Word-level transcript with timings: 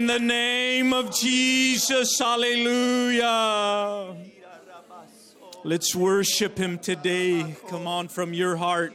In 0.00 0.06
the 0.06 0.20
name 0.20 0.92
of 0.92 1.12
Jesus, 1.12 2.20
hallelujah. 2.20 4.14
Let's 5.64 5.92
worship 5.92 6.56
him 6.56 6.78
today. 6.78 7.56
Come 7.68 7.88
on 7.88 8.06
from 8.06 8.32
your 8.32 8.54
heart. 8.54 8.92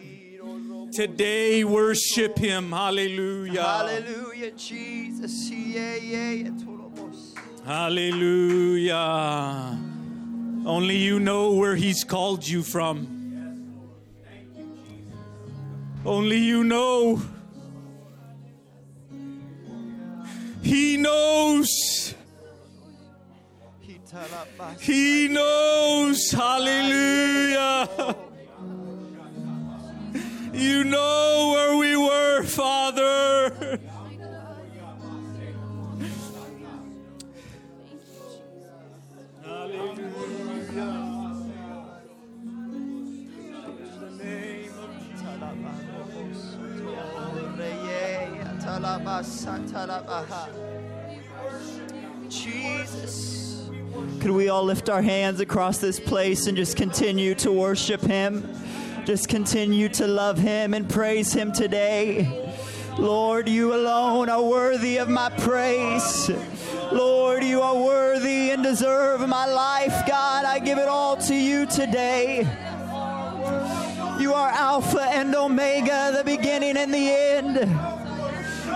Today, 0.93 1.65
worship 1.65 2.37
him. 2.37 2.71
Hallelujah. 2.71 3.63
Hallelujah, 3.63 4.51
Jesus. 4.51 5.51
Hallelujah. 7.65 8.95
Only 10.65 10.95
you 10.95 11.19
know 11.19 11.51
where 11.51 11.75
he's 11.75 12.05
called 12.05 12.47
you 12.47 12.63
from. 12.63 13.09
Only 16.05 16.37
you 16.37 16.63
know. 16.63 17.21
He 20.63 20.97
knows. 20.97 22.15
He 24.79 25.27
knows. 25.27 26.31
Hallelujah. 26.31 28.15
You 30.53 30.83
know 30.85 31.49
where 31.53 31.77
we 31.77 31.97
were, 31.97 32.43
Father. 32.43 33.79
Jesus. 52.29 53.69
Could 54.19 54.31
we 54.31 54.49
all 54.49 54.63
lift 54.63 54.89
our 54.89 55.01
hands 55.01 55.39
across 55.39 55.77
this 55.77 55.99
place 55.99 56.47
and 56.47 56.57
just 56.57 56.77
continue 56.77 57.35
to 57.35 57.51
worship 57.51 58.01
Him? 58.01 58.47
Just 59.05 59.27
continue 59.27 59.89
to 59.89 60.07
love 60.07 60.37
Him 60.37 60.73
and 60.73 60.89
praise 60.89 61.33
Him 61.33 61.51
today. 61.51 62.53
Lord, 62.97 63.49
you 63.49 63.73
alone 63.73 64.29
are 64.29 64.41
worthy 64.41 64.97
of 64.97 65.09
my 65.09 65.29
praise. 65.29 66.31
Lord, 66.91 67.43
you 67.43 67.61
are 67.61 67.75
worthy 67.75 68.51
and 68.51 68.63
deserve 68.63 69.27
my 69.27 69.45
life. 69.45 70.07
God, 70.07 70.45
I 70.45 70.59
give 70.59 70.77
it 70.77 70.87
all 70.87 71.17
to 71.17 71.35
you 71.35 71.65
today. 71.65 72.47
You 74.19 74.33
are 74.33 74.49
Alpha 74.49 75.01
and 75.01 75.33
Omega, 75.35 76.13
the 76.15 76.23
beginning 76.23 76.77
and 76.77 76.93
the 76.93 77.09
end. 77.09 78.02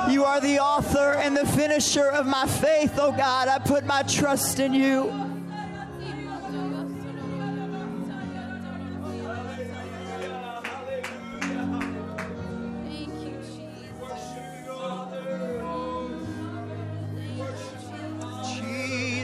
You 0.10 0.24
are 0.24 0.40
the 0.40 0.60
author 0.60 1.14
and 1.16 1.36
the 1.36 1.46
finisher 1.46 2.08
of 2.10 2.26
my 2.26 2.46
faith, 2.48 2.98
oh 2.98 3.12
God. 3.12 3.50
I 3.50 3.60
put 3.60 3.86
my 3.86 4.04
trust 4.04 4.60
in 4.60 4.74
you. 4.74 5.12
Thank 12.84 13.14
you, 13.22 13.38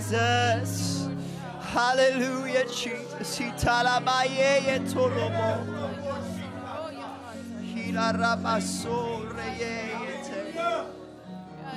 Jesus. 0.01 1.07
Hallelujah, 1.61 2.65
Jesus. 2.65 3.39
Hitalabaye 3.39 4.79
tolomo. 4.91 5.49
Hilarabaso 7.73 9.25
reyete. 9.33 10.12
God, 10.55 10.87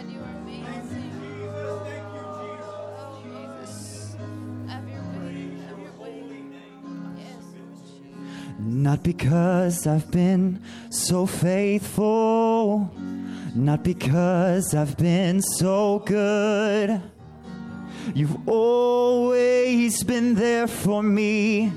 you 0.09 0.21
are 0.21 0.37
amazing. 0.43 1.13
Oh, 1.55 3.23
Jesus. 3.25 4.17
Have 4.69 4.89
your 4.89 5.03
way. 5.03 5.49
Have 5.67 5.79
your 5.79 5.93
way. 5.99 6.25
Yes, 7.17 7.45
Jesus. 7.55 8.59
Not 8.59 9.03
because 9.03 9.87
I've 9.87 10.11
been 10.11 10.63
so 10.91 11.27
faithful, 11.27 12.91
not 13.55 13.83
because 13.83 14.75
I've 14.75 14.97
been 14.97 15.41
so 15.41 16.01
good. 16.01 17.01
You've 18.15 18.49
always 18.49 20.05
been 20.05 20.35
there 20.35 20.67
for 20.67 21.03
me 21.03 21.73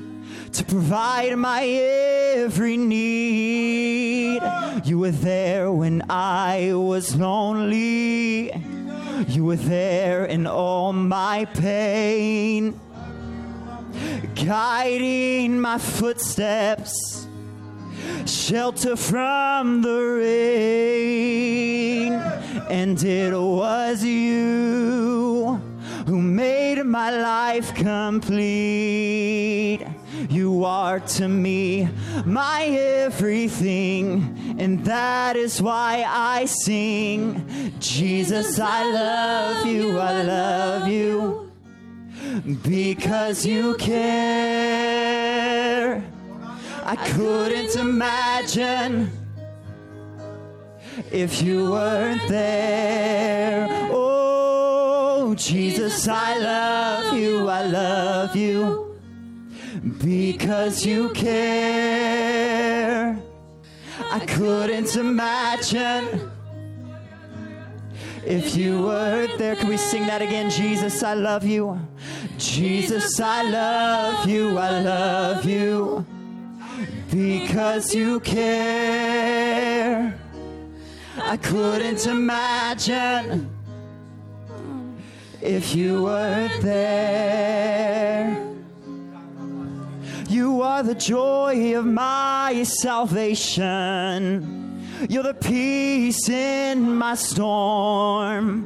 to 0.54 0.64
provide 0.64 1.38
my 1.38 1.64
every 1.64 2.78
need. 2.78 4.42
You 4.84 5.00
were 5.00 5.12
there 5.12 5.72
when 5.72 6.04
I 6.10 6.74
was 6.74 7.16
lonely. 7.16 8.52
You 9.28 9.46
were 9.46 9.56
there 9.56 10.26
in 10.26 10.48
all 10.48 10.94
my 10.94 11.46
pain 11.46 12.80
guiding 14.46 15.60
my 15.60 15.78
footsteps, 15.78 17.28
shelter 18.26 18.96
from 18.96 19.81
the 19.81 20.00
rain. 20.22 22.14
And 22.70 23.04
it 23.04 23.34
was 23.34 24.04
you 24.04 25.62
who 26.06 26.22
made 26.22 26.84
my 26.84 27.12
life 27.12 27.74
complete. 27.76 29.39
You 30.30 30.64
are 30.64 31.00
to 31.18 31.28
me 31.28 31.90
my 32.24 32.66
everything, 32.66 34.56
and 34.60 34.86
that 34.86 35.36
is 35.36 35.60
why 35.60 36.06
I 36.08 36.46
sing. 36.46 37.74
Jesus, 37.80 38.60
I 38.60 38.84
love 38.92 39.66
you, 39.66 39.98
I 39.98 40.22
love 40.22 40.88
you 40.88 41.52
because 42.62 43.44
you 43.44 43.76
care. 43.78 44.04
I 46.84 46.96
couldn't 46.96 47.76
imagine 47.76 49.12
if 51.12 51.42
you 51.42 51.72
weren't 51.72 52.28
there. 52.28 53.68
Oh, 53.92 55.34
Jesus, 55.36 56.08
I 56.08 56.38
love 56.38 57.18
you, 57.18 57.50
I 57.50 57.64
love 57.64 58.36
you 58.36 58.89
because 60.04 60.86
you 60.86 61.12
care. 61.14 63.18
I 64.12 64.20
couldn't 64.20 64.96
imagine 64.96 66.32
if 68.26 68.56
you 68.56 68.84
weren't 68.84 69.38
there, 69.38 69.56
can 69.56 69.70
we 69.70 69.78
sing 69.78 70.06
that 70.08 70.22
again? 70.22 70.50
Jesus, 70.50 71.04
I 71.04 71.14
love 71.14 71.46
you. 71.46 71.80
Jesus, 72.38 73.20
I 73.20 73.44
love 73.44 74.28
you. 74.28 74.58
I 74.58 74.82
love 74.82 75.46
you 75.46 76.06
because 77.10 77.96
you 77.96 78.20
care. 78.20 80.20
I 81.18 81.38
couldn't 81.38 82.06
imagine 82.08 83.50
if 85.42 85.76
you 85.76 86.04
weren't 86.04 86.62
there. 86.62 88.49
You 90.30 90.62
are 90.62 90.84
the 90.84 90.94
joy 90.94 91.76
of 91.76 91.88
my 91.88 92.62
salvation. 92.62 94.38
You're 95.10 95.24
the 95.24 95.34
peace 95.34 96.30
in 96.30 96.96
my 96.98 97.16
storm. 97.16 98.64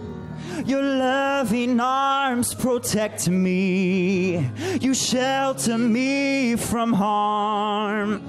Your 0.66 0.82
loving 0.84 1.80
arms 1.80 2.54
protect 2.54 3.30
me. 3.30 4.46
You 4.82 4.94
shelter 4.94 5.78
me 5.78 6.58
from 6.58 6.92
harm. 6.92 8.22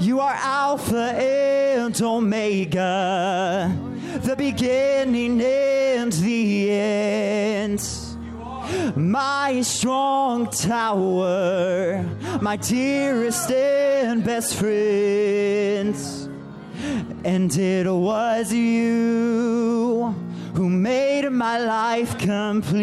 You 0.00 0.18
are 0.18 0.34
Alpha 0.34 1.12
and 1.14 2.02
Omega, 2.02 3.72
the 4.22 4.34
beginning 4.34 5.40
and 5.40 6.12
the 6.12 6.68
end 6.68 8.11
my 8.96 9.62
strong 9.62 10.46
tower, 10.50 12.04
my 12.40 12.56
dearest 12.56 13.50
and 13.50 14.24
best 14.24 14.54
friend. 14.54 15.94
And 17.24 17.56
it 17.56 17.86
was 17.86 18.52
you 18.52 20.14
who 20.54 20.68
made 20.68 21.28
my 21.30 21.58
life 21.58 22.18
complete. 22.18 22.78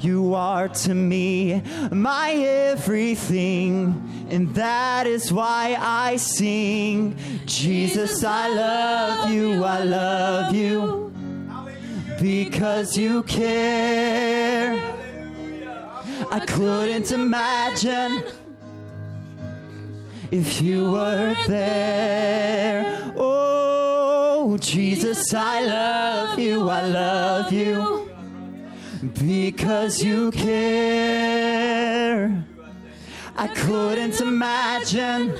You 0.00 0.34
are 0.34 0.68
to 0.68 0.94
me 0.94 1.62
my 1.90 2.30
everything, 2.32 4.26
and 4.30 4.54
that 4.54 5.06
is 5.06 5.32
why 5.32 5.76
I 5.78 6.16
sing. 6.16 7.16
Jesus, 7.46 8.22
I 8.24 8.48
love 8.48 9.30
you, 9.30 9.64
I 9.64 9.82
love 9.82 10.54
you 10.54 11.08
because 12.20 12.96
you 12.96 13.22
care. 13.24 14.74
I 16.30 16.40
couldn't 16.40 17.12
imagine 17.12 18.22
if 20.30 20.60
you 20.60 20.90
were 20.92 21.34
there. 21.46 23.12
Oh, 23.16 24.58
Jesus, 24.60 25.32
I 25.32 25.60
love 25.64 26.38
you, 26.38 26.68
I 26.68 26.82
love 26.86 27.52
you 27.52 28.10
because 29.18 30.02
you 30.02 30.30
care. 30.32 31.78
I 33.36 33.46
couldn't 33.48 34.20
imagine 34.20 35.38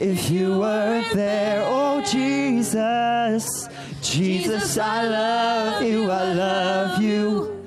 if 0.00 0.30
you 0.30 0.58
weren't 0.60 1.12
there. 1.12 1.62
Oh, 1.66 2.02
Jesus, 2.02 3.68
Jesus, 4.02 4.78
I 4.78 5.02
love 5.02 5.82
you, 5.82 6.10
I 6.10 6.32
love 6.32 7.02
you 7.02 7.64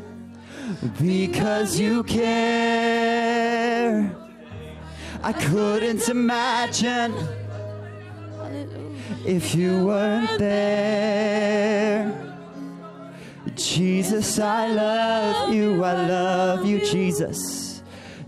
because 0.99 1.79
you 1.79 2.03
care. 2.03 3.51
I 5.23 5.33
couldn't 5.33 6.09
imagine 6.09 7.13
if 9.25 9.53
you 9.53 9.85
weren't 9.85 10.39
there. 10.39 12.11
Jesus, 13.55 14.39
I 14.39 14.67
love 14.67 15.53
you, 15.53 15.83
I 15.83 16.07
love 16.07 16.65
you, 16.65 16.79
Jesus. 16.79 17.83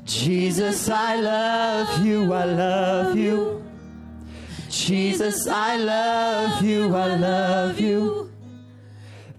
Jesus, 0.06 0.90
I 0.90 1.16
love 1.16 2.06
you, 2.06 2.34
I 2.34 2.46
love 2.46 3.18
you. 3.18 3.63
Jesus, 4.86 5.48
I 5.48 5.78
love 5.78 6.62
you, 6.62 6.94
I 6.94 7.16
love 7.16 7.80
you 7.80 8.30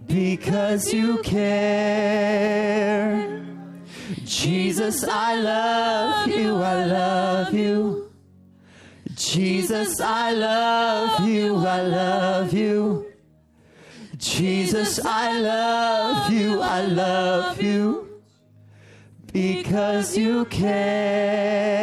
because 0.07 0.91
you 0.91 1.19
care. 1.19 2.65
Jesus, 4.25 5.05
I 5.05 5.35
love 5.35 6.29
you, 6.29 6.57
I 6.63 6.87
love 6.87 7.53
you. 7.53 8.11
Jesus, 9.15 10.01
I 10.01 10.33
love 10.33 11.29
you, 11.29 11.57
I 11.57 11.83
love 11.83 12.55
you. 12.55 13.05
Jesus, 14.17 14.99
I 15.05 15.39
love 15.39 16.33
you, 16.33 16.63
I 16.63 16.87
love 16.87 17.61
you 17.61 18.23
because 19.31 20.17
you 20.17 20.47
care. 20.47 21.75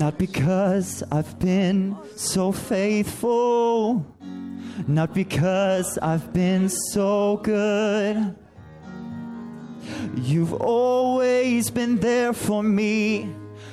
Not 0.00 0.16
because 0.16 1.04
I've 1.12 1.38
been 1.38 1.94
so 2.16 2.52
faithful, 2.52 4.06
not 4.88 5.12
because 5.12 5.98
I've 5.98 6.32
been 6.32 6.70
so 6.70 7.36
good. 7.42 8.34
You've 10.16 10.54
always 10.54 11.68
been 11.68 11.98
there 11.98 12.32
for 12.32 12.62
me 12.62 13.28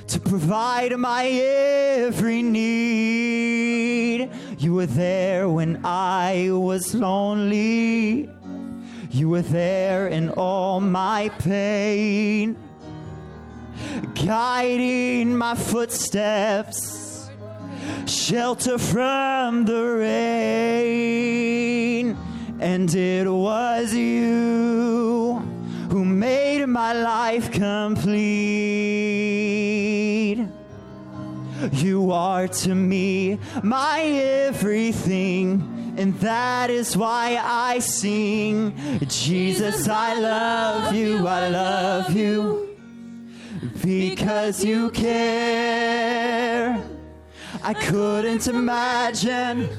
to 0.07 0.19
provide 0.19 0.97
my 0.97 1.27
every 1.27 2.41
need. 2.41 4.29
You 4.59 4.73
were 4.73 4.85
there 4.85 5.47
when 5.47 5.79
I 5.85 6.49
was 6.51 6.93
lonely. 6.93 8.29
You 9.11 9.29
were 9.29 9.43
there 9.43 10.09
in 10.09 10.31
all 10.31 10.81
my 10.81 11.29
pain 11.39 12.57
guiding 14.25 15.35
my 15.37 15.55
footsteps, 15.55 17.29
shelter 18.05 18.77
from 18.77 19.65
the 19.65 19.83
rain. 19.83 21.37
And 22.59 22.93
it 22.93 23.29
was 23.29 23.93
you 23.93 25.35
who 25.89 26.03
made 26.03 26.65
my 26.65 26.93
life 26.93 27.51
complete. 27.51 28.17
You 31.71 32.11
are 32.11 32.47
to 32.47 32.75
me 32.75 33.39
my 33.63 34.01
everything, 34.01 35.95
and 35.97 36.13
that 36.19 36.69
is 36.69 36.95
why 36.97 37.39
I 37.41 37.79
sing. 37.79 38.73
Jesus, 39.07 39.87
I 39.87 40.19
love 40.19 40.93
you, 40.95 41.27
I 41.27 41.49
love 41.49 42.15
you 42.15 42.66
because 43.83 44.63
you 44.63 44.89
care. 44.91 46.81
I 47.63 47.73
couldn't 47.73 48.47
imagine 48.47 49.69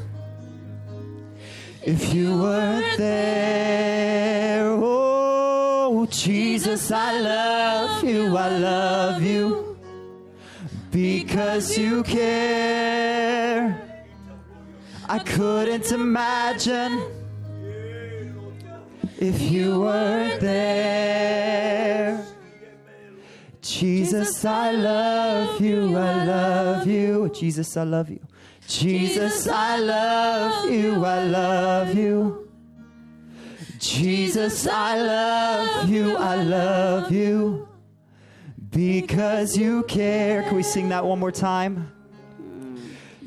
if 1.82 2.12
you 2.12 2.38
weren't 2.40 2.98
there. 2.98 4.68
Oh, 4.70 6.06
Jesus, 6.10 6.90
I 6.90 7.20
love 7.20 8.04
you, 8.04 8.36
I 8.36 8.48
love 8.48 9.22
you 9.22 9.78
because 10.90 11.78
you 11.78 12.02
care. 12.02 13.80
I 15.08 15.18
couldn't 15.20 15.90
imagine 15.92 17.00
if 19.18 19.40
you 19.40 19.80
weren't 19.80 20.40
there. 20.40 22.24
Jesus, 23.68 24.44
I 24.46 24.72
love 24.72 25.60
you, 25.60 25.94
I 25.94 26.24
love 26.24 26.86
you. 26.86 27.30
Jesus, 27.34 27.76
I 27.76 27.82
love 27.82 28.08
you. 28.08 28.20
Jesus, 28.66 29.46
I 29.46 29.76
love 29.78 30.70
you, 30.70 31.04
I 31.04 31.24
love 31.24 31.94
you. 31.94 32.48
Jesus, 33.78 34.66
I 34.66 34.98
love 35.02 35.88
you, 35.88 36.16
I 36.16 36.36
love 36.36 37.12
you. 37.12 37.68
Because 38.70 39.56
you 39.56 39.82
care. 39.82 40.44
Can 40.44 40.56
we 40.56 40.62
sing 40.62 40.88
that 40.88 41.04
one 41.04 41.18
more 41.18 41.32
time? 41.32 41.92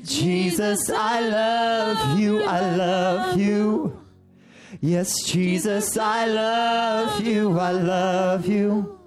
Jesus, 0.03 0.89
I 0.89 1.21
love 1.21 2.19
you, 2.19 2.43
I 2.43 2.75
love 2.75 3.39
you. 3.39 4.01
Yes, 4.79 5.23
Jesus, 5.23 5.95
I 5.97 6.25
love 6.25 7.21
you, 7.21 7.59
I 7.59 7.71
love 7.71 8.47
you. 8.47 9.00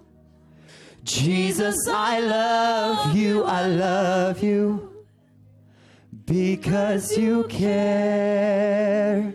Jesus, 1.04 1.76
I 1.86 2.18
love 2.18 3.14
you, 3.14 3.44
I 3.44 3.66
love 3.66 4.42
you 4.42 5.04
because 6.24 7.16
you 7.18 7.44
care. 7.44 9.34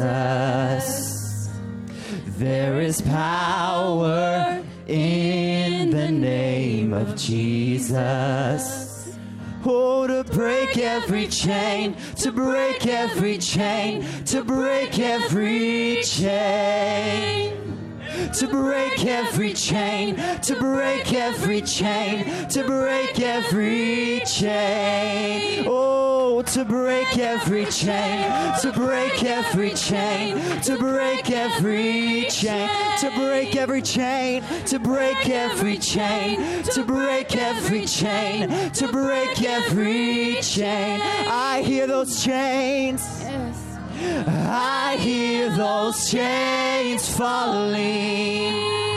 Jesus. 0.00 1.50
There 2.38 2.80
is 2.80 3.02
power 3.02 4.62
in 4.86 5.90
the 5.90 6.10
name 6.10 6.94
of 6.94 7.16
Jesus. 7.16 9.14
Oh, 9.62 10.06
to 10.06 10.24
break 10.32 10.78
every 10.78 11.26
chain, 11.26 11.96
to 12.16 12.32
break 12.32 12.86
every 12.86 13.36
chain, 13.36 14.06
to 14.24 14.42
break 14.42 14.98
every 14.98 16.02
chain 16.02 17.58
to 18.34 18.46
break 18.46 19.04
every 19.06 19.52
chain, 19.54 20.16
to 20.42 20.54
break 20.56 21.12
every 21.12 21.60
chain, 21.62 22.48
to 22.48 22.64
break 22.64 23.18
every 23.18 24.20
chain. 24.26 25.64
Oh, 25.66 25.99
to 26.42 26.64
break 26.64 27.18
every 27.18 27.66
chain, 27.66 28.24
to 28.60 28.72
break 28.72 29.22
every 29.24 29.72
chain, 29.72 30.38
to 30.62 30.76
break 30.78 31.30
every 31.30 32.26
chain, 32.30 32.68
to 32.98 33.10
break 33.16 33.56
every 33.56 33.82
chain, 33.82 34.42
to 34.66 34.78
break 34.78 35.28
every 35.28 35.76
chain, 35.78 36.62
to 36.64 36.84
break 36.84 37.36
every 37.36 37.84
chain, 37.84 38.70
to 38.72 38.88
break 38.88 39.42
every 39.42 40.40
chain. 40.40 41.00
I 41.02 41.62
hear 41.64 41.86
those 41.86 42.22
chains. 42.22 43.02
I 44.26 44.96
hear 44.98 45.50
those 45.50 46.10
chains 46.10 47.08
falling. 47.16 48.89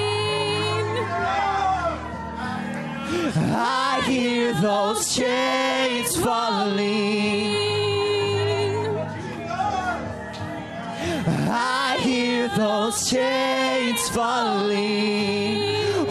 I 3.36 4.04
hear 4.06 4.54
those 4.54 5.16
chains 5.16 6.16
falling. 6.16 7.56
I 11.50 11.98
hear 12.02 12.48
those 12.50 13.10
chains 13.10 14.08
falling. 14.10 15.58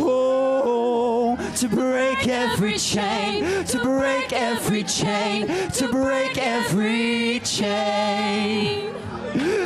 Oh, 0.00 1.38
to 1.58 1.68
break 1.68 2.26
every 2.26 2.76
chain, 2.76 3.64
to 3.66 3.78
break 3.78 4.32
every 4.32 4.82
chain, 4.82 5.46
to 5.46 5.88
break 5.88 6.36
every 6.38 7.38
chain. 7.40 8.88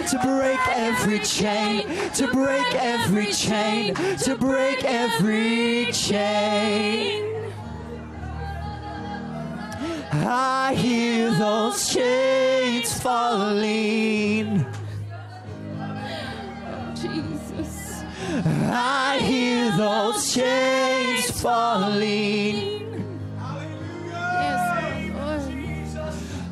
To 0.06 0.18
break 0.22 0.60
every 0.68 1.18
chain, 1.18 1.82
to 2.14 2.28
break 2.32 2.74
every 2.76 3.32
chain, 3.32 3.94
to 3.94 4.36
break 4.36 4.84
every 4.84 5.90
chain. 5.90 7.25
I 10.12 10.74
hear 10.74 11.30
those 11.32 11.92
chains 11.92 13.00
falling. 13.00 14.64
Jesus. 16.94 18.02
I 18.44 19.18
hear 19.22 19.70
those 19.76 20.32
chains 20.32 21.40
falling. 21.40 22.86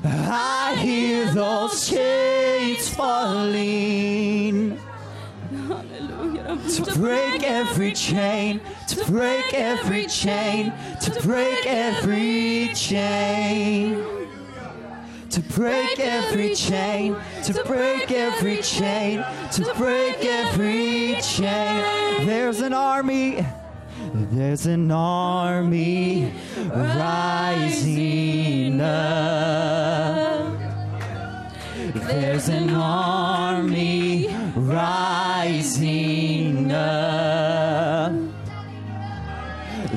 I 0.05 0.77
hear 0.79 1.33
those 1.33 1.89
chains 1.89 2.89
falling. 2.89 4.79
To 6.45 6.85
break 6.99 7.43
every 7.43 7.93
chain, 7.93 8.61
to 8.89 9.05
break 9.07 9.55
every 9.55 10.07
chain, 10.07 10.75
to 11.01 11.11
break 11.23 11.67
every 11.67 12.69
chain. 12.75 14.05
To 15.31 15.41
break 15.41 15.99
every 15.99 16.55
chain, 16.55 17.17
to 17.45 17.65
break 17.65 18.13
every 18.13 18.61
chain, 18.61 19.25
to 19.53 19.75
break 19.75 20.23
every 20.23 21.17
chain. 21.23 22.27
There's 22.27 22.61
an 22.61 22.75
army, 22.75 23.47
there's 24.13 24.67
an 24.67 24.91
army 24.91 26.31
rising 26.69 28.83
up. 28.83 30.54
There's 31.95 32.49
an 32.49 32.71
army 32.71 34.27
rising 34.57 35.93
up. 36.73 38.13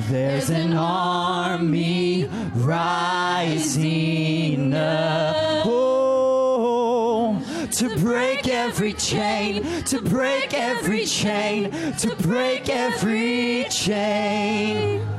There's 0.08 0.48
an 0.48 0.74
army 0.74 2.30
rising 2.54 4.74
up. 4.74 5.66
Oh, 5.66 7.42
to 7.72 7.96
break 7.96 8.46
every 8.46 8.92
chain, 8.92 9.64
to 9.86 10.00
break 10.00 10.54
every 10.54 11.04
chain, 11.04 11.72
to 11.98 12.14
break 12.14 12.68
every 12.68 13.66
chain. 13.70 15.17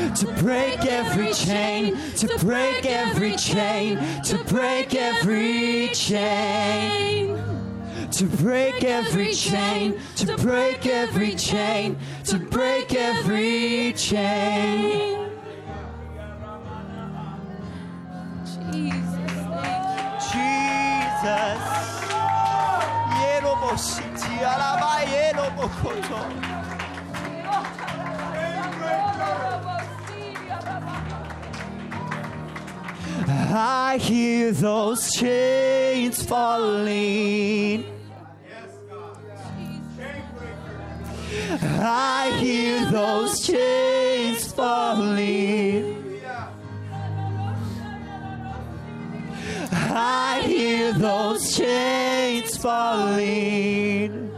To 0.00 0.26
break 0.42 0.84
every 0.86 1.32
chain, 1.32 1.96
to 2.16 2.26
break 2.38 2.86
every 2.86 3.36
chain, 3.36 3.98
to 4.24 4.38
break 4.44 4.94
every 4.94 5.88
chain. 5.88 7.36
To 8.12 8.24
break 8.24 8.82
every 8.82 9.32
chain, 9.34 9.94
to 10.16 10.36
break 10.38 10.86
every 10.86 11.34
chain, 11.36 11.98
to 12.24 12.38
break 12.38 12.94
every 12.94 13.92
chain. 13.92 15.28
Jesus. 18.72 19.20
Thank 19.52 21.00
Jesus. 21.20 21.90
Yerobositi 23.20 24.34
alaba 24.44 24.92
yerobokoto. 25.12 26.20
I 33.28 33.98
hear 34.00 34.52
those 34.52 35.12
chains 35.12 36.24
falling. 36.24 37.84
I 41.82 42.38
hear 42.40 42.90
those 42.90 43.46
chains 43.46 44.50
falling. 44.52 46.20
I 49.72 50.42
hear 50.46 50.92
those 50.94 51.56
chains 51.56 52.56
falling. 52.56 54.29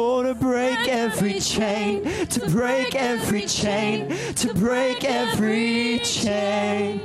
Oh, 0.00 0.22
to 0.22 0.32
break 0.32 0.86
every 0.86 1.40
chain, 1.40 2.04
to 2.26 2.48
break 2.50 2.94
every 2.94 3.46
chain, 3.46 4.14
to 4.36 4.54
break 4.54 5.04
every 5.04 5.98
chain. 5.98 7.00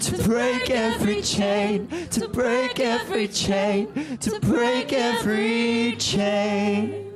To 0.00 0.22
break 0.24 0.70
every 0.70 1.20
chain, 1.20 1.88
to 2.12 2.26
break 2.28 2.80
every 2.80 3.28
chain, 3.28 4.16
to 4.20 4.40
break 4.40 4.94
every 4.94 5.94
chain. 5.96 7.12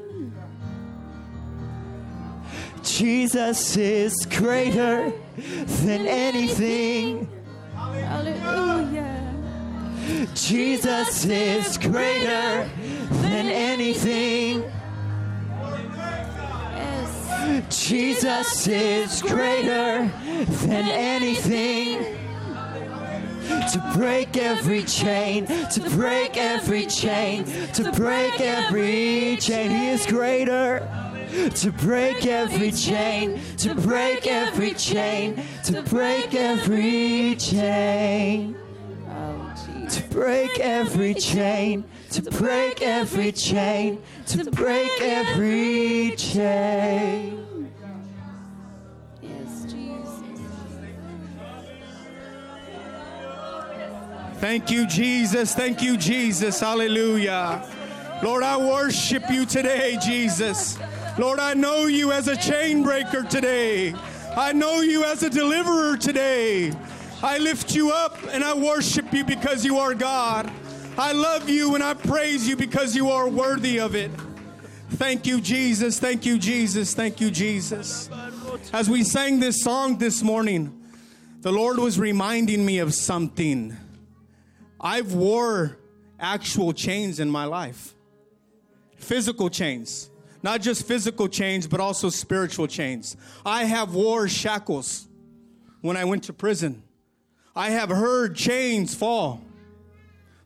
Jesus 2.85 3.78
is 3.78 4.26
greater 4.26 5.12
than 5.83 6.07
anything. 6.07 7.26
Hallelujah. 7.75 9.16
Jesus 10.35 11.25
is 11.25 11.78
greater 11.78 12.71
than 13.10 13.46
anything. 13.46 14.64
Jesus 17.70 18.66
is 18.66 19.22
greater 19.22 20.10
than 20.66 20.88
anything. 20.88 22.04
To 23.72 23.92
break 23.96 24.36
every 24.36 24.82
chain, 24.84 25.46
to 25.46 25.80
break 25.90 26.36
every 26.36 26.86
chain, 26.86 27.44
to 27.75 27.92
break 27.92 28.40
every 28.40 29.36
chain. 29.36 29.70
He 29.70 29.88
is 29.88 30.06
greater. 30.06 30.88
To 31.56 31.70
break 31.70 32.25
every 32.25 32.70
chain, 32.72 33.40
to 33.58 33.75
break 33.75 34.26
every 34.26 34.72
chain, 34.72 35.42
to 35.64 35.82
break 35.82 36.34
every 36.34 37.36
chain. 37.36 38.56
Oh. 39.08 39.86
To 39.90 40.02
break 40.04 40.58
every 40.60 41.14
chain, 41.14 41.84
to 42.16 42.30
break 42.30 42.80
every 42.80 43.30
chain, 43.30 44.02
to 44.26 44.50
break 44.50 44.90
every 45.02 46.14
chain. 46.16 47.70
Yes, 49.20 49.64
Jesus. 49.70 50.23
Thank 54.37 54.70
you, 54.70 54.87
Jesus. 54.87 55.54
Thank 55.54 55.82
you, 55.82 55.99
Jesus. 55.99 56.58
Hallelujah. 56.58 57.62
Lord, 58.23 58.42
I 58.42 58.56
worship 58.56 59.25
you 59.30 59.44
today, 59.44 59.99
Jesus. 60.02 60.78
Lord, 61.18 61.38
I 61.38 61.52
know 61.52 61.85
you 61.85 62.12
as 62.12 62.28
a 62.28 62.37
chain 62.37 62.82
breaker 62.82 63.25
today. 63.25 63.94
I 64.35 64.54
know 64.54 64.80
you 64.80 65.04
as 65.04 65.23
a 65.23 65.28
deliverer 65.28 65.99
today. 65.99 66.73
I 67.23 67.37
lift 67.37 67.75
you 67.75 67.90
up 67.90 68.18
and 68.30 68.42
I 68.42 68.54
worship 68.54 69.12
you 69.12 69.23
because 69.23 69.66
you 69.66 69.78
are 69.78 69.92
God. 69.92 70.50
I 70.98 71.12
love 71.12 71.50
you 71.50 71.74
and 71.74 71.84
I 71.84 71.92
praise 71.92 72.48
you 72.48 72.56
because 72.56 72.96
you 72.96 73.10
are 73.10 73.28
worthy 73.28 73.78
of 73.78 73.94
it. 73.94 74.10
Thank 74.92 75.26
you, 75.26 75.42
Jesus. 75.42 75.98
Thank 75.98 76.24
you, 76.24 76.38
Jesus. 76.38 76.94
Thank 76.94 77.20
you, 77.20 77.30
Jesus. 77.30 78.08
As 78.72 78.88
we 78.88 79.04
sang 79.04 79.38
this 79.38 79.62
song 79.62 79.98
this 79.98 80.22
morning, 80.22 80.72
the 81.42 81.52
Lord 81.52 81.76
was 81.76 81.98
reminding 81.98 82.64
me 82.64 82.78
of 82.78 82.94
something. 82.94 83.76
I've 84.80 85.12
wore 85.12 85.76
actual 86.18 86.72
chains 86.72 87.20
in 87.20 87.28
my 87.28 87.44
life. 87.44 87.94
Physical 88.96 89.50
chains. 89.50 90.08
Not 90.42 90.62
just 90.62 90.86
physical 90.86 91.28
chains, 91.28 91.66
but 91.66 91.78
also 91.78 92.08
spiritual 92.08 92.68
chains. 92.68 93.18
I 93.44 93.64
have 93.64 93.94
wore 93.94 94.28
shackles 94.28 95.08
when 95.82 95.98
I 95.98 96.04
went 96.04 96.24
to 96.24 96.32
prison. 96.32 96.82
I 97.54 97.70
have 97.70 97.90
heard 97.90 98.34
chains 98.34 98.94
fall. 98.94 99.42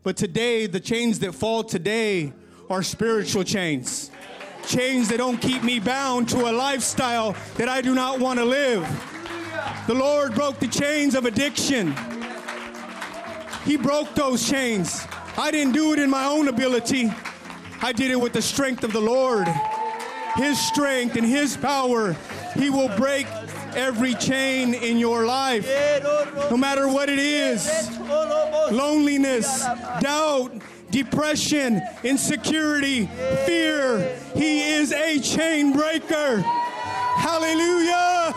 But 0.02 0.16
today, 0.16 0.66
the 0.66 0.80
chains 0.80 1.18
that 1.18 1.34
fall 1.34 1.62
today 1.62 2.32
are 2.70 2.82
spiritual 2.82 3.44
chains. 3.44 4.10
Chains 4.66 5.08
that 5.08 5.18
don't 5.18 5.38
keep 5.38 5.62
me 5.62 5.78
bound 5.78 6.28
to 6.30 6.50
a 6.50 6.52
lifestyle 6.52 7.36
that 7.56 7.68
I 7.68 7.82
do 7.82 7.94
not 7.94 8.18
want 8.18 8.38
to 8.38 8.44
live. 8.44 8.86
The 9.86 9.94
Lord 9.94 10.34
broke 10.34 10.58
the 10.58 10.68
chains 10.68 11.14
of 11.14 11.26
addiction. 11.26 11.94
He 13.64 13.76
broke 13.76 14.14
those 14.14 14.48
chains. 14.48 15.06
I 15.36 15.50
didn't 15.50 15.74
do 15.74 15.92
it 15.92 15.98
in 15.98 16.08
my 16.08 16.24
own 16.24 16.48
ability. 16.48 17.12
I 17.82 17.92
did 17.92 18.10
it 18.10 18.20
with 18.20 18.32
the 18.32 18.42
strength 18.42 18.84
of 18.84 18.92
the 18.92 19.00
Lord. 19.00 19.48
His 20.36 20.58
strength 20.58 21.16
and 21.16 21.26
His 21.26 21.58
power. 21.58 22.16
He 22.54 22.70
will 22.70 22.88
break 22.96 23.26
every 23.76 24.14
chain 24.14 24.74
in 24.74 24.98
your 24.98 25.26
life, 25.26 25.68
no 26.50 26.56
matter 26.56 26.88
what 26.88 27.08
it 27.08 27.18
is 27.18 27.68
loneliness, 28.70 29.64
doubt, 30.00 30.52
depression, 30.90 31.82
insecurity, 32.04 33.06
fear. 33.46 34.16
He 34.34 34.62
is 34.72 34.92
a 34.92 35.18
chain 35.20 35.72
breaker. 35.72 36.40
Hallelujah! 37.16 38.32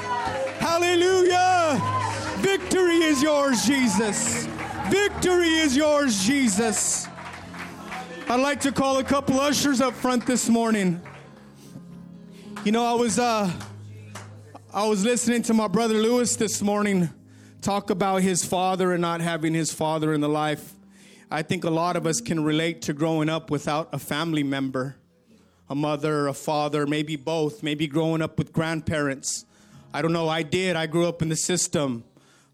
Hallelujah! 0.59 1.81
Victory 2.39 3.03
is 3.03 3.21
yours, 3.21 3.65
Jesus. 3.65 4.47
Victory 4.89 5.53
is 5.55 5.75
yours, 5.75 6.23
Jesus. 6.25 7.07
I'd 8.27 8.39
like 8.39 8.61
to 8.61 8.71
call 8.71 8.97
a 8.97 9.03
couple 9.03 9.39
ushers 9.39 9.81
up 9.81 9.93
front 9.93 10.25
this 10.25 10.49
morning. 10.49 11.01
You 12.63 12.71
know, 12.71 12.85
I 12.85 12.93
was 12.93 13.19
uh 13.19 13.51
I 14.75 14.87
was 14.87 15.05
listening 15.05 15.43
to 15.43 15.53
my 15.53 15.67
brother 15.67 15.93
Lewis 15.93 16.35
this 16.35 16.59
morning 16.59 17.11
talk 17.61 17.91
about 17.91 18.23
his 18.23 18.43
father 18.43 18.91
and 18.91 19.03
not 19.03 19.21
having 19.21 19.53
his 19.53 19.71
father 19.71 20.13
in 20.13 20.19
the 20.19 20.27
life. 20.27 20.73
I 21.29 21.43
think 21.43 21.63
a 21.63 21.69
lot 21.69 21.95
of 21.95 22.07
us 22.07 22.19
can 22.19 22.43
relate 22.43 22.81
to 22.83 22.93
growing 22.93 23.29
up 23.29 23.51
without 23.51 23.89
a 23.93 23.99
family 23.99 24.41
member, 24.41 24.95
a 25.69 25.75
mother, 25.75 26.25
a 26.25 26.33
father, 26.33 26.87
maybe 26.87 27.15
both, 27.15 27.61
maybe 27.61 27.85
growing 27.85 28.23
up 28.23 28.39
with 28.39 28.51
grandparents. 28.51 29.45
I 29.93 30.01
don't 30.01 30.11
know, 30.11 30.27
I 30.27 30.41
did. 30.41 30.75
I 30.75 30.87
grew 30.87 31.07
up 31.07 31.21
in 31.21 31.29
the 31.29 31.37
system 31.37 32.03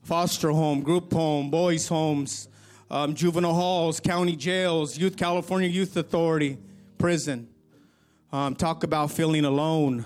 foster 0.03 0.49
home, 0.49 0.81
group 0.81 1.13
home, 1.13 1.49
boys' 1.49 1.87
homes, 1.87 2.49
um, 2.91 3.15
juvenile 3.15 3.53
halls, 3.53 4.01
county 4.01 4.35
jails, 4.35 4.97
Youth 4.97 5.15
California 5.15 5.69
Youth 5.69 5.95
Authority, 5.95 6.57
prison. 6.97 7.47
Um, 8.33 8.55
talk 8.55 8.83
about 8.83 9.09
feeling 9.09 9.45
alone 9.45 10.03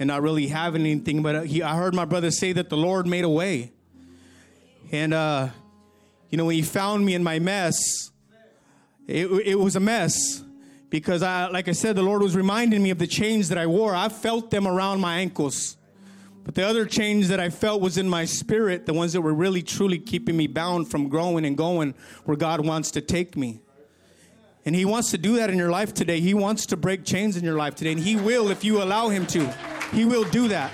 and 0.00 0.08
not 0.08 0.22
really 0.22 0.48
having 0.48 0.80
anything. 0.80 1.22
But 1.22 1.46
he, 1.46 1.62
I 1.62 1.76
heard 1.76 1.94
my 1.94 2.06
brother 2.06 2.30
say 2.30 2.52
that 2.54 2.70
the 2.70 2.76
Lord 2.76 3.06
made 3.06 3.22
a 3.22 3.28
way. 3.28 3.70
And, 4.90 5.14
uh, 5.14 5.50
you 6.30 6.38
know, 6.38 6.46
when 6.46 6.56
he 6.56 6.62
found 6.62 7.04
me 7.04 7.14
in 7.14 7.22
my 7.22 7.38
mess, 7.38 8.10
it, 9.06 9.26
it 9.26 9.54
was 9.56 9.76
a 9.76 9.80
mess 9.80 10.42
because 10.88 11.22
I, 11.22 11.48
like 11.48 11.68
I 11.68 11.72
said, 11.72 11.96
the 11.96 12.02
Lord 12.02 12.22
was 12.22 12.34
reminding 12.34 12.82
me 12.82 12.90
of 12.90 12.98
the 12.98 13.06
chains 13.06 13.50
that 13.50 13.58
I 13.58 13.66
wore. 13.66 13.94
I 13.94 14.08
felt 14.08 14.50
them 14.50 14.66
around 14.66 15.00
my 15.00 15.18
ankles. 15.18 15.76
But 16.44 16.54
the 16.54 16.66
other 16.66 16.86
chains 16.86 17.28
that 17.28 17.38
I 17.38 17.50
felt 17.50 17.82
was 17.82 17.98
in 17.98 18.08
my 18.08 18.24
spirit, 18.24 18.86
the 18.86 18.94
ones 18.94 19.12
that 19.12 19.20
were 19.20 19.34
really 19.34 19.62
truly 19.62 19.98
keeping 19.98 20.36
me 20.36 20.46
bound 20.46 20.90
from 20.90 21.10
growing 21.10 21.44
and 21.44 21.56
going 21.56 21.94
where 22.24 22.38
God 22.38 22.64
wants 22.64 22.90
to 22.92 23.02
take 23.02 23.36
me. 23.36 23.60
And 24.64 24.74
He 24.74 24.84
wants 24.84 25.10
to 25.12 25.18
do 25.18 25.36
that 25.36 25.50
in 25.50 25.58
your 25.58 25.70
life 25.70 25.94
today. 25.94 26.20
He 26.20 26.34
wants 26.34 26.66
to 26.66 26.76
break 26.76 27.04
chains 27.04 27.36
in 27.36 27.44
your 27.44 27.56
life 27.56 27.74
today. 27.74 27.92
And 27.92 28.00
He 28.00 28.16
will 28.16 28.50
if 28.50 28.64
you 28.64 28.82
allow 28.82 29.08
Him 29.08 29.26
to. 29.28 29.46
He 29.92 30.04
will 30.04 30.24
do 30.24 30.48
that. 30.48 30.72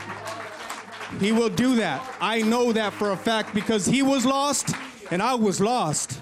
He 1.21 1.33
will 1.33 1.49
do 1.49 1.77
that. 1.77 2.17
I 2.21 2.43
know 2.43 2.73
that 2.73 2.93
for 2.93 3.13
a 3.13 3.17
fact 3.17 3.55
because 3.55 3.87
He 3.87 4.03
was 4.03 4.27
lost 4.27 4.75
and 5.11 5.23
I 5.23 5.35
was 5.35 5.61
lost. 5.61 6.21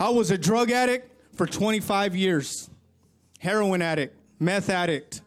I 0.00 0.08
was 0.08 0.30
a 0.30 0.38
drug 0.38 0.70
addict 0.70 1.10
for 1.36 1.46
25 1.46 2.16
years, 2.16 2.70
heroin 3.38 3.82
addict, 3.82 4.16
meth 4.40 4.70
addict. 4.70 5.20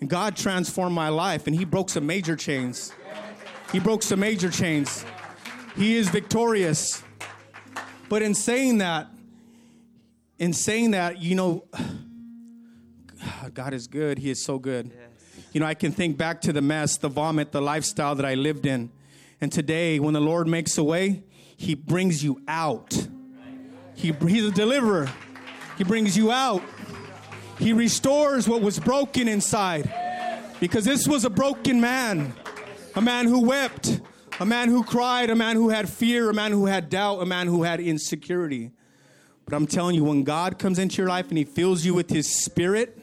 And 0.00 0.08
God 0.08 0.36
transformed 0.36 0.94
my 0.94 1.08
life 1.08 1.46
and 1.46 1.56
He 1.56 1.64
broke 1.64 1.90
some 1.90 2.06
major 2.06 2.36
chains. 2.36 2.92
He 3.72 3.78
broke 3.78 4.02
some 4.02 4.20
major 4.20 4.50
chains. 4.50 5.04
He 5.76 5.96
is 5.96 6.08
victorious. 6.08 7.02
But 8.08 8.22
in 8.22 8.34
saying 8.34 8.78
that, 8.78 9.08
in 10.40 10.54
saying 10.54 10.92
that, 10.92 11.20
you 11.20 11.36
know, 11.36 11.64
God 13.54 13.74
is 13.74 13.86
good. 13.86 14.18
He 14.18 14.30
is 14.30 14.42
so 14.42 14.58
good. 14.58 14.90
You 15.52 15.60
know, 15.60 15.66
I 15.66 15.74
can 15.74 15.92
think 15.92 16.16
back 16.16 16.40
to 16.42 16.52
the 16.52 16.62
mess, 16.62 16.96
the 16.96 17.08
vomit, 17.08 17.52
the 17.52 17.60
lifestyle 17.60 18.14
that 18.14 18.24
I 18.24 18.34
lived 18.34 18.66
in. 18.66 18.90
And 19.40 19.52
today, 19.52 20.00
when 20.00 20.14
the 20.14 20.20
Lord 20.20 20.48
makes 20.48 20.78
a 20.78 20.84
way, 20.84 21.22
He 21.56 21.74
brings 21.74 22.24
you 22.24 22.40
out. 22.48 23.06
He, 23.94 24.12
he's 24.12 24.44
a 24.46 24.50
deliverer. 24.50 25.10
He 25.76 25.84
brings 25.84 26.16
you 26.16 26.32
out. 26.32 26.62
He 27.58 27.74
restores 27.74 28.48
what 28.48 28.62
was 28.62 28.78
broken 28.78 29.28
inside. 29.28 29.92
Because 30.58 30.84
this 30.84 31.06
was 31.06 31.24
a 31.24 31.30
broken 31.30 31.80
man, 31.80 32.32
a 32.94 33.00
man 33.02 33.26
who 33.26 33.40
wept, 33.46 34.00
a 34.38 34.46
man 34.46 34.68
who 34.68 34.84
cried, 34.84 35.28
a 35.28 35.34
man 35.34 35.56
who 35.56 35.68
had 35.68 35.88
fear, 35.88 36.30
a 36.30 36.34
man 36.34 36.52
who 36.52 36.66
had 36.66 36.88
doubt, 36.88 37.20
a 37.20 37.26
man 37.26 37.46
who 37.46 37.62
had 37.62 37.80
insecurity. 37.80 38.70
But 39.50 39.56
I'm 39.56 39.66
telling 39.66 39.96
you, 39.96 40.04
when 40.04 40.22
God 40.22 40.60
comes 40.60 40.78
into 40.78 40.98
your 40.98 41.08
life 41.08 41.28
and 41.28 41.36
He 41.36 41.42
fills 41.42 41.84
you 41.84 41.92
with 41.92 42.08
His 42.08 42.32
Spirit, 42.32 42.96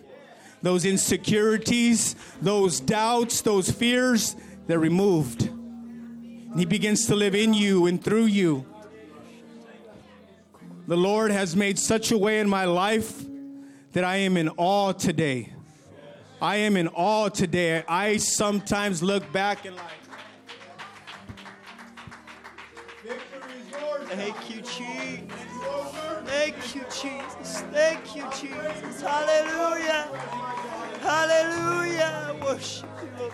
those 0.62 0.86
insecurities, 0.86 2.16
those 2.42 2.80
doubts, 2.80 3.42
those 3.42 3.70
fears, 3.70 4.34
they're 4.66 4.80
removed. 4.80 5.42
And 5.42 6.58
He 6.58 6.66
begins 6.66 7.06
to 7.08 7.16
live 7.16 7.36
in 7.36 7.54
you 7.54 7.86
and 7.86 8.02
through 8.02 8.28
you. 8.28 8.66
The 10.88 10.96
Lord 10.96 11.32
has 11.32 11.54
made 11.54 11.78
such 11.78 12.14
a 12.14 12.18
way 12.18 12.40
in 12.40 12.48
my 12.48 12.64
life 12.64 13.26
that 13.92 14.06
I 14.06 14.16
am 14.18 14.38
in 14.38 14.48
awe 14.56 14.94
today. 14.94 15.54
I 16.42 16.56
am 16.58 16.78
in 16.78 16.88
awe 16.88 17.28
today. 17.28 17.84
I 17.90 18.16
sometimes 18.16 19.04
look 19.04 19.30
back 19.34 19.66
and 19.66 19.76
like, 19.76 19.86
victory 23.04 23.52
is 23.60 23.82
yours. 23.82 24.08
Thank 24.08 24.50
you, 24.50 24.62
Jesus. 24.62 25.57
Thank 26.48 26.76
you, 26.76 26.82
Jesus. 26.84 27.62
Thank 27.74 28.16
you, 28.16 28.24
Jesus. 28.32 29.02
Hallelujah. 29.02 30.08
Hallelujah. 31.02 32.36
Worship 32.42 32.88
you. 33.04 33.32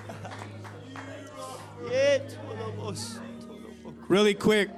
Really 4.07 4.33
quick, 4.33 4.71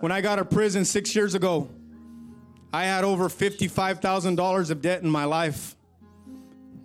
when 0.00 0.10
I 0.10 0.20
got 0.20 0.32
out 0.32 0.38
of 0.40 0.50
prison 0.50 0.84
six 0.84 1.14
years 1.14 1.36
ago, 1.36 1.68
I 2.72 2.86
had 2.86 3.04
over 3.04 3.28
$55,000 3.28 4.70
of 4.70 4.82
debt 4.82 5.02
in 5.04 5.08
my 5.08 5.24
life. 5.24 5.76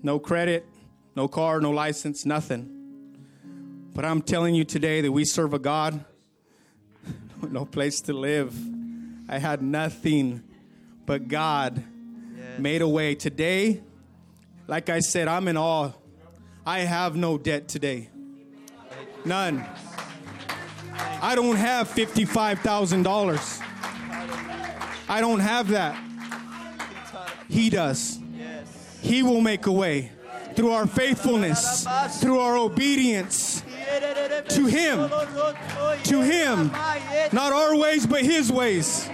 No 0.04 0.20
credit, 0.20 0.68
no 1.16 1.28
car, 1.28 1.60
no 1.62 1.72
license, 1.72 2.28
nothing. 2.28 2.70
But 3.96 4.06
I'm 4.06 4.22
telling 4.22 4.54
you 4.54 4.66
today 4.66 5.02
that 5.02 5.12
we 5.12 5.26
serve 5.26 5.56
a 5.56 5.60
God, 5.60 6.06
no 7.50 7.66
place 7.66 8.02
to 8.02 8.14
live. 8.14 8.56
I 9.28 9.40
had 9.40 9.64
nothing, 9.64 10.44
but 11.06 11.28
God 11.28 11.84
made 12.58 12.82
a 12.82 12.88
way. 12.88 13.16
Today, 13.16 13.82
like 14.68 14.90
I 14.90 15.00
said, 15.00 15.28
I'm 15.28 15.48
in 15.48 15.58
awe. 15.58 15.92
I 16.66 16.80
have 16.80 17.16
no 17.16 17.38
debt 17.38 17.68
today. 17.68 18.10
None. 19.26 19.66
I 21.22 21.36
don't 21.36 21.56
have 21.56 21.90
$55,000. 21.90 23.62
I 25.10 25.20
don't 25.20 25.40
have 25.40 25.70
that. 25.70 25.98
He 27.50 27.70
does. 27.70 28.20
He 29.02 29.24
will 29.24 29.42
make 29.42 29.66
a 29.66 29.72
way 29.72 30.12
through 30.56 30.72
our 30.72 30.88
faithfulness, 30.88 31.88
through 32.20 32.40
our 32.40 32.58
obedience 32.58 33.64
to 34.50 34.66
Him. 34.66 35.10
To 36.04 36.22
Him. 36.22 36.72
Not 37.32 37.52
our 37.52 37.76
ways, 37.76 38.06
but 38.06 38.22
His 38.22 38.52
ways. 38.52 39.10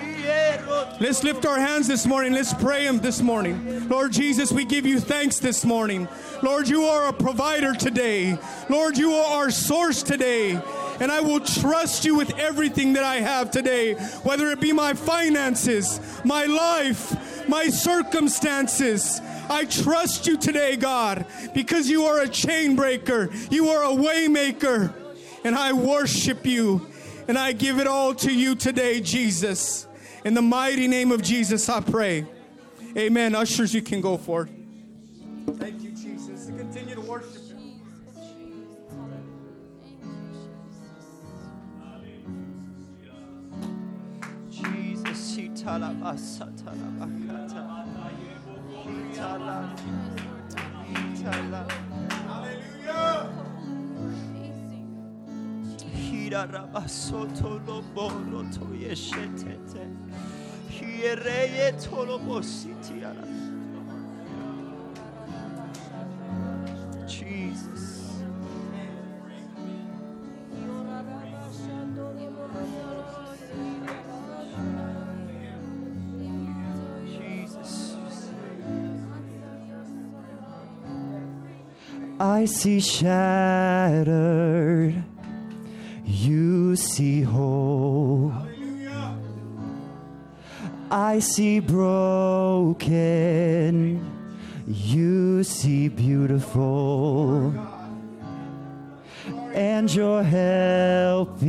Let's 1.00 1.24
lift 1.24 1.46
our 1.46 1.60
hands 1.60 1.88
this 1.88 2.08
morning. 2.08 2.34
Let's 2.34 2.54
pray 2.56 2.86
Him 2.86 3.00
this 3.00 3.22
morning. 3.22 3.88
Lord 3.88 4.12
Jesus, 4.12 4.52
we 4.52 4.66
give 4.66 4.86
you 4.86 5.00
thanks 5.00 5.38
this 5.38 5.64
morning. 5.64 6.08
Lord, 6.42 6.68
you 6.68 6.86
are 6.86 7.08
a 7.10 7.14
provider 7.14 7.74
today. 7.74 8.38
Lord, 8.68 8.98
you 8.98 9.14
are 9.14 9.44
our 9.44 9.52
source 9.52 10.02
today. 10.02 10.60
And 11.00 11.12
I 11.12 11.22
will 11.22 11.40
trust 11.40 12.04
you 12.04 12.16
with 12.16 12.38
everything 12.40 12.94
that 12.94 13.04
I 13.04 13.18
have 13.18 13.52
today, 13.52 13.94
whether 14.24 14.50
it 14.50 14.60
be 14.60 14.74
my 14.74 14.94
finances, 14.96 16.00
my 16.26 16.46
life, 16.46 17.48
my 17.48 17.70
circumstances. 17.70 19.22
I 19.50 19.66
trust 19.66 20.26
you 20.26 20.38
today, 20.38 20.76
God, 20.78 21.28
because 21.54 21.90
you 21.90 22.06
are 22.06 22.22
a 22.22 22.28
chain 22.28 22.76
breaker. 22.76 23.30
You 23.52 23.70
are 23.70 23.84
a 23.84 23.94
way 23.94 24.28
maker. 24.28 24.94
And 25.44 25.56
I 25.56 25.74
worship 25.74 26.46
you. 26.46 26.88
And 27.28 27.38
I 27.38 27.52
give 27.52 27.80
it 27.80 27.86
all 27.86 28.16
to 28.16 28.34
you 28.34 28.56
today, 28.56 29.00
Jesus. 29.00 29.88
In 30.28 30.34
the 30.34 30.42
mighty 30.42 30.90
name 30.90 31.14
of 31.14 31.22
Jesus, 31.22 31.70
I 31.70 31.80
pray. 31.80 32.26
Amen. 32.98 33.34
Ushers, 33.34 33.74
you 33.74 33.82
can 33.82 34.02
go 34.02 34.18
forward. 34.18 34.50
Thank 35.58 35.82
you, 35.82 35.92
Jesus. 35.92 36.48
Continue 36.48 36.96
to 36.96 37.00
worship 37.00 37.48
him. 37.48 37.48
Hira 56.28 56.44
rabasoto 56.46 57.56
to 58.52 58.66
yeshetete. 58.76 59.84
Hiereye. 60.70 61.72
Jesus. 67.08 68.12
Jesus. 77.08 77.74
I 82.20 82.46
see 82.46 82.82
shattered, 82.82 84.14
see 86.78 87.22
whole. 87.22 88.34
I 90.90 91.20
see 91.20 91.60
broken, 91.60 92.90
you 94.66 95.44
see 95.44 95.90
beautiful. 95.90 97.54
And 99.54 99.94
you're 99.94 100.24
helping 100.24 101.46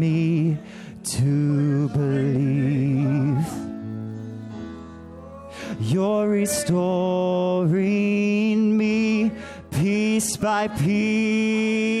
me 0.00 0.56
to 1.04 1.88
believe. 1.88 3.46
You're 5.80 6.28
restoring 6.28 7.68
me 8.78 9.32
piece 9.70 10.36
by 10.36 10.68
piece. 10.68 11.91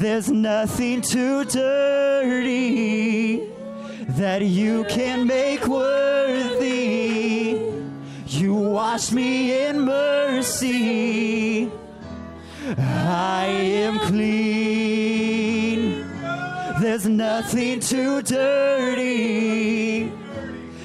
There's 0.00 0.30
nothing 0.30 1.02
too 1.02 1.44
dirty 1.44 3.46
that 4.08 4.40
you 4.40 4.84
can 4.84 5.26
make 5.26 5.66
worthy. 5.66 7.60
You 8.26 8.54
wash 8.54 9.12
me 9.12 9.66
in 9.66 9.82
mercy. 9.82 11.70
I 12.78 13.44
am 13.44 13.98
clean. 13.98 15.30
There's 16.80 17.06
nothing 17.06 17.80
too 17.80 18.22
dirty 18.22 20.10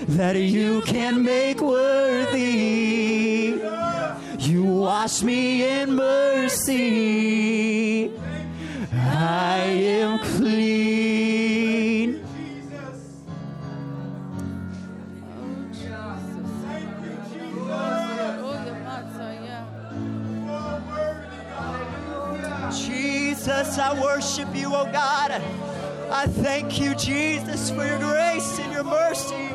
that 0.09 0.35
you 0.35 0.81
can 0.81 1.23
make 1.23 1.61
worthy. 1.61 3.61
You 4.39 4.63
wash 4.65 5.23
me 5.23 5.63
in 5.63 5.95
mercy. 5.95 7.94
I 9.27 9.57
am 9.57 10.19
clean. 10.19 12.23
Jesus, 22.71 23.79
I 23.79 23.99
worship 23.99 24.55
you, 24.55 24.67
oh 24.67 24.87
God. 24.91 25.41
I 26.11 26.27
thank 26.27 26.79
you, 26.79 26.93
Jesus, 26.93 27.71
for 27.71 27.83
your 27.83 27.97
grace 27.97 28.59
and 28.59 28.71
your 28.71 28.83
mercy. 28.83 29.49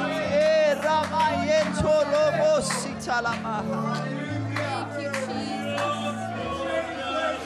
Eh, 0.00 0.54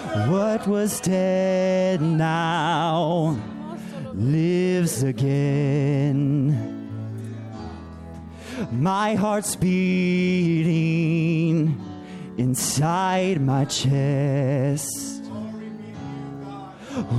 What 0.09 0.67
was 0.67 1.01
dead 1.01 2.01
now 2.01 3.39
lives 4.15 5.03
again. 5.03 6.79
My 8.73 9.15
heart's 9.15 9.55
beating 9.55 10.65
inside 12.39 13.41
my 13.41 13.67
chest. 13.67 15.23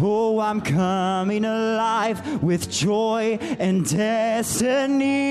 Oh, 0.02 0.40
I'm 0.40 0.60
coming 0.60 1.46
alive 1.46 2.44
with 2.44 2.70
joy 2.72 3.38
and 3.60 3.90
destiny. 3.90 5.30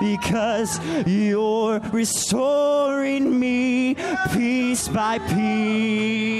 Because 0.00 0.80
you're 1.06 1.78
restoring 1.92 3.38
me 3.38 3.96
piece 4.32 4.88
by 4.88 5.18
piece. 5.18 6.30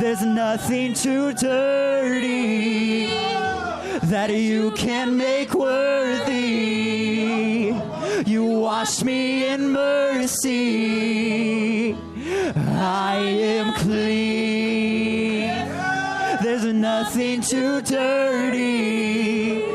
There's 0.00 0.22
nothing 0.22 0.94
too 0.94 1.32
dirty 1.34 3.06
that 4.04 4.30
you 4.30 4.72
can 4.72 5.16
make 5.16 5.54
worthy. 5.54 6.32
You 8.26 8.44
wash 8.44 9.02
me 9.04 9.46
in 9.46 9.70
mercy. 9.70 10.36
I 12.56 13.16
am 13.16 13.74
clean. 13.74 15.48
There's 16.42 16.64
nothing 16.64 17.42
too 17.42 17.80
dirty 17.82 19.71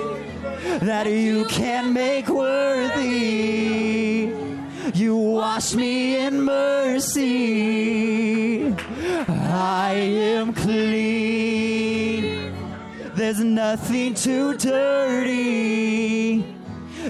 that 0.82 1.08
you 1.08 1.46
can 1.46 1.94
make 1.94 2.28
worthy. 2.28 4.30
You 4.94 5.18
wash 5.18 5.74
me 5.74 6.18
in 6.18 6.44
mercy. 6.44 7.96
I 9.28 9.94
am 9.94 10.54
clean. 10.54 12.54
There's 13.16 13.40
nothing 13.40 14.14
too 14.14 14.56
dirty 14.58 16.46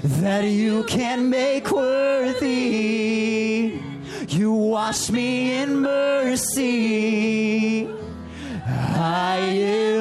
that 0.01 0.45
you 0.45 0.83
can 0.85 1.29
make 1.29 1.69
worthy. 1.71 3.81
You 4.29 4.51
wash 4.51 5.09
me 5.09 5.57
in 5.57 5.81
mercy. 5.81 7.87
I 8.65 9.37
am 9.37 9.96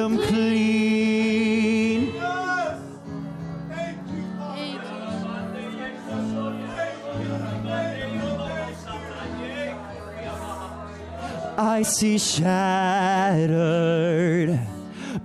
I 11.77 11.83
see 11.83 12.17
shattered, 12.17 12.49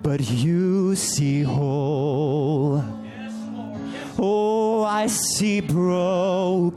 but 0.02 0.20
you 0.30 0.94
see 0.94 1.40
whole. 1.40 2.84
Oh, 4.18 4.84
I 4.84 5.06
see 5.06 5.60
broken, 5.62 6.76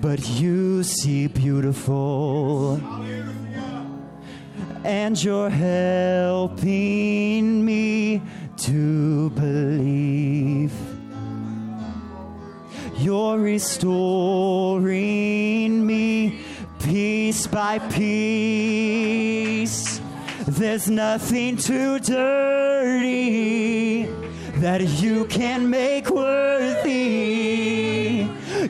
but 0.00 0.26
you 0.40 0.82
see 0.82 1.26
beautiful. 1.26 2.80
And 4.82 5.22
you're 5.22 5.50
helping 5.50 6.64
me 7.66 8.22
to 8.64 9.28
believe. 9.28 10.72
You're 12.96 13.38
restoring 13.38 14.86
me 15.86 16.15
by 17.50 17.78
piece. 17.78 18.06
There's 20.46 20.88
nothing 20.88 21.56
too 21.56 21.98
dirty 21.98 24.04
that 24.60 24.80
you 24.80 25.24
can 25.26 25.68
make 25.68 26.08
worthy. 26.10 26.96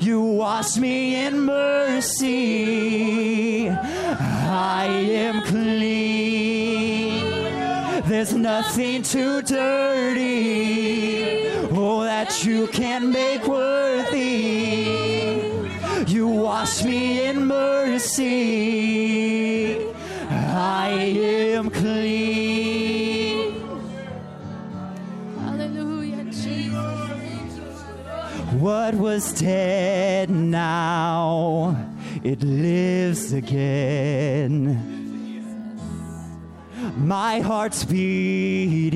You 0.01 0.21
wash 0.21 0.77
me 0.77 1.27
in 1.27 1.41
mercy. 1.41 3.69
I 3.71 4.87
am 4.87 5.43
clean. 5.43 7.25
There's 8.07 8.33
nothing 8.33 9.03
too 9.03 9.43
dirty. 9.43 11.49
Oh, 11.73 12.05
that 12.05 12.45
you 12.45 12.69
can 12.69 13.13
make 13.13 13.47
worthy. 13.47 15.06
You 16.07 16.29
wash 16.29 16.85
me 16.85 17.27
in 17.27 17.47
mercy. 17.47 18.87
I 20.31 20.89
am 20.89 21.69
clean. 21.69 23.61
Hallelujah, 25.41 26.25
Jesus. 26.27 27.83
What 28.53 28.95
was 28.95 29.33
dead 29.33 30.31
now, 30.31 31.77
it 32.23 32.41
lives 32.41 33.33
again. 33.33 34.81
My 36.97 37.41
heart's 37.41 37.85
beating 37.85 38.95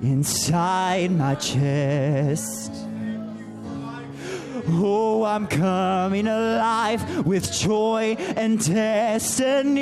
inside 0.00 1.10
my 1.12 1.34
chest. 1.34 2.79
Oh, 4.68 5.24
I'm 5.24 5.46
coming 5.46 6.26
alive 6.26 7.26
with 7.26 7.52
joy 7.52 8.16
and 8.36 8.58
destiny 8.64 9.80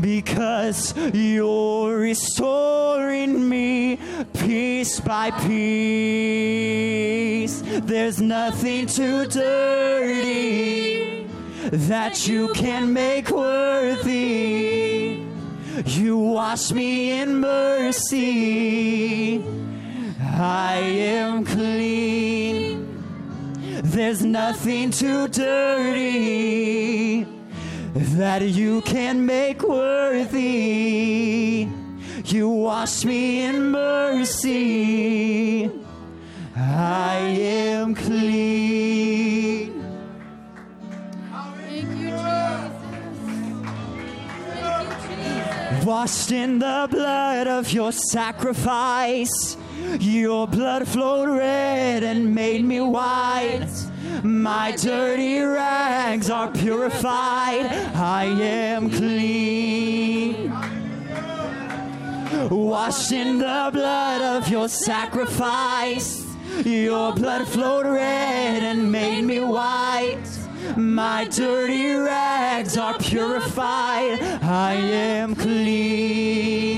because 0.00 0.94
you're 1.12 1.96
restoring 1.96 3.48
me 3.48 3.98
piece 4.34 5.00
by 5.00 5.30
piece. 5.46 5.60
There's 7.62 8.20
nothing 8.20 8.86
too 8.86 9.26
dirty 9.26 11.26
that 11.70 12.26
you 12.26 12.52
can 12.54 12.92
make 12.92 13.30
worthy. 13.30 15.20
You 15.86 16.18
wash 16.18 16.72
me 16.72 17.20
in 17.20 17.40
mercy. 17.40 19.38
I 20.32 20.76
am 20.76 21.44
clean. 21.44 22.86
There's 23.82 24.24
nothing 24.24 24.90
too 24.90 25.28
dirty 25.28 27.26
that 27.94 28.42
you 28.42 28.80
can 28.82 29.26
make 29.26 29.62
worthy. 29.62 31.68
You 32.24 32.48
wash 32.48 33.04
me 33.04 33.42
in 33.44 33.70
mercy. 33.72 35.70
I 36.56 37.16
am 37.16 37.94
clean. 37.94 39.72
Thank 41.32 41.98
you, 41.98 42.10
Jesus. 42.10 42.72
Thank 44.46 44.88
you, 44.88 44.94
Jesus. 45.08 45.84
Washed 45.84 46.30
in 46.30 46.58
the 46.60 46.86
blood 46.90 47.46
of 47.48 47.72
your 47.72 47.90
sacrifice. 47.92 49.56
Your 49.98 50.46
blood 50.46 50.86
flowed 50.88 51.28
red 51.28 52.02
and 52.02 52.34
made 52.34 52.64
me 52.64 52.80
white. 52.80 53.68
My 54.22 54.72
dirty 54.72 55.40
rags 55.40 56.28
are 56.30 56.50
purified. 56.50 57.66
I 57.94 58.24
am 58.24 58.90
clean. 58.90 60.50
Washed 62.50 63.12
in 63.12 63.38
the 63.38 63.70
blood 63.72 64.22
of 64.22 64.48
your 64.48 64.68
sacrifice. 64.68 66.26
Your 66.64 67.12
blood 67.12 67.46
flowed 67.48 67.86
red 67.86 68.62
and 68.62 68.90
made 68.92 69.22
me 69.22 69.40
white. 69.40 70.18
My 70.76 71.24
dirty 71.24 71.94
rags 71.94 72.76
are 72.76 72.98
purified. 72.98 74.20
I 74.42 74.74
am 74.74 75.34
clean. 75.34 76.69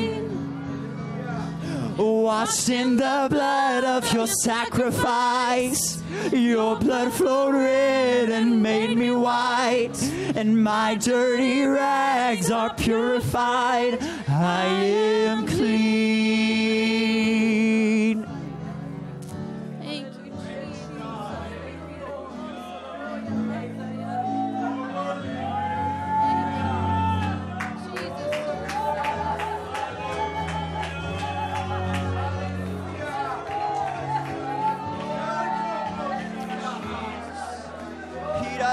Washed 1.98 2.70
in 2.70 2.96
the 2.96 3.26
blood 3.30 3.84
of 3.84 4.12
your 4.12 4.26
sacrifice. 4.26 6.02
Your 6.32 6.76
blood 6.76 7.12
flowed 7.12 7.54
red 7.54 8.30
and 8.30 8.62
made 8.62 8.96
me 8.96 9.10
white. 9.10 10.00
And 10.34 10.62
my 10.62 10.94
dirty 10.94 11.64
rags 11.66 12.50
are 12.50 12.74
purified. 12.74 13.98
I 14.28 14.64
am 14.64 15.46
clean. 15.46 16.51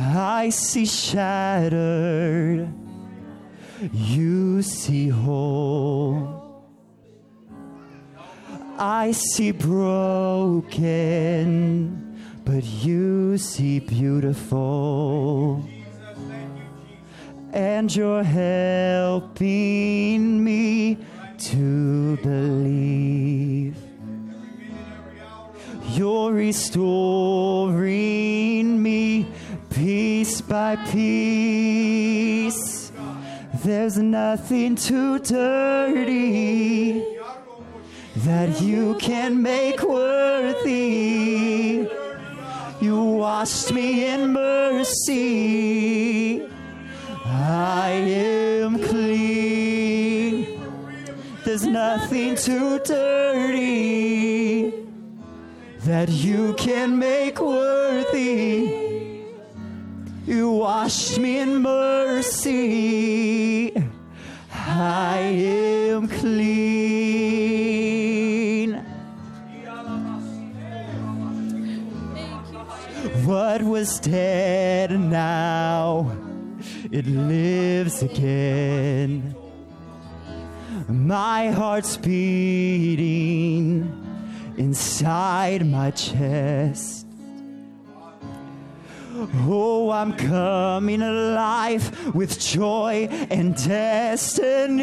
I 0.00 0.50
see 0.50 0.86
shattered, 0.86 2.68
you 3.92 4.62
see 4.62 5.08
whole. 5.08 6.62
I 8.78 9.10
see 9.10 9.50
broken, 9.50 10.76
but 12.44 12.62
you 12.62 13.38
see 13.38 13.80
beautiful. 13.80 15.64
And 17.52 17.92
you're 17.94 18.22
helping 18.22 19.34
me 20.44 20.96
to 21.38 22.16
believe. 22.18 23.76
You're 25.90 26.32
restoring 26.32 27.88
me 28.80 29.26
piece 29.78 30.40
by 30.40 30.74
piece. 30.90 32.90
There's 33.64 33.98
nothing 33.98 34.74
too 34.74 35.20
dirty 35.20 37.04
that 38.16 38.60
you 38.60 38.96
can 38.98 39.40
make 39.40 39.80
worthy. 39.82 41.86
You 42.80 43.04
washed 43.04 43.72
me 43.72 44.08
in 44.08 44.32
mercy. 44.32 46.42
I 47.24 47.90
am 47.90 48.82
clean. 48.82 50.60
There's 51.44 51.66
nothing 51.66 52.34
too 52.34 52.80
dirty 52.80 54.72
that 55.84 56.08
you 56.08 56.54
can 56.54 56.98
make 56.98 57.40
worthy. 57.40 58.97
You 60.28 60.50
washed 60.52 61.18
me 61.18 61.38
in 61.38 61.62
mercy. 61.62 62.92
I 64.52 65.20
am 65.20 66.06
clean. 66.06 67.48
What 73.24 73.62
was 73.62 73.98
dead 74.00 74.90
now, 75.00 76.12
it 76.92 77.06
lives 77.06 78.02
again. 78.02 79.34
My 80.88 81.50
heart's 81.52 81.96
beating 81.96 83.80
inside 84.58 85.64
my 85.66 85.90
chest. 85.92 87.07
Oh, 89.34 89.90
I'm 89.90 90.14
coming 90.14 91.02
alive 91.02 92.14
with 92.14 92.40
joy 92.40 93.08
and 93.30 93.54
destiny. 93.56 94.78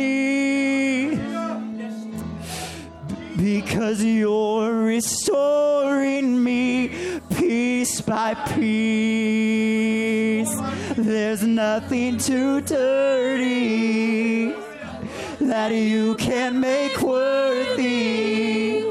Because 3.37 4.03
you're 4.03 4.71
restoring 4.73 6.43
me 6.43 7.19
piece 7.35 8.01
by 8.01 8.33
piece. 8.55 8.65
There's 10.95 11.43
nothing 11.43 12.17
too 12.17 12.61
dirty 12.61 14.53
that 15.41 15.71
you 15.71 16.15
can 16.15 16.59
make 16.59 17.01
worthy. 17.01 18.85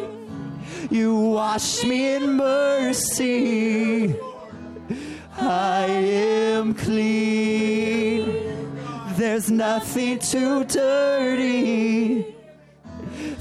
You 0.90 1.14
wash 1.17 1.85
me 1.85 2.14
in 2.14 2.35
mercy. 2.37 4.14
I 5.37 5.87
am 5.87 6.75
clean. 6.75 8.27
There's 9.16 9.51
nothing 9.51 10.18
too 10.18 10.64
dirty 10.64 12.35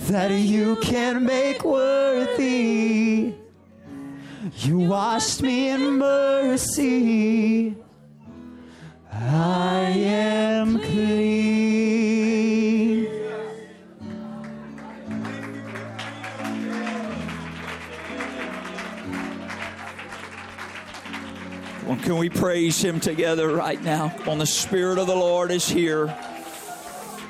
that 0.07 0.31
you 0.31 0.75
can 0.77 1.25
make 1.25 1.63
worthy. 1.63 3.33
You 4.57 4.77
washed 4.77 5.41
me 5.41 5.69
in 5.69 5.97
mercy. 5.97 7.75
I 9.11 9.81
am 9.95 10.79
clean. 10.79 12.22
Can 22.03 22.17
we 22.17 22.29
praise 22.29 22.83
him 22.83 22.99
together 22.99 23.47
right 23.47 23.81
now? 23.81 24.13
On, 24.27 24.37
the 24.37 24.45
Spirit 24.45 24.97
of 24.97 25.07
the 25.07 25.15
Lord 25.15 25.51
is 25.51 25.69
here. 25.69 26.13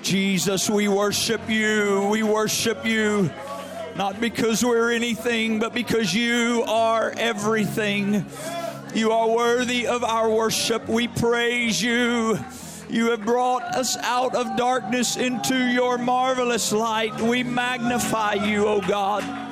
Jesus, 0.01 0.67
we 0.67 0.87
worship 0.87 1.47
you. 1.47 2.07
We 2.11 2.23
worship 2.23 2.83
you. 2.83 3.29
Not 3.95 4.19
because 4.19 4.65
we're 4.65 4.91
anything, 4.91 5.59
but 5.59 5.75
because 5.75 6.11
you 6.13 6.63
are 6.67 7.13
everything. 7.15 8.25
You 8.95 9.11
are 9.11 9.29
worthy 9.29 9.85
of 9.85 10.03
our 10.03 10.27
worship. 10.27 10.87
We 10.89 11.07
praise 11.07 11.79
you. 11.79 12.39
You 12.89 13.11
have 13.11 13.23
brought 13.23 13.63
us 13.75 13.95
out 13.97 14.33
of 14.33 14.57
darkness 14.57 15.17
into 15.17 15.55
your 15.55 15.99
marvelous 15.99 16.71
light. 16.71 17.21
We 17.21 17.43
magnify 17.43 18.33
you, 18.33 18.65
O 18.65 18.81
God. 18.81 19.42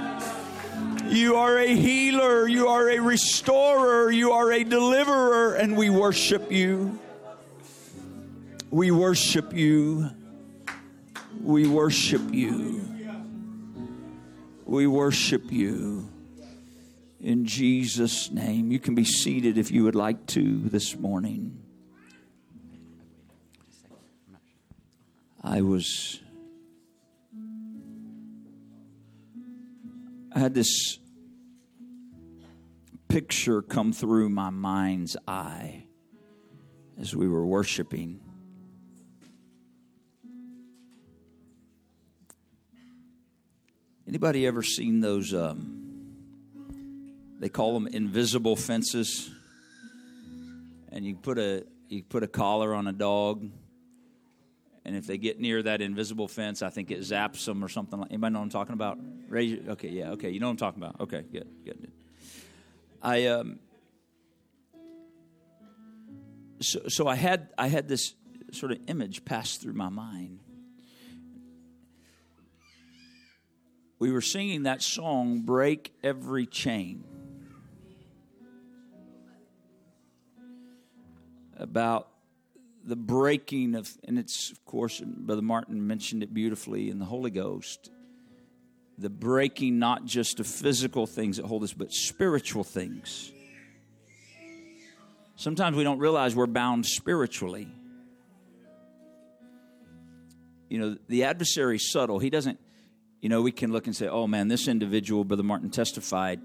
You 1.12 1.36
are 1.36 1.58
a 1.58 1.67
healer, 1.67 2.47
you 2.47 2.69
are 2.69 2.89
a 2.89 3.00
restorer, 3.00 4.10
you 4.10 4.32
are 4.32 4.50
a 4.54 4.63
deliverer, 4.63 5.56
and 5.56 5.76
we 5.76 5.89
worship 5.89 6.50
you. 6.50 6.97
We 8.69 8.91
worship 8.91 9.54
you. 9.54 10.10
We 11.41 11.67
worship 11.67 12.34
you. 12.34 12.82
We 14.63 14.88
worship 14.88 15.52
you. 15.52 16.08
In 17.19 17.45
Jesus' 17.45 18.32
name. 18.32 18.71
You 18.71 18.80
can 18.80 18.95
be 18.95 19.04
seated 19.04 19.58
if 19.58 19.69
you 19.69 19.84
would 19.84 19.95
like 19.95 20.26
to 20.28 20.60
this 20.69 20.95
morning. 20.95 21.62
I 25.43 25.60
was. 25.60 26.21
I 30.34 30.39
had 30.39 30.54
this 30.54 31.01
picture 33.12 33.62
come 33.62 33.91
through 33.91 34.30
my 34.30 34.50
mind's 34.50 35.17
eye 35.28 35.84
as 36.97 37.13
we 37.13 37.28
were 37.28 37.45
worshiping. 37.45 38.21
Anybody 44.08 44.47
ever 44.47 44.63
seen 44.63 45.02
those? 45.02 45.34
Um, 45.34 46.13
they 47.41 47.50
call 47.50 47.74
them 47.74 47.88
invisible 47.88 48.56
fences, 48.56 49.30
and 50.89 51.06
you 51.06 51.15
put 51.15 51.38
a 51.38 51.65
you 51.89 52.04
put 52.04 52.24
a 52.24 52.28
collar 52.28 52.74
on 52.74 52.88
a 52.88 52.93
dog, 52.93 53.45
and 54.86 54.95
if 54.95 55.06
they 55.06 55.17
get 55.17 55.38
near 55.38 55.62
that 55.63 55.82
invisible 55.82 56.30
fence, 56.30 56.62
I 56.62 56.69
think 56.69 56.91
it 56.91 57.02
zaps 57.02 57.43
them 57.43 57.62
or 57.62 57.67
something. 57.67 58.00
like 58.00 58.12
Anybody 58.12 58.34
know 58.34 58.39
what 58.39 58.45
I'm 58.45 58.52
talking 58.52 58.74
about? 58.74 59.00
Raise 59.28 59.52
your, 59.52 59.71
okay, 59.71 59.89
yeah, 59.89 60.12
okay, 60.12 60.30
you 60.30 60.39
know 60.39 60.47
what 60.47 60.52
I'm 60.52 60.58
talking 60.58 60.82
about. 60.82 61.02
Okay, 61.02 61.26
good, 61.30 61.50
good. 61.65 61.91
I 63.02 63.26
um, 63.28 63.60
so 66.60 66.82
so 66.88 67.08
I 67.08 67.16
had 67.16 67.50
I 67.58 67.68
had 67.68 67.88
this 67.88 68.14
sort 68.52 68.72
of 68.72 68.80
image 68.88 69.26
pass 69.26 69.58
through 69.58 69.74
my 69.74 69.90
mind. 69.90 70.40
We 73.98 74.12
were 74.12 74.22
singing 74.22 74.64
that 74.64 74.82
song, 74.82 75.42
"Break 75.42 75.94
Every 76.04 76.46
Chain," 76.46 77.04
about 81.58 82.08
the 82.84 82.96
breaking 82.96 83.76
of, 83.76 83.96
and 84.04 84.20
it's 84.20 84.52
of 84.52 84.64
course, 84.66 85.02
Brother 85.04 85.42
Martin 85.42 85.86
mentioned 85.88 86.22
it 86.24 86.34
beautifully 86.34 86.90
in 86.90 87.00
the 87.00 87.06
Holy 87.06 87.32
Ghost 87.32 87.92
the 89.02 89.10
breaking 89.10 89.80
not 89.80 90.06
just 90.06 90.40
of 90.40 90.48
physical 90.48 91.08
things 91.08 91.38
that 91.38 91.46
hold 91.46 91.64
us, 91.64 91.74
but 91.74 91.92
spiritual 91.92 92.64
things. 92.64 93.32
Sometimes 95.36 95.76
we 95.76 95.84
don't 95.84 95.98
realize 95.98 96.36
we're 96.36 96.46
bound 96.46 96.86
spiritually. 96.86 97.68
You 100.70 100.78
know, 100.78 100.98
the 101.08 101.24
adversary's 101.24 101.92
subtle. 101.92 102.20
He 102.20 102.30
doesn't, 102.30 102.60
you 103.22 103.28
know, 103.28 103.42
we 103.42 103.52
can 103.52 103.72
look 103.72 103.88
and 103.88 103.96
say, 103.96 104.08
oh 104.08 104.28
man, 104.28 104.48
this 104.48 104.68
individual, 104.68 105.24
Brother 105.24 105.44
Martin 105.44 105.72
testified, 105.72 106.40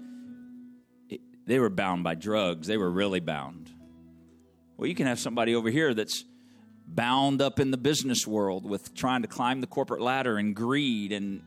they 1.45 1.59
were 1.59 1.69
bound 1.69 2.03
by 2.03 2.15
drugs. 2.15 2.67
They 2.67 2.77
were 2.77 2.89
really 2.89 3.19
bound. 3.19 3.71
Well, 4.75 4.87
you 4.87 4.95
can 4.95 5.07
have 5.07 5.19
somebody 5.19 5.55
over 5.55 5.69
here 5.69 5.93
that's 5.93 6.25
bound 6.87 7.41
up 7.41 7.59
in 7.59 7.71
the 7.71 7.77
business 7.77 8.25
world 8.25 8.65
with 8.65 8.95
trying 8.95 9.21
to 9.21 9.27
climb 9.27 9.61
the 9.61 9.67
corporate 9.67 10.01
ladder 10.01 10.37
and 10.37 10.55
greed 10.55 11.11
and 11.11 11.41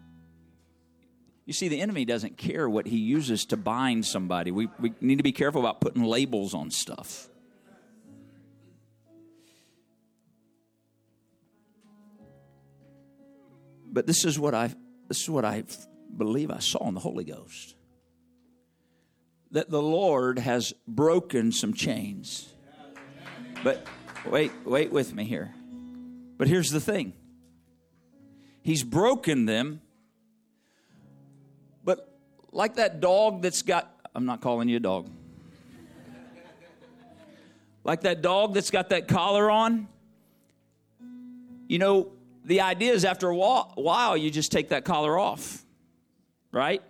you 1.51 1.55
see, 1.55 1.67
the 1.67 1.81
enemy 1.81 2.05
doesn't 2.05 2.39
care 2.39 2.71
what 2.71 2.87
he 2.87 2.99
uses 2.99 3.45
to 3.47 3.57
bind 3.57 4.07
somebody. 4.07 4.53
We, 4.53 4.69
we 4.79 4.93
need 5.01 5.17
to 5.17 5.25
be 5.25 5.33
careful 5.33 5.61
about 5.61 5.81
putting 5.81 6.05
labels 6.05 6.55
on 6.55 6.71
stuff. 6.71 7.29
But 13.85 14.07
this 14.07 14.25
is 14.25 14.39
what 14.39 14.55
I 14.55 14.73
this 15.09 15.23
is 15.23 15.29
what 15.29 15.45
I 15.45 15.65
believe 16.17 16.53
I 16.53 16.61
saw 16.61 16.87
in 16.87 16.95
the 16.95 17.01
Holy 17.01 17.25
Ghost. 17.25 17.75
That 19.51 19.71
the 19.71 19.83
Lord 19.83 20.39
has 20.39 20.73
broken 20.87 21.51
some 21.51 21.75
chains. 21.75 22.49
But 23.65 23.85
wait, 24.25 24.53
wait 24.65 24.93
with 24.93 25.13
me 25.13 25.25
here. 25.25 25.53
But 26.39 26.47
here's 26.47 26.71
the 26.71 26.81
thing. 26.81 27.13
He's 28.63 28.85
broken 28.85 29.47
them 29.47 29.81
like 32.53 32.77
that 32.77 33.01
dog 33.01 33.43
that's 33.43 33.63
got, 33.63 33.95
I'm 34.15 34.27
not 34.27 34.41
calling 34.41 34.69
you 34.69 34.77
a 34.77 34.81
dog. 34.81 35.09
Like 37.85 38.03
that 38.03 38.21
dog 38.23 38.55
that's 38.55 38.71
got 38.71 38.91
that 38.91 39.09
collar 39.09 39.51
on. 39.51 39.89
You 41.69 41.79
know, 41.79 42.13
the 42.45 42.61
idea 42.63 42.93
is 42.93 43.05
after 43.05 43.29
a 43.29 43.37
while, 43.37 44.17
you 44.17 44.31
just 44.31 44.53
take 44.53 44.71
that 44.71 44.85
collar 44.85 45.19
off, 45.19 45.65
right? 46.53 46.83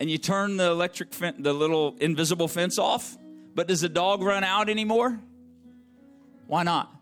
And 0.00 0.10
you 0.10 0.18
turn 0.18 0.56
the 0.56 0.70
electric, 0.70 1.14
fence, 1.14 1.36
the 1.38 1.52
little 1.52 1.96
invisible 2.00 2.48
fence 2.48 2.78
off. 2.78 3.16
But 3.54 3.68
does 3.68 3.82
the 3.82 3.88
dog 3.88 4.22
run 4.22 4.42
out 4.42 4.68
anymore? 4.68 5.20
Why 6.46 6.62
not? 6.62 6.92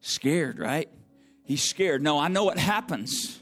Scared, 0.00 0.58
right? 0.58 0.88
He's 1.44 1.62
scared. 1.62 2.02
No, 2.02 2.18
I 2.18 2.28
know 2.28 2.44
what 2.44 2.58
happens. 2.58 3.41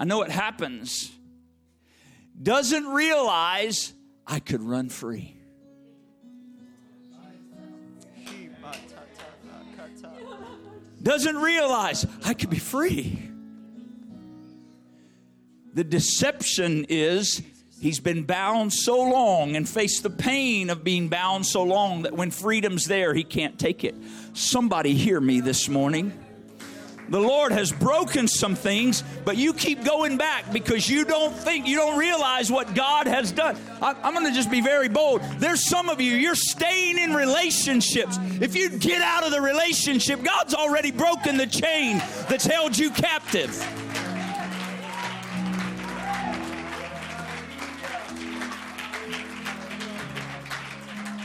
I 0.00 0.04
know 0.04 0.22
it 0.22 0.30
happens, 0.30 1.12
doesn't 2.42 2.86
realize 2.86 3.92
I 4.26 4.40
could 4.40 4.62
run 4.62 4.88
free. 4.88 5.36
Doesn't 11.02 11.36
realize 11.36 12.06
I 12.24 12.32
could 12.32 12.48
be 12.48 12.58
free. 12.58 13.30
The 15.74 15.84
deception 15.84 16.86
is 16.88 17.42
he's 17.80 18.00
been 18.00 18.24
bound 18.24 18.72
so 18.72 19.02
long 19.02 19.54
and 19.54 19.68
faced 19.68 20.02
the 20.02 20.10
pain 20.10 20.70
of 20.70 20.82
being 20.82 21.08
bound 21.08 21.44
so 21.44 21.62
long 21.62 22.02
that 22.02 22.14
when 22.14 22.30
freedom's 22.30 22.86
there, 22.86 23.12
he 23.12 23.22
can't 23.22 23.58
take 23.58 23.84
it. 23.84 23.94
Somebody 24.32 24.94
hear 24.94 25.20
me 25.20 25.40
this 25.40 25.68
morning. 25.68 26.12
The 27.10 27.18
Lord 27.18 27.50
has 27.50 27.72
broken 27.72 28.28
some 28.28 28.54
things, 28.54 29.02
but 29.24 29.36
you 29.36 29.52
keep 29.52 29.84
going 29.84 30.16
back 30.16 30.52
because 30.52 30.88
you 30.88 31.04
don't 31.04 31.34
think, 31.34 31.66
you 31.66 31.76
don't 31.76 31.98
realize 31.98 32.52
what 32.52 32.72
God 32.72 33.08
has 33.08 33.32
done. 33.32 33.56
I, 33.82 33.96
am 34.04 34.14
going 34.14 34.26
to 34.26 34.32
just 34.32 34.48
be 34.48 34.60
very 34.60 34.88
bold. 34.88 35.20
There's 35.38 35.66
some 35.66 35.88
of 35.88 36.00
you, 36.00 36.14
you're 36.14 36.36
staying 36.36 36.98
in 36.98 37.12
relationships. 37.12 38.16
If 38.40 38.54
you 38.54 38.70
get 38.70 39.02
out 39.02 39.24
of 39.24 39.32
the 39.32 39.40
relationship, 39.40 40.22
God's 40.22 40.54
already 40.54 40.92
broken 40.92 41.36
the 41.36 41.48
chain 41.48 41.98
that's 42.28 42.46
held 42.46 42.78
you 42.78 42.90
captive. 42.90 43.50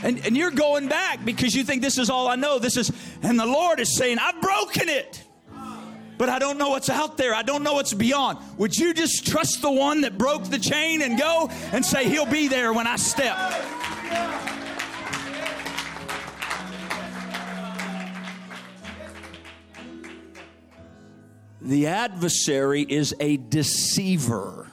And, 0.02 0.24
and 0.26 0.36
you're 0.36 0.50
going 0.50 0.88
back 0.88 1.24
because 1.24 1.54
you 1.54 1.62
think 1.62 1.80
this 1.80 1.96
is 1.96 2.10
all 2.10 2.26
I 2.26 2.34
know. 2.34 2.58
This 2.58 2.76
is, 2.76 2.90
and 3.22 3.38
the 3.38 3.46
Lord 3.46 3.78
is 3.78 3.96
saying, 3.96 4.18
I've 4.18 4.40
broken 4.40 4.88
it. 4.88 5.25
But 6.18 6.28
I 6.28 6.38
don't 6.38 6.58
know 6.58 6.70
what's 6.70 6.88
out 6.88 7.16
there. 7.16 7.34
I 7.34 7.42
don't 7.42 7.62
know 7.62 7.74
what's 7.74 7.92
beyond. 7.92 8.38
Would 8.58 8.76
you 8.76 8.94
just 8.94 9.26
trust 9.26 9.60
the 9.60 9.70
one 9.70 10.00
that 10.02 10.16
broke 10.16 10.44
the 10.44 10.58
chain 10.58 11.02
and 11.02 11.18
go 11.18 11.50
and 11.72 11.84
say, 11.84 12.08
He'll 12.08 12.26
be 12.26 12.48
there 12.48 12.72
when 12.72 12.86
I 12.86 12.96
step? 12.96 13.36
The 21.60 21.88
adversary 21.88 22.82
is 22.88 23.12
a 23.18 23.38
deceiver. 23.38 24.70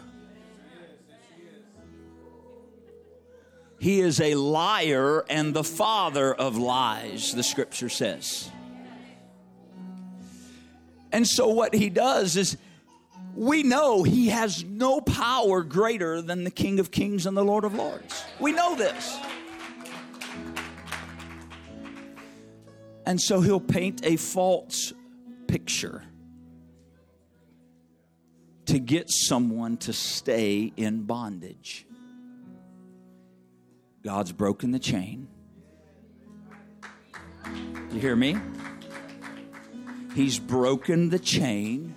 He 3.80 4.00
is 4.00 4.22
a 4.22 4.36
liar 4.36 5.26
and 5.30 5.54
the 5.54 5.64
father 5.64 6.34
of 6.34 6.56
lies, 6.58 7.34
the 7.34 7.44
scripture 7.44 7.90
says. 7.90 8.50
And 11.14 11.28
so, 11.28 11.48
what 11.48 11.76
he 11.76 11.90
does 11.90 12.36
is, 12.36 12.58
we 13.36 13.62
know 13.62 14.02
he 14.02 14.30
has 14.30 14.64
no 14.64 15.00
power 15.00 15.62
greater 15.62 16.24
than 16.24 16.44
the 16.44 16.52
King 16.52 16.80
of 16.80 16.90
Kings 16.90 17.28
and 17.28 17.38
the 17.38 17.46
Lord 17.46 17.64
of 17.64 17.76
Lords. 17.76 18.24
We 18.40 18.52
know 18.52 18.76
this. 18.76 19.18
And 23.06 23.22
so, 23.22 23.42
he'll 23.42 23.60
paint 23.60 24.04
a 24.04 24.16
false 24.16 24.92
picture 25.48 26.04
to 28.66 28.80
get 28.80 29.12
someone 29.12 29.78
to 29.78 29.94
stay 29.94 30.74
in 30.76 31.04
bondage. 31.04 31.86
God's 34.04 34.32
broken 34.32 34.72
the 34.72 34.80
chain. 34.80 35.28
You 37.92 38.00
hear 38.00 38.16
me? 38.16 38.36
He's 40.16 40.38
broken 40.38 41.10
the 41.10 41.20
chain. 41.20 41.96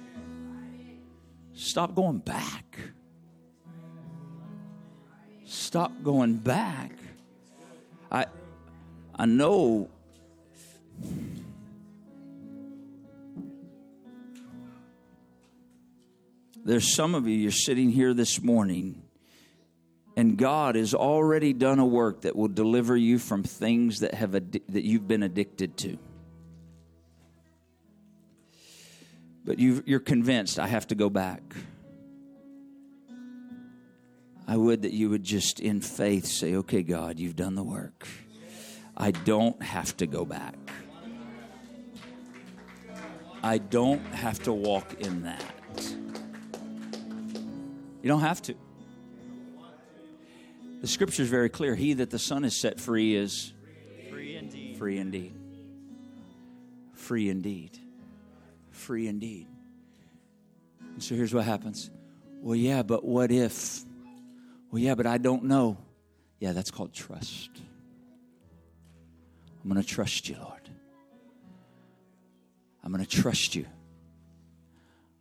Stop 1.55 1.95
going 1.95 2.19
back. 2.19 2.79
Stop 5.45 6.03
going 6.03 6.37
back. 6.37 6.93
I 8.11 8.27
I 9.15 9.27
know 9.27 9.91
there's 16.65 16.95
some 16.95 17.15
of 17.15 17.29
you 17.29 17.35
you're 17.35 17.51
sitting 17.51 17.91
here 17.91 18.15
this 18.15 18.43
morning 18.43 19.03
and 20.17 20.39
God 20.39 20.75
has 20.77 20.95
already 20.95 21.53
done 21.53 21.79
a 21.79 21.87
work 21.87 22.23
that 22.23 22.35
will 22.35 22.49
deliver 22.49 22.97
you 22.97 23.19
from 23.19 23.43
things 23.43 24.01
that 24.01 24.15
have 24.15 24.31
addi- 24.31 24.63
that 24.71 24.85
you've 24.85 25.07
been 25.07 25.23
addicted 25.23 25.77
to. 25.79 25.99
But 29.47 29.61
you 29.61 29.83
you're 29.87 30.01
convinced 30.01 30.59
I 30.59 30.67
have 30.67 30.89
to 30.89 30.97
go 30.97 31.09
back. 31.09 31.41
I 34.49 34.57
would 34.57 34.83
that 34.83 34.93
you 34.93 35.09
would 35.11 35.25
just 35.25 35.61
in 35.61 35.81
faith 35.81 36.27
say, 36.27 36.57
"Okay, 36.57 36.83
God, 36.83 37.19
you've 37.19 37.37
done 37.37 37.55
the 37.55 37.63
work. 37.63 38.07
I 38.97 39.13
don't 39.13 39.63
have 39.63 39.97
to 39.99 40.07
go 40.07 40.25
back. 40.25 40.57
I 43.43 43.59
don't 43.59 44.05
have 44.07 44.43
to 44.43 44.53
walk 44.53 45.01
in 45.01 45.23
that. 45.23 45.45
You 48.03 48.09
don't 48.09 48.21
have 48.21 48.43
to." 48.43 48.55
The 50.81 50.89
scripture 50.89 51.23
is 51.23 51.29
very 51.29 51.49
clear. 51.49 51.77
He 51.77 51.95
that 51.95 52.11
the 52.11 52.19
Son 52.19 52.45
is 52.45 52.61
set 52.61 52.81
free 52.81 53.15
is 53.15 53.53
Free 54.11 54.37
indeed. 54.37 54.77
free 54.77 54.99
indeed. 54.99 55.35
Free 56.95 57.29
indeed. 57.29 57.79
Free 58.87 59.09
indeed. 59.09 59.49
And 60.81 61.03
so 61.03 61.17
here's 61.17 61.35
what 61.35 61.45
happens. 61.45 61.91
Well, 62.41 62.55
yeah, 62.55 62.85
but 62.85 63.05
what 63.05 63.33
if? 63.33 63.81
Well, 64.71 64.81
yeah, 64.81 64.95
but 64.95 65.09
I 65.09 65.19
don't 65.19 65.43
know. 65.43 65.77
Yeah, 66.39 66.53
that's 66.53 66.71
called 66.71 66.95
trust. 66.95 67.51
I'm 69.61 69.69
going 69.69 69.83
to 69.83 69.89
trust 69.89 70.29
you, 70.29 70.37
Lord. 70.41 70.71
I'm 72.85 72.93
going 72.93 73.05
to 73.05 73.11
trust 73.11 73.57
you. 73.57 73.67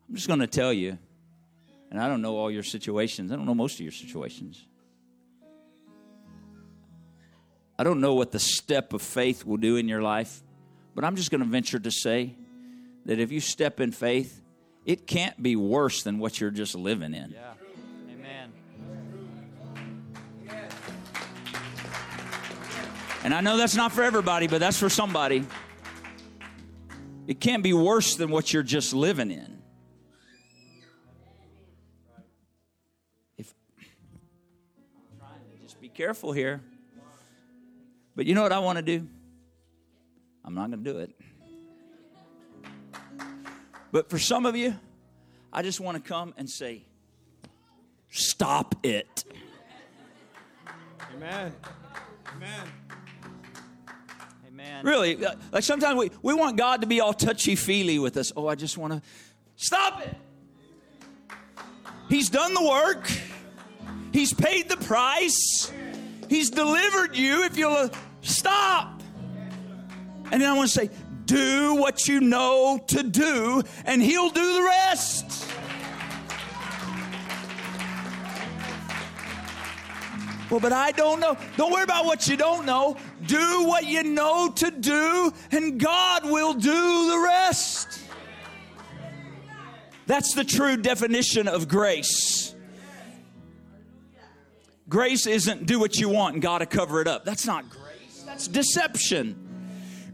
I'm 0.08 0.14
just 0.14 0.28
going 0.28 0.42
to 0.42 0.48
tell 0.48 0.72
you, 0.72 1.00
and 1.90 2.00
I 2.00 2.08
don't 2.08 2.22
know 2.22 2.38
all 2.38 2.52
your 2.52 2.62
situations. 2.62 3.32
I 3.32 3.36
don't 3.36 3.48
know 3.48 3.56
most 3.56 3.80
of 3.80 3.82
your 3.82 3.92
situations. 3.92 4.64
I 7.80 7.84
don't 7.84 8.00
know 8.00 8.14
what 8.14 8.32
the 8.32 8.38
step 8.38 8.94
of 8.94 9.02
faith 9.02 9.44
will 9.44 9.58
do 9.58 9.78
in 9.78 9.88
your 9.88 10.04
life, 10.04 10.44
but 10.94 11.04
I'm 11.04 11.16
just 11.16 11.32
going 11.32 11.42
to 11.42 11.50
venture 11.50 11.80
to 11.80 11.90
say 11.90 12.36
that 13.06 13.20
if 13.20 13.32
you 13.32 13.40
step 13.40 13.80
in 13.80 13.92
faith, 13.92 14.42
it 14.86 15.08
can't 15.08 15.42
be 15.42 15.56
worse 15.56 16.04
than 16.04 16.20
what 16.20 16.40
you're 16.40 16.52
just 16.52 16.76
living 16.76 17.14
in. 17.14 17.32
Yeah. 17.32 17.54
Amen. 18.12 18.52
And 23.24 23.34
I 23.34 23.42
know 23.42 23.58
that's 23.58 23.76
not 23.76 23.92
for 23.92 24.04
everybody, 24.04 24.48
but 24.48 24.60
that's 24.60 24.80
for 24.80 24.90
somebody. 24.90 25.46
It 27.28 27.40
can't 27.40 27.64
be 27.64 27.74
worse 27.74 28.16
than 28.16 28.30
what 28.30 28.54
you're 28.54 28.62
just 28.62 28.94
living 28.94 29.32
in. 29.32 29.64
If 33.38 33.54
I'm 33.80 35.18
trying 35.18 35.58
to 35.58 35.64
just 35.64 35.82
be 35.82 35.90
careful 35.90 36.32
here. 36.32 36.62
But 38.16 38.28
you 38.28 38.36
know 38.36 38.44
what 38.44 38.54
I 38.54 38.60
want 38.60 38.78
to 38.78 38.84
do? 38.84 39.08
I'm 40.44 40.54
not 40.54 40.70
going 40.70 40.84
to 40.84 40.92
do 40.92 41.00
it. 41.00 41.10
But 43.96 44.10
for 44.10 44.20
some 44.20 44.46
of 44.46 44.58
you, 44.58 44.76
I 45.54 45.62
just 45.62 45.80
want 45.80 45.96
to 45.96 46.06
come 46.06 46.34
and 46.36 46.50
say, 46.50 46.84
stop 48.10 48.76
it. 48.84 49.24
Amen. 51.16 51.54
Amen. 52.36 52.68
Amen. 54.50 54.86
Really, 54.86 55.26
uh, 55.26 55.36
like 55.54 55.64
sometimes 55.64 55.98
we, 55.98 56.12
we 56.22 56.34
want 56.34 56.58
God 56.58 56.82
to 56.82 56.88
be 56.88 57.00
all 57.00 57.14
touchy 57.14 57.56
feely 57.56 57.98
with 57.98 58.18
us. 58.18 58.34
Oh, 58.36 58.48
I 58.48 58.56
just 58.56 58.78
want 58.78 58.92
to 58.92 59.02
stop 59.56 60.02
it. 60.02 60.14
He's 62.10 62.28
done 62.28 62.54
the 62.54 62.66
work, 62.66 63.10
He's 64.12 64.34
paid 64.34 64.68
the 64.68 64.76
price, 64.76 65.72
He's 66.28 66.50
delivered 66.50 67.16
you 67.16 67.46
if 67.46 67.58
you'll 67.58 67.72
uh, 67.72 67.88
stop. 68.20 69.02
And 70.34 70.42
then 70.42 70.50
I 70.50 70.54
want 70.54 70.70
to 70.70 70.76
say, 70.76 70.90
do 71.26 71.76
what 71.76 72.08
you 72.08 72.22
know 72.22 72.80
to 72.88 73.04
do, 73.04 73.64
and 73.86 74.02
He'll 74.02 74.30
do 74.30 74.54
the 74.54 74.64
rest. 74.64 75.46
Well, 80.50 80.60
but 80.60 80.74
I 80.74 80.92
don't 80.92 81.20
know. 81.20 81.38
Don't 81.58 81.72
worry 81.72 81.84
about 81.84 82.06
what 82.06 82.28
you 82.28 82.38
don't 82.38 82.66
know. 82.66 82.98
Do 83.26 83.64
what 83.64 83.86
you 83.86 84.04
know 84.04 84.52
to 84.56 84.72
do, 84.72 85.34
and 85.52 85.80
God 85.80 86.26
will 86.26 86.54
do 86.54 87.10
the 87.10 87.22
rest. 87.26 88.00
That's 90.08 90.34
the 90.34 90.44
true 90.44 90.78
definition 90.78 91.48
of 91.48 91.68
grace. 91.68 92.54
Grace 94.88 95.26
isn't 95.26 95.66
do 95.66 95.80
what 95.80 95.98
you 95.98 96.10
want 96.10 96.36
and 96.36 96.42
God 96.44 96.60
to 96.60 96.68
cover 96.68 97.02
it 97.02 97.08
up. 97.08 97.26
That's 97.26 97.48
not 97.48 97.68
grace, 97.70 98.24
that's 98.24 98.48
deception. 98.48 99.45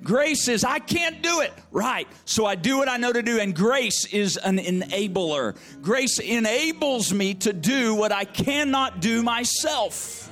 Grace 0.04 0.48
is, 0.48 0.64
I 0.64 0.80
can't 0.80 1.22
do 1.22 1.42
it. 1.42 1.54
Right. 1.72 2.08
So 2.26 2.46
I 2.46 2.56
do 2.56 2.78
what 2.78 2.90
I 2.90 2.98
know 2.98 3.14
to 3.14 3.22
do. 3.22 3.40
And 3.40 3.56
grace 3.56 4.06
is 4.06 4.38
an 4.38 4.58
enabler. 4.58 5.56
Grace 5.82 6.20
enables 6.20 7.14
me 7.14 7.36
to 7.36 7.54
do 7.54 7.94
what 7.94 8.12
I 8.12 8.26
cannot 8.26 9.00
do 9.00 9.22
myself. 9.22 10.30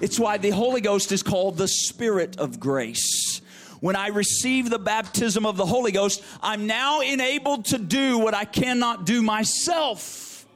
It's 0.00 0.18
why 0.18 0.38
the 0.38 0.50
Holy 0.50 0.80
Ghost 0.80 1.12
is 1.12 1.22
called 1.22 1.58
the 1.58 1.68
Spirit 1.68 2.38
of 2.38 2.58
grace. 2.58 3.42
when 3.80 3.96
I 3.96 4.08
receive 4.08 4.68
the 4.68 4.78
baptism 4.78 5.46
of 5.46 5.56
the 5.56 5.66
Holy 5.66 5.90
Ghost, 5.90 6.22
I'm 6.42 6.66
now 6.66 7.00
enabled 7.00 7.64
to 7.66 7.78
do 7.78 8.18
what 8.18 8.34
I 8.34 8.44
cannot 8.44 9.06
do 9.06 9.22
myself. 9.22 10.46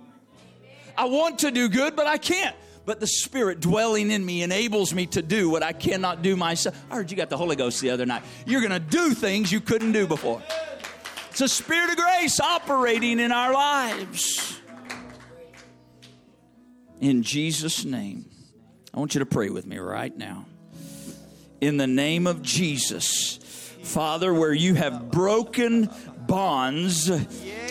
I 0.96 1.06
want 1.06 1.40
to 1.40 1.50
do 1.50 1.68
good, 1.68 1.96
but 1.96 2.06
I 2.06 2.18
can't. 2.18 2.54
But 2.86 3.00
the 3.00 3.06
Spirit 3.06 3.60
dwelling 3.60 4.10
in 4.10 4.24
me 4.24 4.42
enables 4.42 4.92
me 4.92 5.06
to 5.06 5.22
do 5.22 5.48
what 5.48 5.62
I 5.62 5.72
cannot 5.72 6.22
do 6.22 6.36
myself. 6.36 6.76
I 6.90 6.96
heard 6.96 7.10
you 7.10 7.16
got 7.16 7.30
the 7.30 7.36
Holy 7.36 7.56
Ghost 7.56 7.80
the 7.80 7.90
other 7.90 8.04
night. 8.04 8.22
You're 8.46 8.60
going 8.60 8.72
to 8.72 8.78
do 8.78 9.14
things 9.14 9.50
you 9.50 9.60
couldn't 9.60 9.92
do 9.92 10.06
before. 10.06 10.42
It's 11.30 11.40
a 11.40 11.48
Spirit 11.48 11.90
of 11.90 11.96
grace 11.96 12.40
operating 12.40 13.20
in 13.20 13.32
our 13.32 13.52
lives. 13.52 14.60
In 17.00 17.22
Jesus' 17.22 17.84
name, 17.84 18.26
I 18.92 18.98
want 18.98 19.14
you 19.14 19.18
to 19.18 19.26
pray 19.26 19.48
with 19.48 19.66
me 19.66 19.78
right 19.78 20.16
now. 20.16 20.46
In 21.60 21.76
the 21.78 21.86
name 21.86 22.26
of 22.26 22.42
Jesus, 22.42 23.38
Father, 23.82 24.32
where 24.32 24.52
you 24.52 24.74
have 24.74 25.10
broken 25.10 25.90
bonds, 26.26 27.10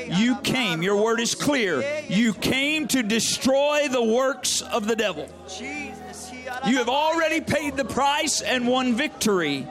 you 0.08 0.36
came, 0.43 0.82
your 0.82 1.01
word 1.01 1.20
is 1.20 1.36
clear. 1.36 1.84
You 2.08 2.34
came 2.34 2.88
to 2.89 3.04
destroy 3.04 3.88
the 3.89 4.04
works 4.04 4.62
of 4.62 4.88
the 4.88 4.95
devil. 4.95 5.28
You 6.68 6.78
have 6.78 6.89
already 6.89 7.41
paid 7.41 7.78
the 7.78 7.86
price 7.86 8.41
and 8.41 8.68
won 8.68 8.95
victory. 8.95 9.68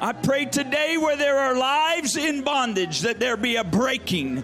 I 0.00 0.12
pray 0.12 0.46
today 0.46 0.96
where 0.96 1.16
there 1.16 1.38
are 1.38 1.56
lives 1.56 2.16
in 2.16 2.42
bondage 2.42 3.02
that 3.02 3.20
there 3.20 3.36
be 3.36 3.56
a 3.56 3.64
breaking 3.64 4.42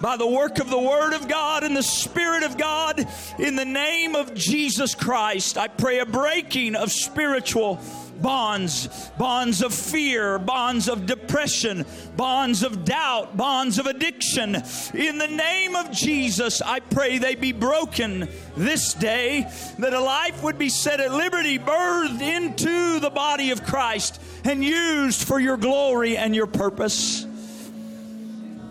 by 0.00 0.16
the 0.16 0.26
work 0.26 0.58
of 0.58 0.70
the 0.70 0.78
Word 0.78 1.14
of 1.14 1.26
God 1.26 1.64
and 1.64 1.76
the 1.76 1.82
Spirit 1.82 2.42
of 2.42 2.56
God 2.56 3.06
in 3.38 3.56
the 3.56 3.64
name 3.64 4.14
of 4.14 4.34
Jesus 4.34 4.94
Christ. 4.94 5.58
I 5.58 5.68
pray 5.68 5.98
a 5.98 6.06
breaking 6.06 6.76
of 6.76 6.92
spiritual 6.92 7.80
bonds, 8.20 9.10
bonds 9.18 9.62
of 9.62 9.74
fear, 9.74 10.38
bonds 10.38 10.88
of 10.88 11.06
depression, 11.06 11.84
bonds 12.16 12.62
of 12.62 12.84
doubt, 12.84 13.36
bonds 13.36 13.78
of 13.78 13.86
addiction. 13.86 14.56
In 14.94 15.18
the 15.18 15.28
name 15.28 15.76
of 15.76 15.90
Jesus, 15.90 16.62
I 16.62 16.80
pray 16.80 17.18
they 17.18 17.34
be 17.34 17.52
broken 17.52 18.28
this 18.56 18.94
day, 18.94 19.50
that 19.78 19.92
a 19.92 20.00
life 20.00 20.42
would 20.42 20.58
be 20.58 20.68
set 20.68 21.00
at 21.00 21.12
liberty, 21.12 21.58
birthed 21.58 22.20
into 22.20 23.00
the 23.00 23.10
body 23.10 23.50
of 23.50 23.64
Christ, 23.64 24.20
and 24.44 24.62
used 24.62 25.26
for 25.26 25.38
your 25.40 25.56
glory 25.56 26.16
and 26.16 26.34
your 26.34 26.46
purpose. 26.46 27.24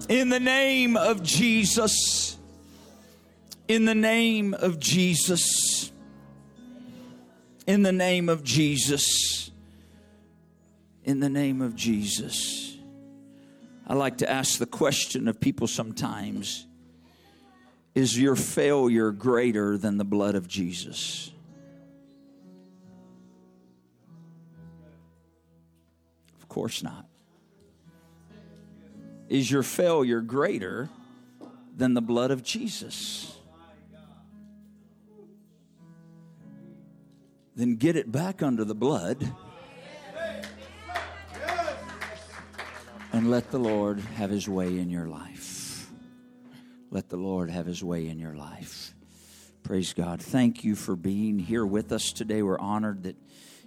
In 0.07 0.29
the 0.29 0.39
name 0.39 0.95
of 0.97 1.23
Jesus. 1.23 2.37
In 3.67 3.85
the 3.85 3.95
name 3.95 4.53
of 4.53 4.79
Jesus. 4.79 5.91
In 7.67 7.81
the 7.81 7.91
name 7.91 8.29
of 8.29 8.43
Jesus. 8.43 9.49
In 11.03 11.19
the 11.19 11.29
name 11.29 11.61
of 11.61 11.75
Jesus. 11.75 12.77
I 13.87 13.93
like 13.93 14.17
to 14.17 14.29
ask 14.29 14.57
the 14.59 14.65
question 14.65 15.27
of 15.27 15.39
people 15.39 15.67
sometimes 15.67 16.65
Is 17.93 18.19
your 18.19 18.35
failure 18.35 19.11
greater 19.11 19.77
than 19.77 19.97
the 19.97 20.05
blood 20.05 20.35
of 20.35 20.47
Jesus? 20.47 21.31
Of 26.39 26.47
course 26.49 26.83
not. 26.83 27.07
Is 29.27 29.49
your 29.49 29.63
failure 29.63 30.21
greater 30.21 30.89
than 31.75 31.95
the 31.95 32.01
blood 32.01 32.31
of 32.31 32.43
Jesus? 32.43 33.34
Then 37.55 37.75
get 37.75 37.95
it 37.95 38.11
back 38.11 38.43
under 38.43 38.65
the 38.65 38.75
blood 38.75 39.31
and 43.13 43.31
let 43.31 43.49
the 43.49 43.57
Lord 43.57 43.99
have 43.99 44.29
his 44.29 44.49
way 44.49 44.77
in 44.77 44.89
your 44.89 45.07
life. 45.07 45.89
Let 46.91 47.07
the 47.09 47.17
Lord 47.17 47.49
have 47.49 47.65
his 47.65 47.81
way 47.81 48.07
in 48.07 48.19
your 48.19 48.35
life. 48.35 48.93
Praise 49.63 49.93
God. 49.93 50.21
Thank 50.21 50.63
you 50.63 50.75
for 50.75 50.95
being 50.97 51.39
here 51.39 51.65
with 51.65 51.91
us 51.93 52.11
today. 52.11 52.41
We're 52.41 52.59
honored 52.59 53.03
that 53.03 53.15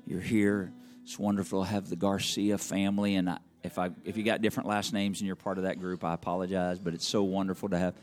you're 0.07 0.21
here. 0.21 0.73
It's 1.03 1.19
wonderful 1.19 1.65
to 1.65 1.71
have 1.71 1.89
the 1.89 1.97
Garcia 1.97 2.59
family 2.59 3.17
and 3.17 3.31
I, 3.31 3.39
if 3.65 3.79
I 3.79 3.91
if 4.05 4.17
you 4.17 4.23
got 4.23 4.43
different 4.43 4.69
last 4.69 4.93
names 4.93 5.21
and 5.21 5.27
you're 5.27 5.35
part 5.35 5.59
of 5.59 5.65
that 5.65 5.81
group, 5.81 6.05
I 6.05 6.15
apologize, 6.15 6.79
but 6.79 6.95
it's 6.95 7.09
so 7.09 7.23
wonderful 7.23 7.71
to 7.71 7.79
have 7.79 7.95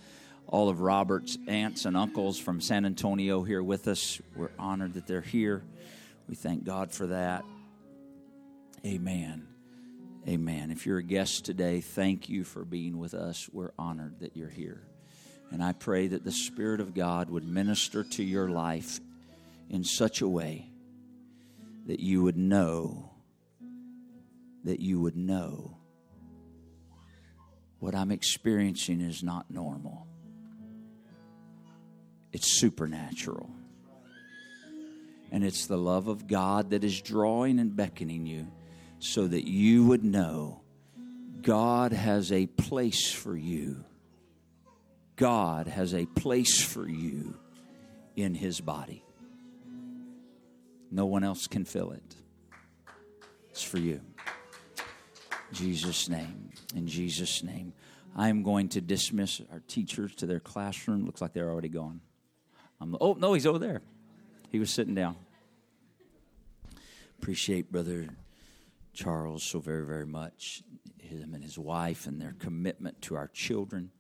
all 0.48 0.70
of 0.70 0.82
Robert's 0.82 1.38
aunts 1.48 1.86
and 1.86 1.96
uncles 1.96 2.38
from 2.40 2.60
San 2.60 2.86
Antonio 2.86 3.44
here 3.44 3.64
with 3.64 3.88
us. 3.88 4.22
We're 4.36 4.50
honored 4.60 4.96
that 4.96 5.08
they're 5.08 5.22
here. 5.22 5.64
We 6.28 6.36
thank 6.36 6.64
God 6.64 6.92
for 6.92 7.08
that. 7.08 7.44
Amen. 8.86 9.48
Amen. 10.28 10.72
If 10.72 10.86
you're 10.86 10.98
a 10.98 11.04
guest 11.04 11.46
today, 11.46 11.82
thank 11.82 12.30
you 12.30 12.44
for 12.44 12.66
being 12.66 12.98
with 12.98 13.14
us. 13.14 13.48
We're 13.52 13.72
honored 13.78 14.20
that 14.22 14.36
you're 14.36 14.50
here. 14.50 14.82
And 15.52 15.64
I 15.64 15.74
pray 15.74 16.08
that 16.08 16.24
the 16.24 16.32
Spirit 16.32 16.82
of 16.82 16.94
God 16.94 17.30
would 17.30 17.48
minister 17.48 18.04
to 18.04 18.24
your 18.24 18.50
life 18.50 19.00
in 19.70 19.84
such 19.84 20.22
a 20.22 20.28
way 20.28 20.70
that 21.86 22.00
you 22.00 22.24
would 22.24 22.38
know 22.38 23.12
that 24.66 24.80
you 24.80 25.00
would 25.00 25.16
know 25.16 25.78
what 27.80 27.94
I'm 27.96 28.12
experiencing 28.12 29.00
is 29.00 29.24
not 29.24 29.50
normal, 29.50 30.08
it's 32.34 32.60
supernatural. 32.60 33.55
And 35.36 35.44
it's 35.44 35.68
the 35.68 35.76
love 35.76 36.08
of 36.08 36.28
God 36.28 36.70
that 36.70 36.86
is 36.86 37.02
drawing 37.02 37.60
and 37.60 37.76
beckoning 37.76 38.26
you 38.26 38.48
so 39.00 39.28
that 39.28 39.46
you 39.46 39.86
would 39.86 40.02
know 40.02 40.62
God 41.42 41.92
has 41.92 42.32
a 42.32 42.46
place 42.46 43.12
for 43.12 43.36
you. 43.36 43.84
God 45.18 45.68
has 45.68 45.94
a 45.94 46.06
place 46.06 46.64
for 46.64 46.88
you 46.88 47.38
in 48.16 48.34
His 48.34 48.62
body. 48.62 49.04
No 50.90 51.06
one 51.06 51.26
else 51.26 51.48
can 51.48 51.66
fill 51.66 51.92
it. 51.92 52.16
It's 53.50 53.62
for 53.62 53.78
you. 53.78 54.00
Jesus' 55.52 56.08
name. 56.08 56.52
In 56.74 56.88
Jesus' 56.88 57.44
name. 57.44 57.74
I 58.16 58.30
am 58.30 58.42
going 58.42 58.70
to 58.70 58.80
dismiss 58.80 59.42
our 59.52 59.62
teachers 59.68 60.16
to 60.16 60.28
their 60.28 60.40
classroom. 60.40 61.06
Looks 61.06 61.20
like 61.20 61.34
they're 61.34 61.52
already 61.52 61.68
gone. 61.68 62.00
I'm, 62.80 62.96
oh, 63.02 63.18
no, 63.20 63.34
he's 63.34 63.46
over 63.46 63.60
there. 63.60 63.82
He 64.50 64.60
was 64.60 64.72
sitting 64.72 64.96
down. 64.96 65.18
Appreciate 67.20 67.72
Brother 67.72 68.08
Charles 68.94 69.44
so 69.44 69.60
very, 69.60 69.86
very 69.86 70.06
much. 70.06 70.64
Him 71.00 71.34
and 71.34 71.44
his 71.44 71.58
wife 71.58 72.08
and 72.08 72.20
their 72.20 72.36
commitment 72.40 73.02
to 73.04 73.16
our 73.16 73.28
children. 73.28 73.92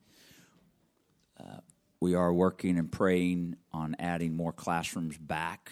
Uh, 1.39 1.59
we 1.99 2.15
are 2.15 2.33
working 2.33 2.77
and 2.77 2.91
praying 2.91 3.57
on 3.71 3.95
adding 3.99 4.35
more 4.35 4.53
classrooms 4.53 5.17
back. 5.17 5.71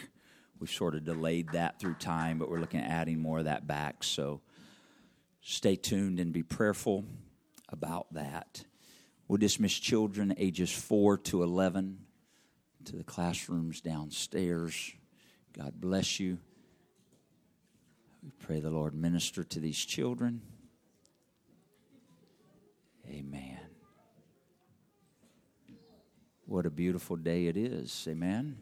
We've 0.59 0.69
sort 0.69 0.95
of 0.95 1.03
delayed 1.03 1.49
that 1.53 1.79
through 1.79 1.95
time, 1.95 2.37
but 2.37 2.49
we're 2.49 2.59
looking 2.59 2.79
at 2.79 2.89
adding 2.89 3.19
more 3.19 3.39
of 3.39 3.45
that 3.45 3.67
back. 3.67 4.03
So 4.03 4.41
stay 5.41 5.75
tuned 5.75 6.19
and 6.19 6.31
be 6.31 6.43
prayerful 6.43 7.05
about 7.69 8.13
that. 8.13 8.63
We'll 9.27 9.37
dismiss 9.37 9.73
children 9.73 10.33
ages 10.37 10.71
4 10.71 11.17
to 11.17 11.43
11 11.43 11.99
to 12.85 12.95
the 12.95 13.03
classrooms 13.03 13.81
downstairs. 13.81 14.93
God 15.57 15.73
bless 15.79 16.19
you. 16.19 16.39
We 18.23 18.31
pray 18.39 18.61
the 18.61 18.69
Lord 18.69 18.95
minister 18.95 19.43
to 19.43 19.59
these 19.59 19.77
children. 19.77 20.41
Amen. 23.09 23.59
What 26.45 26.65
a 26.65 26.69
beautiful 26.69 27.17
day 27.17 27.47
it 27.47 27.57
is. 27.57 28.07
Amen. 28.09 28.57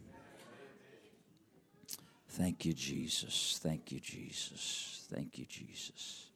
Thank 2.29 2.65
you, 2.65 2.73
Jesus. 2.73 3.59
Thank 3.61 3.91
you, 3.91 3.99
Jesus. 3.99 5.05
Thank 5.13 5.37
you, 5.37 5.45
Jesus. 5.45 6.27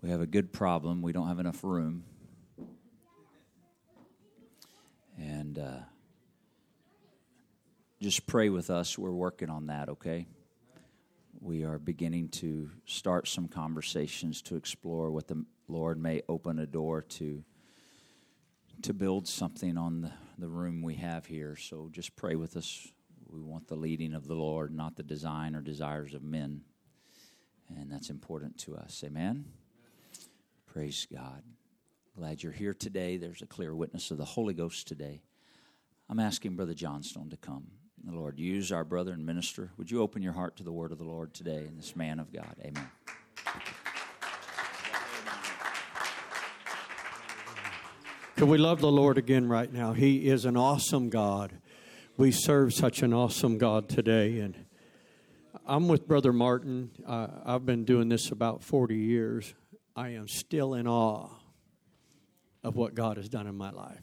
We 0.00 0.08
have 0.10 0.20
a 0.20 0.26
good 0.26 0.52
problem. 0.52 1.02
We 1.02 1.12
don't 1.12 1.28
have 1.28 1.40
enough 1.40 1.62
room. 1.62 2.04
And 5.18 5.58
uh, 5.58 5.78
just 8.00 8.26
pray 8.26 8.50
with 8.50 8.68
us. 8.68 8.98
We're 8.98 9.10
working 9.10 9.48
on 9.48 9.68
that, 9.68 9.88
okay? 9.88 10.26
We 11.40 11.64
are 11.64 11.78
beginning 11.78 12.28
to 12.30 12.70
start 12.84 13.26
some 13.26 13.48
conversations 13.48 14.42
to 14.42 14.56
explore 14.56 15.10
what 15.10 15.28
the 15.28 15.44
Lord 15.68 15.98
may 15.98 16.22
open 16.28 16.58
a 16.58 16.66
door 16.66 17.02
to 17.02 17.44
to 18.82 18.92
build 18.92 19.26
something 19.26 19.78
on 19.78 20.02
the, 20.02 20.12
the 20.38 20.48
room 20.48 20.82
we 20.82 20.96
have 20.96 21.24
here. 21.24 21.56
So 21.56 21.88
just 21.90 22.14
pray 22.14 22.36
with 22.36 22.58
us. 22.58 22.86
We 23.26 23.40
want 23.40 23.68
the 23.68 23.74
leading 23.74 24.12
of 24.12 24.28
the 24.28 24.34
Lord, 24.34 24.70
not 24.70 24.96
the 24.96 25.02
design 25.02 25.56
or 25.56 25.62
desires 25.62 26.12
of 26.12 26.22
men. 26.22 26.60
And 27.74 27.90
that's 27.90 28.10
important 28.10 28.58
to 28.58 28.76
us. 28.76 29.02
Amen. 29.04 29.46
Praise 30.66 31.06
God. 31.10 31.42
Glad 32.14 32.42
you're 32.42 32.52
here 32.52 32.74
today. 32.74 33.16
There's 33.16 33.40
a 33.40 33.46
clear 33.46 33.74
witness 33.74 34.10
of 34.10 34.18
the 34.18 34.26
Holy 34.26 34.52
Ghost 34.52 34.86
today. 34.86 35.22
I'm 36.10 36.20
asking 36.20 36.56
Brother 36.56 36.74
Johnstone 36.74 37.30
to 37.30 37.36
come. 37.38 37.68
The 38.04 38.14
Lord 38.14 38.38
use 38.38 38.70
our 38.70 38.84
brother 38.84 39.12
and 39.12 39.24
minister. 39.24 39.70
Would 39.76 39.90
you 39.90 40.00
open 40.02 40.22
your 40.22 40.32
heart 40.32 40.56
to 40.56 40.62
the 40.62 40.72
word 40.72 40.92
of 40.92 40.98
the 40.98 41.04
Lord 41.04 41.34
today 41.34 41.64
and 41.66 41.78
this 41.78 41.96
man 41.96 42.20
of 42.20 42.32
God? 42.32 42.54
Amen. 42.60 42.88
Can 48.36 48.48
we 48.48 48.58
love 48.58 48.80
the 48.80 48.92
Lord 48.92 49.16
again 49.16 49.48
right 49.48 49.72
now? 49.72 49.94
He 49.94 50.28
is 50.28 50.44
an 50.44 50.56
awesome 50.56 51.08
God. 51.08 51.58
We 52.18 52.30
serve 52.30 52.74
such 52.74 53.02
an 53.02 53.14
awesome 53.14 53.56
God 53.56 53.88
today. 53.88 54.40
And 54.40 54.66
I'm 55.66 55.88
with 55.88 56.06
Brother 56.06 56.34
Martin. 56.34 56.90
Uh, 57.06 57.28
I've 57.44 57.64
been 57.64 57.84
doing 57.84 58.10
this 58.10 58.30
about 58.30 58.62
40 58.62 58.94
years. 58.94 59.54
I 59.96 60.10
am 60.10 60.28
still 60.28 60.74
in 60.74 60.86
awe 60.86 61.30
of 62.62 62.76
what 62.76 62.94
God 62.94 63.16
has 63.16 63.28
done 63.28 63.46
in 63.46 63.56
my 63.56 63.70
life. 63.70 64.02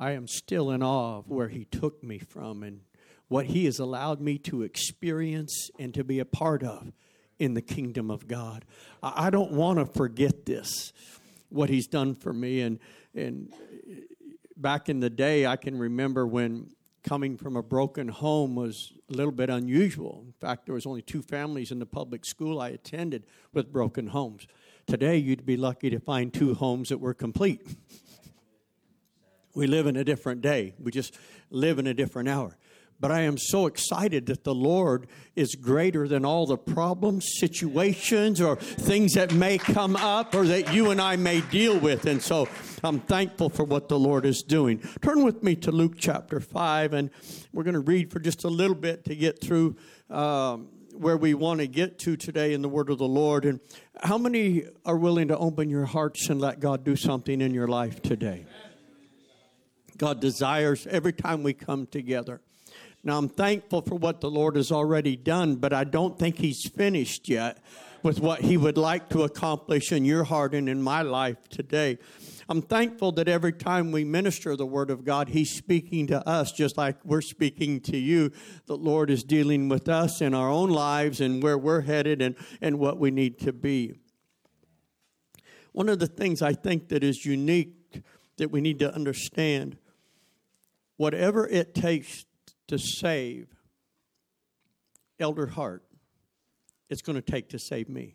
I 0.00 0.12
am 0.12 0.26
still 0.26 0.70
in 0.72 0.82
awe 0.82 1.18
of 1.18 1.28
where 1.30 1.48
He 1.48 1.64
took 1.64 2.02
me 2.02 2.18
from 2.18 2.62
and 2.62 2.80
what 3.28 3.46
He 3.46 3.66
has 3.66 3.78
allowed 3.78 4.20
me 4.20 4.38
to 4.38 4.62
experience 4.62 5.70
and 5.78 5.94
to 5.94 6.04
be 6.04 6.18
a 6.18 6.24
part 6.24 6.62
of 6.62 6.92
in 7.38 7.54
the 7.54 7.62
kingdom 7.62 8.10
of 8.10 8.26
God. 8.26 8.64
I 9.02 9.30
don't 9.30 9.52
want 9.52 9.78
to 9.78 9.86
forget 9.86 10.46
this, 10.46 10.92
what 11.48 11.70
He's 11.70 11.86
done 11.86 12.14
for 12.14 12.32
me. 12.32 12.60
And, 12.60 12.78
and 13.14 13.52
back 14.56 14.88
in 14.88 15.00
the 15.00 15.10
day, 15.10 15.46
I 15.46 15.56
can 15.56 15.78
remember 15.78 16.26
when 16.26 16.70
coming 17.02 17.36
from 17.36 17.56
a 17.56 17.62
broken 17.62 18.08
home 18.08 18.54
was 18.54 18.92
a 19.10 19.14
little 19.14 19.32
bit 19.32 19.48
unusual. 19.48 20.24
In 20.26 20.32
fact, 20.32 20.66
there 20.66 20.74
was 20.74 20.84
only 20.84 21.00
two 21.00 21.22
families 21.22 21.70
in 21.70 21.78
the 21.78 21.86
public 21.86 22.24
school 22.26 22.60
I 22.60 22.70
attended 22.70 23.24
with 23.52 23.72
broken 23.72 24.08
homes. 24.08 24.46
Today, 24.86 25.16
you'd 25.16 25.46
be 25.46 25.56
lucky 25.56 25.90
to 25.90 26.00
find 26.00 26.32
two 26.32 26.54
homes 26.54 26.88
that 26.88 26.98
were 26.98 27.14
complete. 27.14 27.62
we 29.54 29.66
live 29.66 29.86
in 29.86 29.96
a 29.96 30.04
different 30.04 30.40
day. 30.40 30.74
We 30.78 30.90
just 30.90 31.16
live 31.50 31.78
in 31.78 31.86
a 31.86 31.94
different 31.94 32.28
hour. 32.28 32.56
But 33.00 33.12
I 33.12 33.20
am 33.20 33.38
so 33.38 33.66
excited 33.66 34.26
that 34.26 34.42
the 34.42 34.54
Lord 34.54 35.06
is 35.36 35.54
greater 35.54 36.08
than 36.08 36.24
all 36.24 36.46
the 36.46 36.56
problems, 36.56 37.28
situations, 37.38 38.40
or 38.40 38.56
things 38.56 39.12
that 39.12 39.32
may 39.32 39.56
come 39.56 39.94
up 39.94 40.34
or 40.34 40.44
that 40.46 40.74
you 40.74 40.90
and 40.90 41.00
I 41.00 41.14
may 41.14 41.40
deal 41.42 41.78
with. 41.78 42.06
And 42.06 42.20
so 42.20 42.48
I'm 42.82 42.98
thankful 42.98 43.50
for 43.50 43.62
what 43.62 43.88
the 43.88 43.98
Lord 43.98 44.26
is 44.26 44.42
doing. 44.42 44.80
Turn 45.00 45.22
with 45.22 45.44
me 45.44 45.54
to 45.56 45.70
Luke 45.70 45.94
chapter 45.96 46.40
5, 46.40 46.92
and 46.92 47.10
we're 47.52 47.62
going 47.62 47.74
to 47.74 47.80
read 47.80 48.10
for 48.10 48.18
just 48.18 48.42
a 48.42 48.48
little 48.48 48.74
bit 48.74 49.04
to 49.04 49.14
get 49.14 49.40
through 49.40 49.76
um, 50.10 50.68
where 50.92 51.16
we 51.16 51.34
want 51.34 51.60
to 51.60 51.68
get 51.68 52.00
to 52.00 52.16
today 52.16 52.52
in 52.52 52.62
the 52.62 52.68
Word 52.68 52.90
of 52.90 52.98
the 52.98 53.06
Lord. 53.06 53.44
And 53.44 53.60
how 54.02 54.18
many 54.18 54.64
are 54.84 54.96
willing 54.96 55.28
to 55.28 55.38
open 55.38 55.70
your 55.70 55.84
hearts 55.84 56.28
and 56.28 56.40
let 56.40 56.58
God 56.58 56.82
do 56.82 56.96
something 56.96 57.40
in 57.40 57.54
your 57.54 57.68
life 57.68 58.02
today? 58.02 58.46
God 59.96 60.20
desires 60.20 60.86
every 60.88 61.12
time 61.12 61.44
we 61.44 61.52
come 61.52 61.86
together. 61.86 62.40
Now, 63.04 63.18
I'm 63.18 63.28
thankful 63.28 63.82
for 63.82 63.94
what 63.94 64.20
the 64.20 64.30
Lord 64.30 64.56
has 64.56 64.72
already 64.72 65.16
done, 65.16 65.56
but 65.56 65.72
I 65.72 65.84
don't 65.84 66.18
think 66.18 66.38
He's 66.38 66.68
finished 66.68 67.28
yet 67.28 67.62
with 68.02 68.20
what 68.20 68.40
He 68.40 68.56
would 68.56 68.76
like 68.76 69.08
to 69.10 69.22
accomplish 69.22 69.92
in 69.92 70.04
your 70.04 70.24
heart 70.24 70.54
and 70.54 70.68
in 70.68 70.82
my 70.82 71.02
life 71.02 71.48
today. 71.48 71.98
I'm 72.48 72.62
thankful 72.62 73.12
that 73.12 73.28
every 73.28 73.52
time 73.52 73.92
we 73.92 74.04
minister 74.04 74.56
the 74.56 74.66
Word 74.66 74.90
of 74.90 75.04
God, 75.04 75.28
He's 75.28 75.50
speaking 75.50 76.06
to 76.08 76.26
us 76.26 76.50
just 76.50 76.76
like 76.76 76.96
we're 77.04 77.20
speaking 77.20 77.80
to 77.82 77.96
you. 77.96 78.32
The 78.66 78.76
Lord 78.76 79.10
is 79.10 79.22
dealing 79.22 79.68
with 79.68 79.88
us 79.88 80.20
in 80.20 80.34
our 80.34 80.50
own 80.50 80.70
lives 80.70 81.20
and 81.20 81.42
where 81.42 81.58
we're 81.58 81.82
headed 81.82 82.20
and, 82.22 82.34
and 82.60 82.78
what 82.78 82.98
we 82.98 83.10
need 83.10 83.38
to 83.40 83.52
be. 83.52 83.94
One 85.72 85.88
of 85.88 85.98
the 85.98 86.06
things 86.06 86.42
I 86.42 86.54
think 86.54 86.88
that 86.88 87.04
is 87.04 87.24
unique 87.24 88.02
that 88.38 88.50
we 88.50 88.60
need 88.60 88.78
to 88.80 88.92
understand 88.92 89.76
whatever 90.96 91.46
it 91.46 91.74
takes 91.74 92.24
to 92.68 92.78
save 92.78 93.48
Elder 95.20 95.46
Hart, 95.46 95.82
it's 96.88 97.02
going 97.02 97.16
to 97.16 97.22
take 97.22 97.50
to 97.50 97.58
save 97.58 97.88
me. 97.88 98.14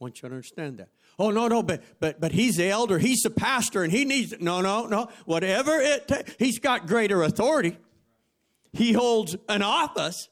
I 0.00 0.04
want 0.04 0.22
you 0.22 0.28
to 0.28 0.34
understand 0.34 0.78
that. 0.78 0.88
Oh 1.18 1.30
no, 1.30 1.48
no, 1.48 1.62
but 1.62 1.82
but 2.00 2.20
but 2.20 2.32
he's 2.32 2.56
the 2.56 2.70
elder, 2.70 2.98
he's 2.98 3.20
the 3.20 3.30
pastor, 3.30 3.82
and 3.82 3.92
he 3.92 4.06
needs 4.06 4.34
no, 4.40 4.62
no, 4.62 4.86
no. 4.86 5.08
Whatever 5.26 5.78
it 5.78 6.08
takes, 6.08 6.34
he's 6.38 6.58
got 6.58 6.86
greater 6.86 7.22
authority. 7.22 7.76
He 8.72 8.92
holds 8.92 9.36
an 9.48 9.62
office. 9.62 10.28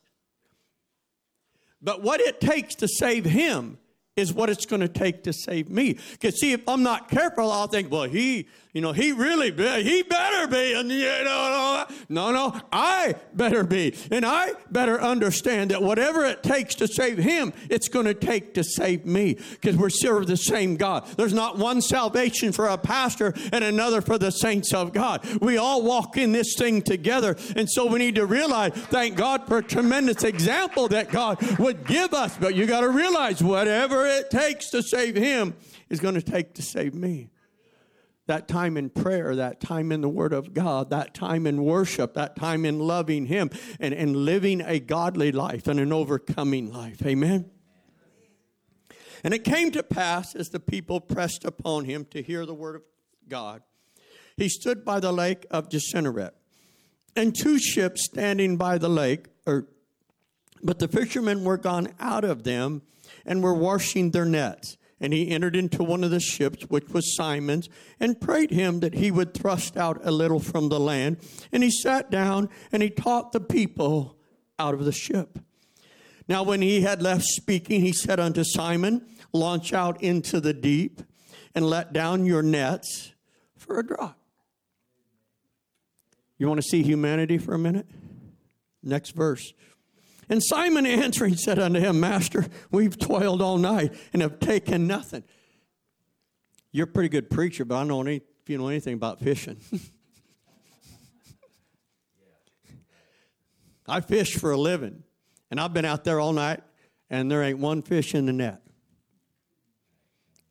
But 1.82 2.02
what 2.02 2.20
it 2.20 2.40
takes 2.40 2.76
to 2.76 2.88
save 2.88 3.24
him 3.24 3.78
is 4.16 4.32
what 4.32 4.50
it's 4.50 4.66
going 4.66 4.80
to 4.80 4.88
take 4.88 5.24
to 5.24 5.32
save 5.32 5.68
me. 5.68 5.98
Because 6.12 6.40
see, 6.40 6.52
if 6.52 6.68
I'm 6.68 6.82
not 6.82 7.08
careful, 7.08 7.50
I'll 7.52 7.68
think, 7.68 7.90
well, 7.90 8.04
he, 8.04 8.48
you 8.72 8.80
know, 8.80 8.92
he 8.92 9.12
really, 9.12 9.50
be, 9.50 9.82
he 9.82 10.02
better 10.02 10.46
be, 10.46 10.74
and 10.74 10.90
you 10.90 11.24
know, 11.24 11.86
no, 12.08 12.30
no, 12.32 12.60
I 12.72 13.14
better 13.34 13.64
be, 13.64 13.94
and 14.10 14.24
I 14.24 14.52
better 14.70 15.00
understand 15.00 15.70
that 15.70 15.82
whatever 15.82 16.24
it 16.24 16.42
takes 16.42 16.74
to 16.76 16.86
save 16.86 17.18
him, 17.18 17.52
it's 17.70 17.88
going 17.88 18.06
to 18.06 18.14
take 18.14 18.54
to 18.54 18.64
save 18.64 19.06
me, 19.06 19.38
because 19.52 19.76
we're 19.76 19.90
serve 19.90 20.26
the 20.26 20.36
same 20.36 20.76
God. 20.76 21.06
There's 21.16 21.32
not 21.32 21.58
one 21.58 21.80
salvation 21.80 22.52
for 22.52 22.66
a 22.66 22.78
pastor 22.78 23.34
and 23.52 23.64
another 23.64 24.00
for 24.00 24.18
the 24.18 24.30
saints 24.30 24.72
of 24.74 24.92
God. 24.92 25.26
We 25.40 25.56
all 25.56 25.82
walk 25.82 26.16
in 26.16 26.32
this 26.32 26.54
thing 26.56 26.82
together, 26.82 27.36
and 27.56 27.68
so 27.68 27.86
we 27.86 27.98
need 27.98 28.16
to 28.16 28.26
realize, 28.26 28.72
thank 28.74 29.16
God 29.16 29.46
for 29.46 29.58
a 29.58 29.62
tremendous 29.62 30.24
example 30.24 30.88
that 30.88 31.10
God 31.10 31.58
would 31.58 31.86
give 31.86 32.12
us. 32.12 32.36
But 32.36 32.54
you 32.54 32.66
got 32.66 32.80
to 32.80 32.90
realize, 32.90 33.42
whatever 33.42 34.06
it 34.06 34.30
takes 34.30 34.70
to 34.70 34.82
save 34.82 35.16
him 35.16 35.54
is 35.88 36.00
going 36.00 36.14
to 36.14 36.22
take 36.22 36.54
to 36.54 36.62
save 36.62 36.94
me. 36.94 37.30
That 38.28 38.46
time 38.46 38.76
in 38.76 38.90
prayer, 38.90 39.34
that 39.36 39.60
time 39.60 39.90
in 39.90 40.00
the 40.00 40.08
Word 40.08 40.32
of 40.32 40.54
God, 40.54 40.90
that 40.90 41.14
time 41.14 41.46
in 41.46 41.64
worship, 41.64 42.14
that 42.14 42.36
time 42.36 42.64
in 42.64 42.78
loving 42.78 43.26
Him 43.26 43.50
and, 43.80 43.92
and 43.92 44.14
living 44.14 44.60
a 44.60 44.78
godly 44.78 45.32
life 45.32 45.66
and 45.66 45.80
an 45.80 45.92
overcoming 45.92 46.72
life. 46.72 47.04
Amen. 47.04 47.50
And 49.24 49.34
it 49.34 49.44
came 49.44 49.70
to 49.72 49.82
pass 49.82 50.34
as 50.34 50.48
the 50.48 50.60
people 50.60 51.00
pressed 51.00 51.44
upon 51.44 51.84
him 51.84 52.04
to 52.10 52.22
hear 52.22 52.46
the 52.46 52.54
word 52.54 52.76
of 52.76 52.82
God, 53.28 53.62
he 54.36 54.48
stood 54.48 54.84
by 54.84 55.00
the 55.00 55.12
lake 55.12 55.44
of 55.50 55.68
Gennesaret, 55.68 56.32
and 57.16 57.34
two 57.34 57.58
ships 57.58 58.04
standing 58.04 58.56
by 58.56 58.78
the 58.78 58.88
lake, 58.88 59.26
or, 59.46 59.66
but 60.62 60.78
the 60.78 60.88
fishermen 60.88 61.44
were 61.44 61.58
gone 61.58 61.88
out 61.98 62.24
of 62.24 62.44
them 62.44 62.82
and 63.26 63.42
were 63.42 63.54
washing 63.54 64.12
their 64.12 64.24
nets. 64.24 64.77
And 65.00 65.12
he 65.12 65.30
entered 65.30 65.54
into 65.54 65.84
one 65.84 66.02
of 66.02 66.10
the 66.10 66.20
ships, 66.20 66.64
which 66.64 66.88
was 66.88 67.14
Simon's, 67.14 67.68
and 68.00 68.20
prayed 68.20 68.50
him 68.50 68.80
that 68.80 68.94
he 68.94 69.10
would 69.10 69.32
thrust 69.32 69.76
out 69.76 70.00
a 70.02 70.10
little 70.10 70.40
from 70.40 70.68
the 70.68 70.80
land. 70.80 71.18
And 71.52 71.62
he 71.62 71.70
sat 71.70 72.10
down 72.10 72.48
and 72.72 72.82
he 72.82 72.90
taught 72.90 73.32
the 73.32 73.40
people 73.40 74.16
out 74.58 74.74
of 74.74 74.84
the 74.84 74.92
ship. 74.92 75.38
Now, 76.28 76.42
when 76.42 76.60
he 76.60 76.82
had 76.82 77.00
left 77.00 77.24
speaking, 77.24 77.80
he 77.80 77.92
said 77.92 78.20
unto 78.20 78.44
Simon, 78.44 79.06
Launch 79.32 79.72
out 79.72 80.02
into 80.02 80.40
the 80.40 80.52
deep 80.52 81.02
and 81.54 81.68
let 81.68 81.92
down 81.92 82.24
your 82.24 82.42
nets 82.42 83.12
for 83.56 83.78
a 83.78 83.86
draught. 83.86 84.14
You 86.38 86.46
want 86.48 86.58
to 86.58 86.68
see 86.68 86.82
humanity 86.82 87.38
for 87.38 87.54
a 87.54 87.58
minute? 87.58 87.86
Next 88.82 89.10
verse. 89.10 89.52
And 90.28 90.42
Simon 90.42 90.84
answering 90.84 91.36
said 91.36 91.58
unto 91.58 91.80
him, 91.80 92.00
Master, 92.00 92.46
we've 92.70 92.98
toiled 92.98 93.40
all 93.40 93.56
night 93.56 93.94
and 94.12 94.20
have 94.22 94.38
taken 94.40 94.86
nothing. 94.86 95.24
You're 96.70 96.84
a 96.84 96.90
pretty 96.90 97.08
good 97.08 97.30
preacher, 97.30 97.64
but 97.64 97.76
I 97.76 97.78
don't 97.80 97.88
know 97.88 98.02
any, 98.02 98.16
if 98.16 98.48
you 98.48 98.58
know 98.58 98.68
anything 98.68 98.94
about 98.94 99.20
fishing. 99.20 99.58
I 103.88 104.02
fish 104.02 104.36
for 104.36 104.50
a 104.50 104.56
living, 104.58 105.02
and 105.50 105.58
I've 105.58 105.72
been 105.72 105.86
out 105.86 106.04
there 106.04 106.20
all 106.20 106.34
night, 106.34 106.60
and 107.08 107.30
there 107.30 107.42
ain't 107.42 107.58
one 107.58 107.80
fish 107.80 108.14
in 108.14 108.26
the 108.26 108.34
net. 108.34 108.60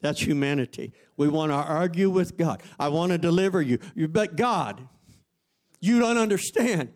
That's 0.01 0.19
humanity. 0.19 0.93
We 1.17 1.27
want 1.27 1.51
to 1.51 1.55
argue 1.55 2.09
with 2.09 2.35
God. 2.35 2.63
I 2.79 2.87
want 2.89 3.11
to 3.11 3.19
deliver 3.19 3.61
you. 3.61 3.77
you 3.95 4.07
but 4.07 4.35
God, 4.35 4.87
you 5.79 5.99
don't 5.99 6.17
understand. 6.17 6.93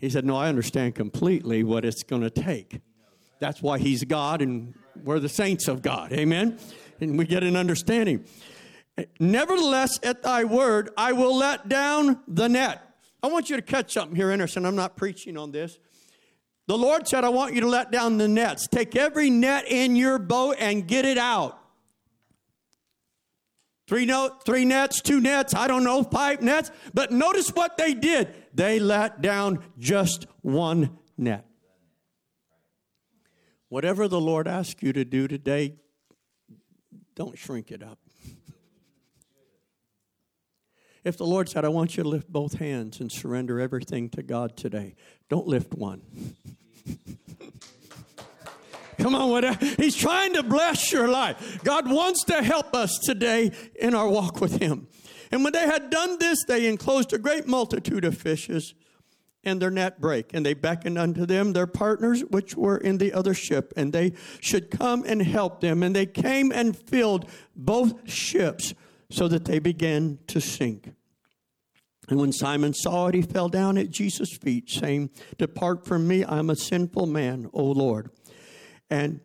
He 0.00 0.08
said, 0.08 0.24
No, 0.24 0.36
I 0.36 0.48
understand 0.48 0.94
completely 0.94 1.62
what 1.62 1.84
it's 1.84 2.02
going 2.02 2.22
to 2.22 2.30
take. 2.30 2.80
That's 3.38 3.62
why 3.62 3.78
He's 3.78 4.04
God 4.04 4.42
and 4.42 4.74
we're 5.04 5.20
the 5.20 5.28
saints 5.28 5.68
of 5.68 5.82
God. 5.82 6.12
Amen? 6.12 6.58
And 7.00 7.18
we 7.18 7.24
get 7.26 7.42
an 7.42 7.56
understanding. 7.56 8.24
Nevertheless, 9.18 9.98
at 10.02 10.22
thy 10.22 10.44
word, 10.44 10.90
I 10.96 11.12
will 11.12 11.36
let 11.36 11.68
down 11.68 12.20
the 12.28 12.48
net. 12.48 12.82
I 13.22 13.28
want 13.28 13.50
you 13.50 13.56
to 13.56 13.62
catch 13.62 13.92
something 13.92 14.16
here, 14.16 14.30
Anderson. 14.30 14.66
I'm 14.66 14.76
not 14.76 14.96
preaching 14.96 15.36
on 15.36 15.52
this. 15.52 15.78
The 16.66 16.76
Lord 16.76 17.08
said, 17.08 17.24
I 17.24 17.30
want 17.30 17.54
you 17.54 17.62
to 17.62 17.66
let 17.66 17.90
down 17.90 18.18
the 18.18 18.28
nets. 18.28 18.68
Take 18.68 18.96
every 18.96 19.30
net 19.30 19.64
in 19.70 19.96
your 19.96 20.18
boat 20.18 20.56
and 20.58 20.86
get 20.86 21.04
it 21.04 21.18
out. 21.18 21.59
Three, 23.90 24.06
no, 24.06 24.30
three 24.44 24.64
nets, 24.64 25.00
two 25.02 25.20
nets, 25.20 25.52
I 25.52 25.66
don't 25.66 25.82
know, 25.82 26.04
five 26.04 26.42
nets. 26.42 26.70
But 26.94 27.10
notice 27.10 27.48
what 27.48 27.76
they 27.76 27.92
did. 27.92 28.32
They 28.54 28.78
let 28.78 29.20
down 29.20 29.64
just 29.80 30.28
one 30.42 30.96
net. 31.18 31.44
Whatever 33.68 34.06
the 34.06 34.20
Lord 34.20 34.46
asks 34.46 34.80
you 34.80 34.92
to 34.92 35.04
do 35.04 35.26
today, 35.26 35.74
don't 37.16 37.36
shrink 37.36 37.72
it 37.72 37.82
up. 37.82 37.98
If 41.02 41.16
the 41.16 41.26
Lord 41.26 41.48
said, 41.48 41.64
I 41.64 41.68
want 41.68 41.96
you 41.96 42.04
to 42.04 42.08
lift 42.08 42.28
both 42.28 42.60
hands 42.60 43.00
and 43.00 43.10
surrender 43.10 43.58
everything 43.58 44.08
to 44.10 44.22
God 44.22 44.56
today, 44.56 44.94
don't 45.28 45.48
lift 45.48 45.74
one. 45.74 46.02
Come 49.00 49.14
on, 49.14 49.30
whatever. 49.30 49.64
He's 49.64 49.96
trying 49.96 50.34
to 50.34 50.42
bless 50.42 50.92
your 50.92 51.08
life. 51.08 51.62
God 51.64 51.90
wants 51.90 52.24
to 52.24 52.42
help 52.42 52.74
us 52.74 52.98
today 52.98 53.50
in 53.74 53.94
our 53.94 54.08
walk 54.08 54.40
with 54.40 54.60
Him. 54.60 54.88
And 55.32 55.44
when 55.44 55.52
they 55.52 55.66
had 55.66 55.90
done 55.90 56.18
this, 56.18 56.44
they 56.46 56.68
enclosed 56.68 57.12
a 57.12 57.18
great 57.18 57.46
multitude 57.46 58.04
of 58.04 58.16
fishes, 58.16 58.74
and 59.42 59.62
their 59.62 59.70
net 59.70 60.00
brake. 60.00 60.32
And 60.34 60.44
they 60.44 60.54
beckoned 60.54 60.98
unto 60.98 61.24
them 61.24 61.52
their 61.52 61.66
partners 61.66 62.22
which 62.28 62.56
were 62.56 62.76
in 62.76 62.98
the 62.98 63.12
other 63.12 63.32
ship, 63.32 63.72
and 63.76 63.92
they 63.92 64.12
should 64.40 64.70
come 64.70 65.04
and 65.06 65.22
help 65.22 65.60
them. 65.60 65.82
And 65.82 65.96
they 65.96 66.06
came 66.06 66.52
and 66.52 66.76
filled 66.76 67.28
both 67.56 68.10
ships, 68.10 68.74
so 69.10 69.26
that 69.28 69.44
they 69.44 69.58
began 69.58 70.18
to 70.28 70.40
sink. 70.40 70.92
And 72.08 72.18
when 72.18 72.32
Simon 72.32 72.74
saw 72.74 73.06
it, 73.06 73.14
he 73.14 73.22
fell 73.22 73.48
down 73.48 73.78
at 73.78 73.90
Jesus' 73.90 74.36
feet, 74.36 74.68
saying, 74.68 75.10
Depart 75.38 75.86
from 75.86 76.08
me, 76.08 76.24
I 76.24 76.38
am 76.38 76.50
a 76.50 76.56
sinful 76.56 77.06
man, 77.06 77.48
O 77.52 77.64
Lord. 77.64 78.10
And 78.90 79.20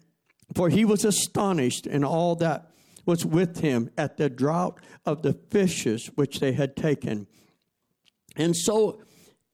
for 0.54 0.70
he 0.70 0.86
was 0.86 1.04
astonished 1.04 1.88
and 1.88 2.06
all 2.06 2.36
that 2.36 2.72
was 3.06 3.26
with 3.26 3.62
him 3.62 3.90
at 3.98 4.18
the 4.18 4.30
drought 4.30 4.80
of 5.06 5.22
the 5.22 5.34
fishes 5.34 6.10
which 6.16 6.40
they 6.40 6.54
had 6.54 6.76
taken. 6.76 7.28
And 8.36 8.56
so 8.56 9.02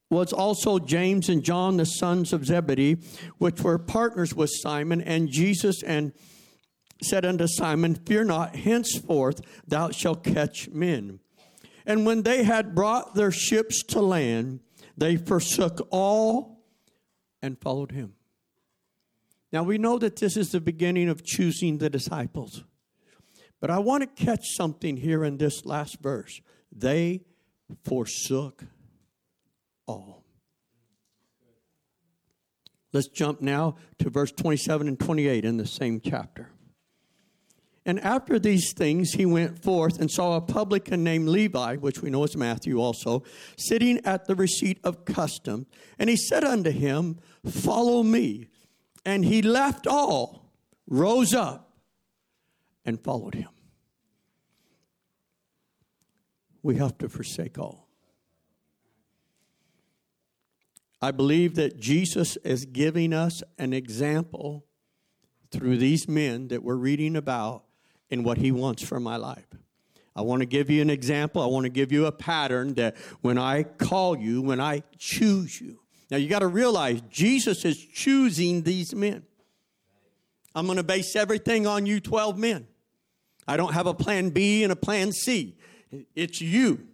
was 0.09 0.33
also 0.33 0.79
James 0.79 1.29
and 1.29 1.43
John, 1.43 1.77
the 1.77 1.85
sons 1.85 2.33
of 2.33 2.45
Zebedee, 2.45 2.97
which 3.37 3.61
were 3.61 3.77
partners 3.77 4.33
with 4.35 4.49
Simon 4.51 5.01
and 5.01 5.29
Jesus, 5.29 5.81
and 5.83 6.11
said 7.01 7.25
unto 7.25 7.47
Simon, 7.47 7.95
Fear 7.95 8.25
not, 8.25 8.55
henceforth 8.55 9.41
thou 9.65 9.91
shalt 9.91 10.23
catch 10.23 10.69
men. 10.69 11.19
And 11.85 12.05
when 12.05 12.23
they 12.23 12.43
had 12.43 12.75
brought 12.75 13.15
their 13.15 13.31
ships 13.31 13.83
to 13.85 14.01
land, 14.01 14.59
they 14.97 15.17
forsook 15.17 15.87
all 15.89 16.63
and 17.41 17.59
followed 17.59 17.91
him. 17.91 18.13
Now 19.51 19.63
we 19.63 19.77
know 19.77 19.97
that 19.97 20.15
this 20.15 20.37
is 20.37 20.51
the 20.51 20.61
beginning 20.61 21.09
of 21.09 21.23
choosing 21.23 21.77
the 21.77 21.89
disciples. 21.89 22.63
But 23.59 23.69
I 23.69 23.79
want 23.79 24.01
to 24.01 24.25
catch 24.25 24.45
something 24.55 24.97
here 24.97 25.23
in 25.23 25.37
this 25.37 25.65
last 25.65 26.01
verse. 26.01 26.41
They 26.71 27.21
forsook 27.83 28.63
all. 29.85 30.25
Let's 32.93 33.07
jump 33.07 33.41
now 33.41 33.75
to 33.99 34.09
verse 34.09 34.31
27 34.31 34.87
and 34.87 34.99
28 34.99 35.45
in 35.45 35.57
the 35.57 35.67
same 35.67 36.01
chapter. 36.01 36.49
And 37.85 37.99
after 38.01 38.37
these 38.37 38.73
things, 38.73 39.13
he 39.13 39.25
went 39.25 39.63
forth 39.63 39.99
and 39.99 40.11
saw 40.11 40.35
a 40.35 40.41
publican 40.41 41.03
named 41.03 41.27
Levi, 41.27 41.77
which 41.77 42.01
we 42.01 42.11
know 42.11 42.23
is 42.23 42.37
Matthew 42.37 42.79
also, 42.79 43.23
sitting 43.57 43.99
at 44.05 44.25
the 44.25 44.35
receipt 44.35 44.79
of 44.83 45.05
custom. 45.05 45.65
And 45.97 46.09
he 46.09 46.15
said 46.15 46.43
unto 46.43 46.69
him, 46.69 47.19
Follow 47.43 48.03
me. 48.03 48.49
And 49.05 49.25
he 49.25 49.41
left 49.41 49.87
all, 49.87 50.51
rose 50.87 51.33
up, 51.33 51.73
and 52.85 52.99
followed 52.99 53.35
him. 53.35 53.49
We 56.63 56.75
have 56.77 56.97
to 56.99 57.09
forsake 57.09 57.57
all. 57.57 57.87
I 61.01 61.09
believe 61.09 61.55
that 61.55 61.79
Jesus 61.79 62.37
is 62.43 62.65
giving 62.65 63.11
us 63.11 63.41
an 63.57 63.73
example 63.73 64.65
through 65.49 65.77
these 65.77 66.07
men 66.07 66.49
that 66.49 66.63
we're 66.63 66.75
reading 66.75 67.15
about 67.15 67.63
in 68.09 68.23
what 68.23 68.37
he 68.37 68.51
wants 68.51 68.83
for 68.83 68.99
my 68.99 69.17
life. 69.17 69.47
I 70.15 70.21
want 70.21 70.41
to 70.41 70.45
give 70.45 70.69
you 70.69 70.81
an 70.81 70.89
example. 70.89 71.41
I 71.41 71.47
want 71.47 71.63
to 71.63 71.69
give 71.69 71.91
you 71.91 72.05
a 72.05 72.11
pattern 72.11 72.75
that 72.75 72.97
when 73.21 73.37
I 73.37 73.63
call 73.63 74.17
you, 74.17 74.41
when 74.41 74.59
I 74.59 74.83
choose 74.97 75.59
you. 75.59 75.80
Now 76.11 76.17
you 76.17 76.27
got 76.27 76.39
to 76.39 76.47
realize 76.47 77.01
Jesus 77.09 77.63
is 77.63 77.77
choosing 77.77 78.63
these 78.63 78.93
men. 78.93 79.23
I'm 80.53 80.65
going 80.65 80.75
to 80.75 80.83
base 80.83 81.15
everything 81.15 81.65
on 81.65 81.85
you 81.85 82.01
12 82.01 82.37
men. 82.37 82.67
I 83.47 83.55
don't 83.55 83.73
have 83.73 83.87
a 83.87 83.93
plan 83.93 84.29
B 84.29 84.63
and 84.63 84.71
a 84.73 84.75
plan 84.75 85.13
C. 85.13 85.55
It's 86.13 86.41
you. 86.41 86.85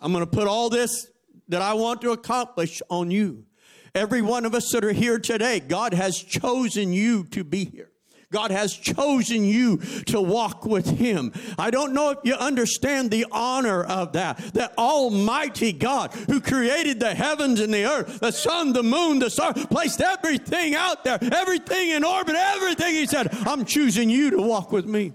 I'm 0.00 0.12
going 0.12 0.24
to 0.24 0.30
put 0.30 0.46
all 0.46 0.68
this 0.68 1.08
that 1.48 1.62
I 1.62 1.72
want 1.74 2.02
to 2.02 2.12
accomplish 2.12 2.82
on 2.90 3.10
you. 3.10 3.46
Every 3.94 4.22
one 4.22 4.44
of 4.44 4.54
us 4.54 4.70
that 4.72 4.84
are 4.84 4.92
here 4.92 5.18
today, 5.18 5.60
God 5.60 5.94
has 5.94 6.16
chosen 6.18 6.92
you 6.92 7.24
to 7.24 7.42
be 7.42 7.64
here. 7.64 7.90
God 8.32 8.52
has 8.52 8.72
chosen 8.72 9.44
you 9.44 9.78
to 10.06 10.20
walk 10.20 10.64
with 10.64 10.88
Him. 10.88 11.32
I 11.58 11.70
don't 11.70 11.92
know 11.92 12.10
if 12.10 12.18
you 12.22 12.34
understand 12.34 13.10
the 13.10 13.26
honor 13.32 13.82
of 13.82 14.12
that. 14.12 14.38
That 14.54 14.76
Almighty 14.78 15.72
God 15.72 16.14
who 16.14 16.40
created 16.40 17.00
the 17.00 17.12
heavens 17.12 17.60
and 17.60 17.74
the 17.74 17.84
earth, 17.84 18.20
the 18.20 18.30
sun, 18.30 18.72
the 18.72 18.84
moon, 18.84 19.18
the 19.18 19.30
star, 19.30 19.52
placed 19.52 20.00
everything 20.00 20.76
out 20.76 21.02
there, 21.02 21.18
everything 21.20 21.90
in 21.90 22.04
orbit, 22.04 22.36
everything. 22.36 22.94
He 22.94 23.06
said, 23.06 23.34
I'm 23.46 23.64
choosing 23.64 24.08
you 24.08 24.30
to 24.30 24.40
walk 24.40 24.70
with 24.70 24.86
me. 24.86 25.12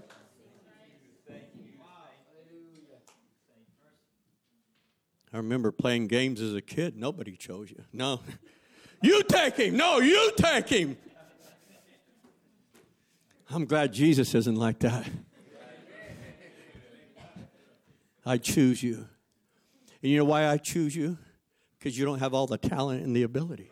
I 5.32 5.38
remember 5.38 5.70
playing 5.70 6.06
games 6.06 6.40
as 6.40 6.54
a 6.54 6.62
kid. 6.62 6.96
Nobody 6.96 7.36
chose 7.36 7.70
you. 7.70 7.82
No. 7.92 8.20
You 9.02 9.22
take 9.24 9.56
him. 9.56 9.76
No, 9.76 9.98
you 9.98 10.32
take 10.38 10.70
him. 10.70 10.96
I'm 13.50 13.64
glad 13.64 13.92
Jesus 13.92 14.34
isn't 14.34 14.56
like 14.56 14.80
that. 14.80 15.08
I 18.24 18.38
choose 18.38 18.82
you. 18.82 19.06
And 20.02 20.10
you 20.10 20.18
know 20.18 20.24
why 20.24 20.48
I 20.48 20.56
choose 20.56 20.96
you? 20.96 21.16
Because 21.78 21.96
you 21.96 22.04
don't 22.04 22.18
have 22.18 22.34
all 22.34 22.46
the 22.46 22.58
talent 22.58 23.04
and 23.04 23.14
the 23.14 23.22
ability. 23.22 23.70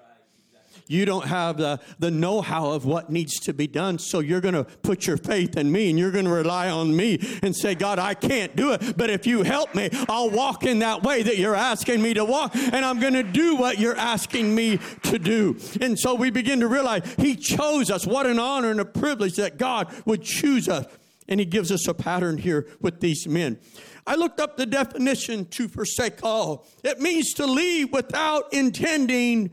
You 0.86 1.06
don't 1.06 1.26
have 1.26 1.56
the, 1.56 1.80
the 1.98 2.10
know 2.10 2.42
how 2.42 2.72
of 2.72 2.84
what 2.84 3.08
needs 3.08 3.38
to 3.40 3.54
be 3.54 3.66
done. 3.66 3.98
So 3.98 4.20
you're 4.20 4.42
going 4.42 4.54
to 4.54 4.64
put 4.64 5.06
your 5.06 5.16
faith 5.16 5.56
in 5.56 5.72
me 5.72 5.88
and 5.88 5.98
you're 5.98 6.10
going 6.10 6.26
to 6.26 6.30
rely 6.30 6.68
on 6.68 6.94
me 6.94 7.18
and 7.42 7.56
say, 7.56 7.74
God, 7.74 7.98
I 7.98 8.12
can't 8.12 8.54
do 8.54 8.72
it. 8.72 8.96
But 8.96 9.08
if 9.08 9.26
you 9.26 9.42
help 9.42 9.74
me, 9.74 9.88
I'll 10.08 10.30
walk 10.30 10.64
in 10.64 10.80
that 10.80 11.02
way 11.02 11.22
that 11.22 11.38
you're 11.38 11.54
asking 11.54 12.02
me 12.02 12.12
to 12.14 12.24
walk 12.24 12.54
and 12.54 12.84
I'm 12.84 13.00
going 13.00 13.14
to 13.14 13.22
do 13.22 13.56
what 13.56 13.78
you're 13.78 13.96
asking 13.96 14.54
me 14.54 14.78
to 15.04 15.18
do. 15.18 15.56
And 15.80 15.98
so 15.98 16.14
we 16.14 16.30
begin 16.30 16.60
to 16.60 16.68
realize 16.68 17.14
He 17.18 17.34
chose 17.36 17.90
us. 17.90 18.06
What 18.06 18.26
an 18.26 18.38
honor 18.38 18.70
and 18.70 18.80
a 18.80 18.84
privilege 18.84 19.36
that 19.36 19.56
God 19.56 19.92
would 20.04 20.22
choose 20.22 20.68
us. 20.68 20.86
And 21.28 21.40
He 21.40 21.46
gives 21.46 21.72
us 21.72 21.88
a 21.88 21.94
pattern 21.94 22.36
here 22.36 22.66
with 22.82 23.00
these 23.00 23.26
men. 23.26 23.58
I 24.06 24.16
looked 24.16 24.38
up 24.38 24.58
the 24.58 24.66
definition 24.66 25.46
to 25.46 25.66
forsake 25.66 26.22
all. 26.22 26.66
It 26.82 27.00
means 27.00 27.32
to 27.34 27.46
leave 27.46 27.90
without 27.90 28.52
intending 28.52 29.50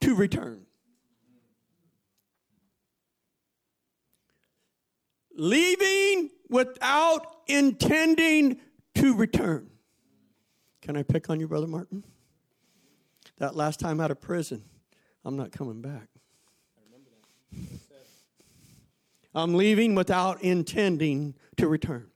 to 0.00 0.16
return. 0.16 0.61
Leaving 5.36 6.30
without 6.48 7.26
intending 7.46 8.58
to 8.94 9.14
return. 9.14 9.70
Can 10.82 10.96
I 10.96 11.02
pick 11.02 11.30
on 11.30 11.40
you, 11.40 11.48
Brother 11.48 11.66
Martin? 11.66 12.04
That 13.38 13.56
last 13.56 13.80
time 13.80 14.00
out 14.00 14.10
of 14.10 14.20
prison, 14.20 14.62
I'm 15.24 15.36
not 15.36 15.52
coming 15.52 15.80
back. 15.80 16.08
I'm 19.34 19.54
leaving 19.54 19.94
without 19.94 20.42
intending 20.42 21.34
to 21.56 21.66
return. 21.66 22.08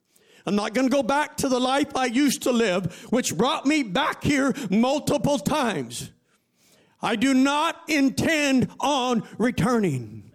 I'm 0.45 0.55
not 0.55 0.75
going 0.75 0.89
to 0.89 0.95
go 0.95 1.03
back 1.03 1.37
to 1.39 1.49
the 1.49 1.59
life 1.59 1.97
I 1.97 2.07
used 2.07 2.43
to 2.43 2.53
live, 2.53 3.03
which 3.11 3.37
brought 3.37 3.67
me 3.67 3.83
back 3.83 4.23
here 4.23 4.55
multiple 4.71 5.39
times. 5.39 6.13
I 7.03 7.17
do 7.17 7.35
not 7.35 7.77
intend 7.89 8.69
on 8.81 9.27
returning. 9.39 10.26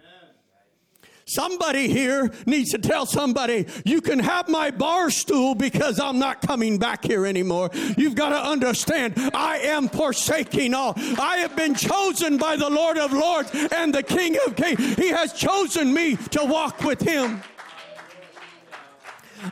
Somebody 1.34 1.88
here 1.88 2.30
needs 2.46 2.72
to 2.72 2.78
tell 2.78 3.06
somebody, 3.06 3.66
you 3.86 4.02
can 4.02 4.20
have 4.20 4.50
my 4.50 4.70
bar 4.70 5.10
stool 5.10 5.56
because 5.56 5.98
I'm 5.98 6.20
not 6.20 6.42
coming 6.42 6.78
back 6.78 7.06
here 7.06 7.26
anymore. 7.26 7.70
You've 7.96 8.16
got 8.16 8.30
to 8.30 8.38
understand, 8.38 9.14
I 9.34 9.60
am 9.60 9.88
forsaking 9.88 10.74
all. 10.74 10.94
I 10.98 11.38
have 11.38 11.56
been 11.56 11.74
chosen 11.74 12.38
by 12.38 12.58
the 12.58 12.70
Lord 12.70 12.98
of 12.98 13.14
Lords 13.14 13.50
and 13.74 13.96
the 13.96 14.04
King 14.04 14.36
of 14.46 14.58
Kings. 14.58 14.96
He 14.96 15.08
has 15.08 15.32
chosen 15.32 15.94
me 15.94 16.18
to 16.32 16.44
walk 16.44 16.84
with 16.84 17.00
Him. 17.00 17.42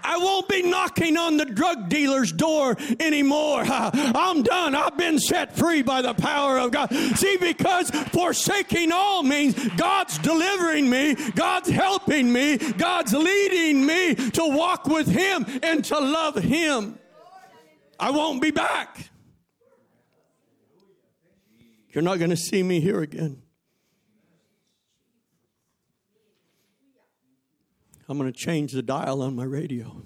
I 0.04 0.18
won't 0.18 0.48
be 0.48 0.64
knocking 0.64 1.18
on 1.18 1.38
the 1.38 1.46
drug 1.46 1.90
dealer's 1.90 2.32
door 2.32 2.76
anymore. 3.00 3.64
I'm 3.68 4.44
done. 4.44 4.76
I've 4.76 4.98
been 4.98 5.20
set 5.20 5.56
free 5.56 5.82
by 5.82 6.02
the 6.02 6.14
power 6.14 6.58
of 6.60 6.72
God. 6.72 6.94
See, 6.94 7.38
because 7.38 7.90
forsaking 7.90 8.92
all 8.92 9.24
means 9.24 9.56
God's 9.76 10.18
delivering 10.20 10.90
me, 10.90 11.16
God's 11.36 11.70
helping 11.70 12.32
me, 12.32 12.58
God's 12.58 13.14
leading 13.14 13.86
me 13.86 14.16
to 14.16 14.44
walk 14.46 14.86
with 14.86 15.08
Him 15.08 15.46
and 15.64 15.84
to 15.86 16.00
love 16.00 16.36
Him. 16.36 16.98
I 18.00 18.12
won't 18.12 18.42
be 18.42 18.52
back. 18.52 19.10
You're 21.92 22.04
not 22.04 22.20
going 22.20 22.30
to 22.30 22.38
see 22.38 22.64
me 22.64 22.80
here 22.80 23.02
again. 23.02 23.42
I'm 28.10 28.18
going 28.18 28.32
to 28.32 28.38
change 28.38 28.72
the 28.72 28.82
dial 28.82 29.22
on 29.22 29.36
my 29.36 29.43
radio. 29.43 30.01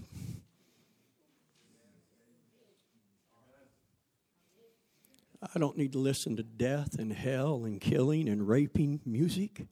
I 5.55 5.57
don't 5.57 5.77
need 5.77 5.93
to 5.93 5.99
listen 5.99 6.35
to 6.35 6.43
death 6.43 6.99
and 6.99 7.13
hell 7.13 7.63
and 7.63 7.79
killing 7.79 8.27
and 8.27 8.45
raping 8.45 8.99
music. 9.05 9.67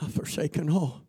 I've 0.00 0.14
forsaken 0.14 0.70
all. 0.70 1.02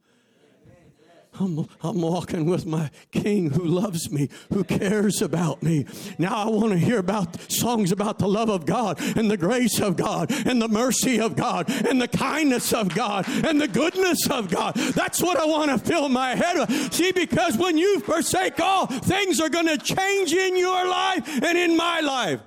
I'm, 1.40 1.68
I'm 1.82 2.02
walking 2.02 2.46
with 2.46 2.66
my 2.66 2.92
king 3.12 3.52
who 3.52 3.64
loves 3.64 4.12
me, 4.12 4.30
who 4.52 4.64
cares 4.64 5.22
about 5.22 5.64
me. 5.64 5.86
Now 6.18 6.36
I 6.36 6.50
want 6.50 6.72
to 6.74 6.78
hear 6.78 7.00
about 7.00 7.42
songs 7.52 7.92
about 7.92 8.20
the 8.20 8.28
love 8.28 8.50
of 8.50 8.66
God 8.66 9.00
and 9.18 9.30
the 9.30 9.38
grace 9.38 9.80
of 9.80 9.98
God 9.98 10.32
and 10.46 10.62
the 10.62 10.68
mercy 10.68 11.20
of 11.20 11.36
God 11.36 11.70
and 11.70 12.02
the 12.02 12.08
kindness 12.08 12.74
of 12.74 12.94
God 12.94 13.28
and 13.28 13.60
the 13.60 13.68
goodness 13.68 14.30
of 14.30 14.50
God. 14.50 14.76
That's 14.76 15.22
what 15.22 15.38
I 15.38 15.46
want 15.46 15.72
to 15.72 15.78
fill 15.78 16.10
my 16.10 16.36
head 16.36 16.58
with. 16.60 16.94
See, 16.94 17.12
because 17.12 17.58
when 17.58 17.78
you 17.78 18.00
forsake 18.02 18.60
all, 18.60 18.86
things 18.86 19.40
are 19.40 19.50
going 19.50 19.68
to 19.68 19.78
change 19.78 20.34
in 20.34 20.56
your 20.58 20.88
life 20.88 21.28
and 21.44 21.58
in 21.58 21.76
my 21.76 22.00
life. 22.02 22.42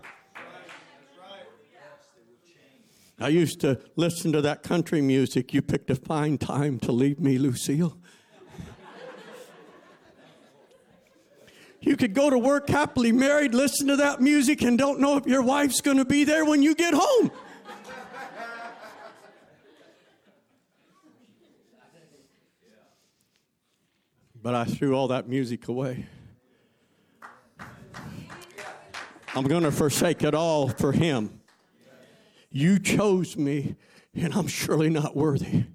I 3.18 3.28
used 3.28 3.60
to 3.60 3.80
listen 3.96 4.32
to 4.32 4.42
that 4.42 4.62
country 4.62 5.00
music. 5.00 5.54
You 5.54 5.62
picked 5.62 5.88
a 5.90 5.94
fine 5.94 6.36
time 6.36 6.78
to 6.80 6.92
leave 6.92 7.18
me, 7.18 7.38
Lucille. 7.38 7.96
You 11.86 11.96
could 11.96 12.14
go 12.14 12.28
to 12.30 12.36
work 12.36 12.68
happily 12.68 13.12
married, 13.12 13.54
listen 13.54 13.86
to 13.86 13.96
that 13.98 14.20
music, 14.20 14.60
and 14.62 14.76
don't 14.76 14.98
know 14.98 15.18
if 15.18 15.24
your 15.24 15.40
wife's 15.40 15.80
going 15.80 15.98
to 15.98 16.04
be 16.04 16.24
there 16.24 16.44
when 16.44 16.60
you 16.60 16.74
get 16.74 16.92
home. 16.92 17.30
But 24.42 24.56
I 24.56 24.64
threw 24.64 24.96
all 24.96 25.06
that 25.08 25.28
music 25.28 25.68
away. 25.68 26.06
I'm 29.36 29.44
going 29.44 29.62
to 29.62 29.70
forsake 29.70 30.24
it 30.24 30.34
all 30.34 30.68
for 30.68 30.90
Him. 30.90 31.40
You 32.50 32.80
chose 32.80 33.36
me, 33.36 33.76
and 34.12 34.34
I'm 34.34 34.48
surely 34.48 34.90
not 34.90 35.14
worthy. 35.14 35.66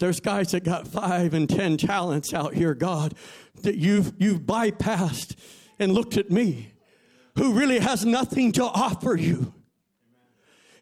There's 0.00 0.18
guys 0.18 0.52
that 0.52 0.64
got 0.64 0.88
five 0.88 1.34
and 1.34 1.48
ten 1.48 1.76
talents 1.76 2.34
out 2.34 2.54
here, 2.54 2.74
God, 2.74 3.14
that 3.62 3.76
you've, 3.76 4.14
you've 4.18 4.40
bypassed 4.40 5.36
and 5.78 5.92
looked 5.92 6.16
at 6.16 6.30
me, 6.30 6.72
who 7.36 7.52
really 7.52 7.78
has 7.78 8.04
nothing 8.04 8.52
to 8.52 8.64
offer 8.64 9.14
you 9.14 9.54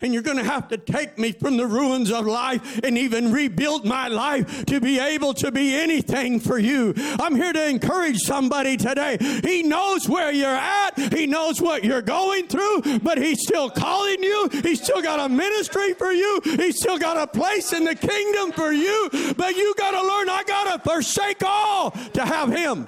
and 0.01 0.13
you're 0.13 0.23
going 0.23 0.37
to 0.37 0.45
have 0.45 0.69
to 0.69 0.79
take 0.79 1.19
me 1.19 1.33
from 1.33 1.57
the 1.57 1.67
ruins 1.67 2.11
of 2.11 2.27
life 2.27 2.81
and 2.85 2.97
even 2.97 3.33
rebuild 3.33 3.85
my 3.85 4.09
life 4.09 4.65
to 4.67 4.81
be 4.81 4.99
able 4.99 5.35
to 5.35 5.51
be 5.51 5.75
anything 5.75 6.41
for 6.41 6.59
you. 6.59 6.95
I'm 6.97 7.35
here 7.35 7.53
to 7.53 7.69
encourage 7.69 8.19
somebody 8.19 8.77
today. 8.77 9.19
He 9.43 9.63
knows 9.63 10.09
where 10.09 10.33
you're 10.33 10.49
at, 10.49 11.13
He 11.13 11.27
knows 11.27 11.61
what 11.61 11.85
you're 11.85 12.03
going 12.03 12.47
through, 12.47 13.01
but 13.01 13.19
He's 13.19 13.43
still 13.43 13.71
calling 13.71 14.23
you. 14.23 14.49
He's 14.63 14.83
still 14.83 15.03
got 15.03 15.19
a 15.19 15.29
ministry 15.29 15.95
for 15.95 16.13
you, 16.13 16.41
He's 16.45 16.77
still 16.77 16.99
got 16.99 17.17
a 17.17 17.27
place 17.27 17.73
in 17.73 17.85
the 17.85 17.95
kingdom 17.95 18.53
for 18.53 18.73
you. 18.73 19.09
But 19.37 19.57
you 19.57 19.75
got 19.77 19.91
to 19.93 20.03
learn, 20.03 20.29
I 20.29 20.43
got 20.47 20.73
to 20.73 20.79
forsake 20.89 21.43
all 21.45 21.91
to 21.91 22.25
have 22.25 22.51
Him. 22.53 22.87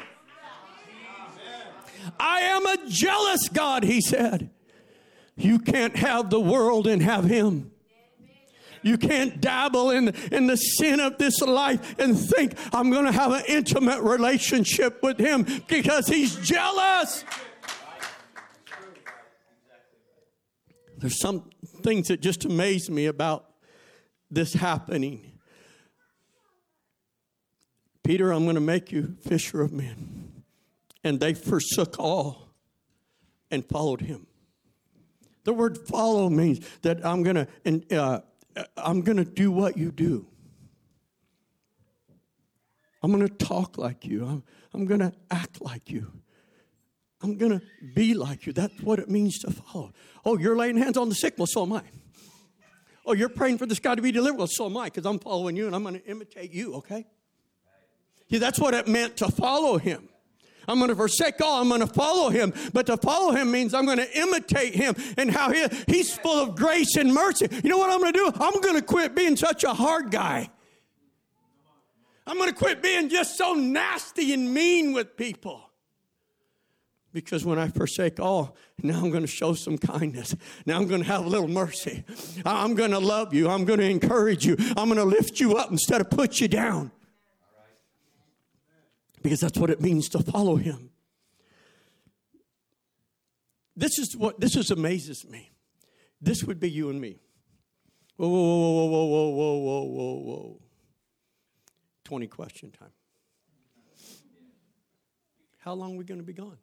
I 2.18 2.40
am 2.40 2.66
a 2.66 2.76
jealous 2.88 3.48
God, 3.48 3.82
He 3.82 4.00
said. 4.00 4.50
You 5.40 5.58
can't 5.58 5.96
have 5.96 6.30
the 6.30 6.40
world 6.40 6.86
and 6.86 7.02
have 7.02 7.24
Him. 7.24 7.70
You 8.82 8.96
can't 8.96 9.40
dabble 9.40 9.90
in, 9.90 10.08
in 10.32 10.46
the 10.46 10.56
sin 10.56 11.00
of 11.00 11.18
this 11.18 11.40
life 11.40 11.98
and 11.98 12.18
think, 12.18 12.54
I'm 12.72 12.90
going 12.90 13.04
to 13.04 13.12
have 13.12 13.32
an 13.32 13.42
intimate 13.46 14.00
relationship 14.02 15.02
with 15.02 15.18
Him 15.18 15.46
because 15.68 16.06
He's 16.06 16.36
jealous. 16.36 17.24
There's 20.98 21.18
some 21.20 21.50
things 21.82 22.08
that 22.08 22.20
just 22.20 22.44
amaze 22.44 22.90
me 22.90 23.06
about 23.06 23.46
this 24.30 24.52
happening. 24.52 25.38
Peter, 28.02 28.32
I'm 28.32 28.44
going 28.44 28.56
to 28.56 28.60
make 28.60 28.92
you 28.92 29.16
fisher 29.22 29.62
of 29.62 29.72
men. 29.72 30.42
And 31.02 31.18
they 31.18 31.32
forsook 31.32 31.98
all 31.98 32.50
and 33.50 33.64
followed 33.64 34.02
him. 34.02 34.26
The 35.44 35.52
word 35.52 35.78
follow 35.78 36.28
means 36.28 36.66
that 36.82 37.04
I'm 37.04 37.22
going 37.22 37.36
to 37.36 37.48
and 37.64 37.90
uh, 37.92 38.20
I'm 38.76 39.02
going 39.02 39.16
to 39.16 39.24
do 39.24 39.50
what 39.50 39.76
you 39.76 39.90
do. 39.90 40.26
I'm 43.02 43.12
going 43.12 43.26
to 43.26 43.34
talk 43.34 43.78
like 43.78 44.04
you. 44.04 44.26
I'm, 44.26 44.42
I'm 44.74 44.84
going 44.84 45.00
to 45.00 45.12
act 45.30 45.60
like 45.62 45.90
you. 45.90 46.12
I'm 47.22 47.36
going 47.36 47.52
to 47.52 47.62
be 47.94 48.14
like 48.14 48.46
you. 48.46 48.52
That's 48.52 48.78
what 48.82 48.98
it 48.98 49.08
means 49.08 49.38
to 49.40 49.50
follow. 49.50 49.92
Oh, 50.24 50.38
you're 50.38 50.56
laying 50.56 50.76
hands 50.76 50.96
on 50.96 51.08
the 51.08 51.14
sick? 51.14 51.34
Well, 51.36 51.46
so 51.46 51.62
am 51.62 51.72
I. 51.72 51.82
Oh, 53.06 53.12
you're 53.14 53.30
praying 53.30 53.58
for 53.58 53.66
this 53.66 53.78
guy 53.78 53.94
to 53.94 54.02
be 54.02 54.12
delivered? 54.12 54.38
Well, 54.38 54.46
so 54.46 54.66
am 54.66 54.76
I, 54.76 54.84
because 54.84 55.06
I'm 55.06 55.18
following 55.18 55.56
you 55.56 55.66
and 55.66 55.74
I'm 55.74 55.82
going 55.82 55.98
to 55.98 56.06
imitate 56.06 56.52
you, 56.52 56.74
okay? 56.74 57.06
Yeah, 58.28 58.38
that's 58.38 58.58
what 58.58 58.74
it 58.74 58.86
meant 58.86 59.16
to 59.18 59.30
follow 59.30 59.78
him. 59.78 60.08
I'm 60.68 60.78
going 60.78 60.90
to 60.90 60.96
forsake 60.96 61.40
all. 61.40 61.60
I'm 61.60 61.68
going 61.68 61.80
to 61.80 61.86
follow 61.86 62.30
him. 62.30 62.52
But 62.72 62.86
to 62.86 62.96
follow 62.96 63.32
him 63.32 63.50
means 63.50 63.74
I'm 63.74 63.86
going 63.86 63.98
to 63.98 64.18
imitate 64.18 64.74
him 64.74 64.94
and 65.16 65.30
how 65.30 65.52
he, 65.52 65.66
he's 65.86 66.14
full 66.16 66.42
of 66.42 66.56
grace 66.56 66.96
and 66.96 67.12
mercy. 67.12 67.48
You 67.62 67.70
know 67.70 67.78
what 67.78 67.90
I'm 67.90 68.00
going 68.00 68.12
to 68.12 68.18
do? 68.18 68.32
I'm 68.40 68.60
going 68.60 68.76
to 68.76 68.82
quit 68.82 69.14
being 69.14 69.36
such 69.36 69.64
a 69.64 69.74
hard 69.74 70.10
guy. 70.10 70.50
I'm 72.26 72.36
going 72.36 72.50
to 72.50 72.54
quit 72.54 72.82
being 72.82 73.08
just 73.08 73.36
so 73.36 73.54
nasty 73.54 74.32
and 74.32 74.54
mean 74.54 74.92
with 74.92 75.16
people. 75.16 75.62
Because 77.12 77.44
when 77.44 77.58
I 77.58 77.66
forsake 77.66 78.20
all, 78.20 78.56
now 78.82 79.00
I'm 79.00 79.10
going 79.10 79.24
to 79.24 79.26
show 79.26 79.54
some 79.54 79.76
kindness. 79.76 80.36
Now 80.64 80.76
I'm 80.76 80.86
going 80.86 81.02
to 81.02 81.08
have 81.08 81.26
a 81.26 81.28
little 81.28 81.48
mercy. 81.48 82.04
I'm 82.46 82.76
going 82.76 82.92
to 82.92 83.00
love 83.00 83.34
you. 83.34 83.48
I'm 83.48 83.64
going 83.64 83.80
to 83.80 83.90
encourage 83.90 84.46
you. 84.46 84.56
I'm 84.76 84.88
going 84.88 84.96
to 84.96 85.04
lift 85.04 85.40
you 85.40 85.56
up 85.56 85.72
instead 85.72 86.00
of 86.00 86.08
put 86.08 86.38
you 86.38 86.46
down 86.46 86.92
because 89.22 89.40
that's 89.40 89.58
what 89.58 89.70
it 89.70 89.80
means 89.80 90.08
to 90.10 90.18
follow 90.20 90.56
him. 90.56 90.90
This 93.76 93.98
is 93.98 94.16
what 94.16 94.40
this 94.40 94.56
is 94.56 94.70
amazes 94.70 95.26
me. 95.26 95.52
This 96.20 96.44
would 96.44 96.60
be 96.60 96.70
you 96.70 96.90
and 96.90 97.00
me. 97.00 97.20
Whoa, 98.16 98.28
whoa, 98.28 98.38
whoa, 98.38 98.86
whoa, 98.86 99.06
whoa, 99.06 99.30
whoa, 99.30 99.56
whoa, 99.58 99.82
whoa, 99.84 100.14
whoa. 100.18 100.60
20 102.04 102.26
question 102.26 102.70
time. 102.70 102.92
How 105.58 105.72
long 105.72 105.94
are 105.94 105.98
we 105.98 106.04
going 106.04 106.20
to 106.20 106.26
be 106.26 106.32
gone? 106.32 106.58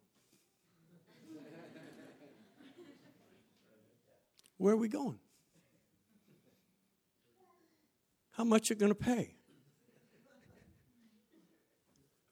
Where 4.58 4.74
are 4.74 4.76
we 4.76 4.88
going? 4.88 5.18
How 8.32 8.44
much 8.44 8.70
are 8.70 8.74
you 8.74 8.80
going 8.80 8.92
to 8.92 8.94
pay? 8.94 9.37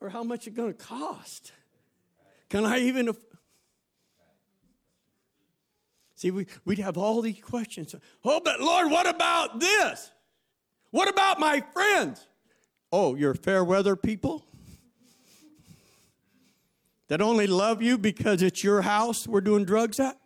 Or 0.01 0.09
how 0.09 0.23
much 0.23 0.47
it's 0.47 0.57
going 0.57 0.73
to 0.73 0.79
cost. 0.79 1.53
Can 2.49 2.65
I 2.65 2.79
even? 2.81 3.15
See, 6.15 6.31
we, 6.31 6.47
we'd 6.65 6.79
have 6.79 6.97
all 6.97 7.21
these 7.21 7.41
questions. 7.41 7.95
Oh, 8.25 8.41
but 8.43 8.61
Lord, 8.61 8.91
what 8.91 9.07
about 9.07 9.61
this? 9.61 10.11
What 10.91 11.09
about 11.09 11.39
my 11.39 11.63
friends? 11.73 12.27
Oh, 12.91 13.15
you're 13.15 13.35
fair 13.35 13.63
weather 13.65 13.97
people 13.97 14.45
that 17.09 17.21
only 17.21 17.47
love 17.47 17.83
you 17.83 17.99
because 17.99 18.43
it's 18.43 18.65
your 18.65 18.83
house 18.83 19.27
we're 19.27 19.41
doing 19.41 19.65
drugs 19.65 20.01
at? 20.01 20.17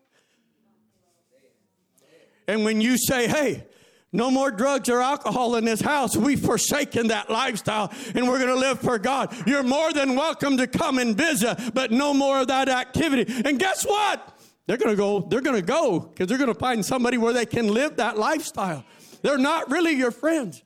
And 2.47 2.65
when 2.65 2.81
you 2.81 2.97
say, 2.97 3.29
hey, 3.29 3.67
no 4.13 4.31
more 4.31 4.51
drugs 4.51 4.89
or 4.89 5.01
alcohol 5.01 5.57
in 5.57 5.65
this 5.65 5.81
house. 5.81 6.17
We've 6.17 6.41
forsaken 6.41 7.09
that 7.09 7.31
lifestyle 7.31 7.93
and 8.15 8.29
we're 8.29 8.39
going 8.39 8.49
to 8.49 8.57
live 8.57 8.81
for 8.81 8.99
God. 8.99 9.35
You're 9.47 9.63
more 9.63 9.93
than 9.93 10.17
welcome 10.17 10.57
to 10.57 10.67
come 10.67 10.99
and 10.99 11.17
visit, 11.17 11.75
but 11.75 11.91
no 11.93 12.13
more 12.13 12.41
of 12.41 12.49
that 12.49 12.69
activity. 12.69 13.33
And 13.45 13.59
guess 13.59 13.85
what? 13.85 14.37
They're 14.67 14.77
going 14.77 14.91
to 14.91 14.97
go, 14.97 15.21
they're 15.21 15.41
going 15.41 15.57
to 15.57 15.63
go 15.63 16.01
because 16.01 16.27
they're 16.27 16.39
going 16.39 16.53
to 16.53 16.59
find 16.59 16.85
somebody 16.85 17.19
where 17.19 17.33
they 17.33 17.47
can 17.47 17.69
live 17.73 17.97
that 17.97 18.19
lifestyle. 18.19 18.85
They're 19.23 19.39
not 19.39 19.71
really 19.71 19.93
your 19.93 20.11
friends. 20.11 20.63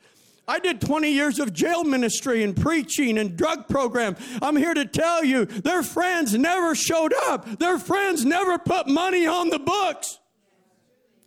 I 0.47 0.59
did 0.59 0.81
20 0.81 1.11
years 1.11 1.39
of 1.39 1.55
jail 1.55 1.85
ministry 1.85 2.43
and 2.43 2.55
preaching 2.55 3.17
and 3.17 3.37
drug 3.37 3.67
program. 3.67 4.17
I'm 4.43 4.57
here 4.57 4.75
to 4.75 4.85
tell 4.85 5.25
you, 5.25 5.47
their 5.47 5.83
friends 5.83 6.35
never 6.35 6.75
showed 6.75 7.15
up. 7.29 7.59
Their 7.59 7.79
friends 7.79 8.25
never 8.27 8.59
put 8.59 8.87
money 8.87 9.27
on 9.27 9.49
the 9.49 9.59
books. 9.59 10.19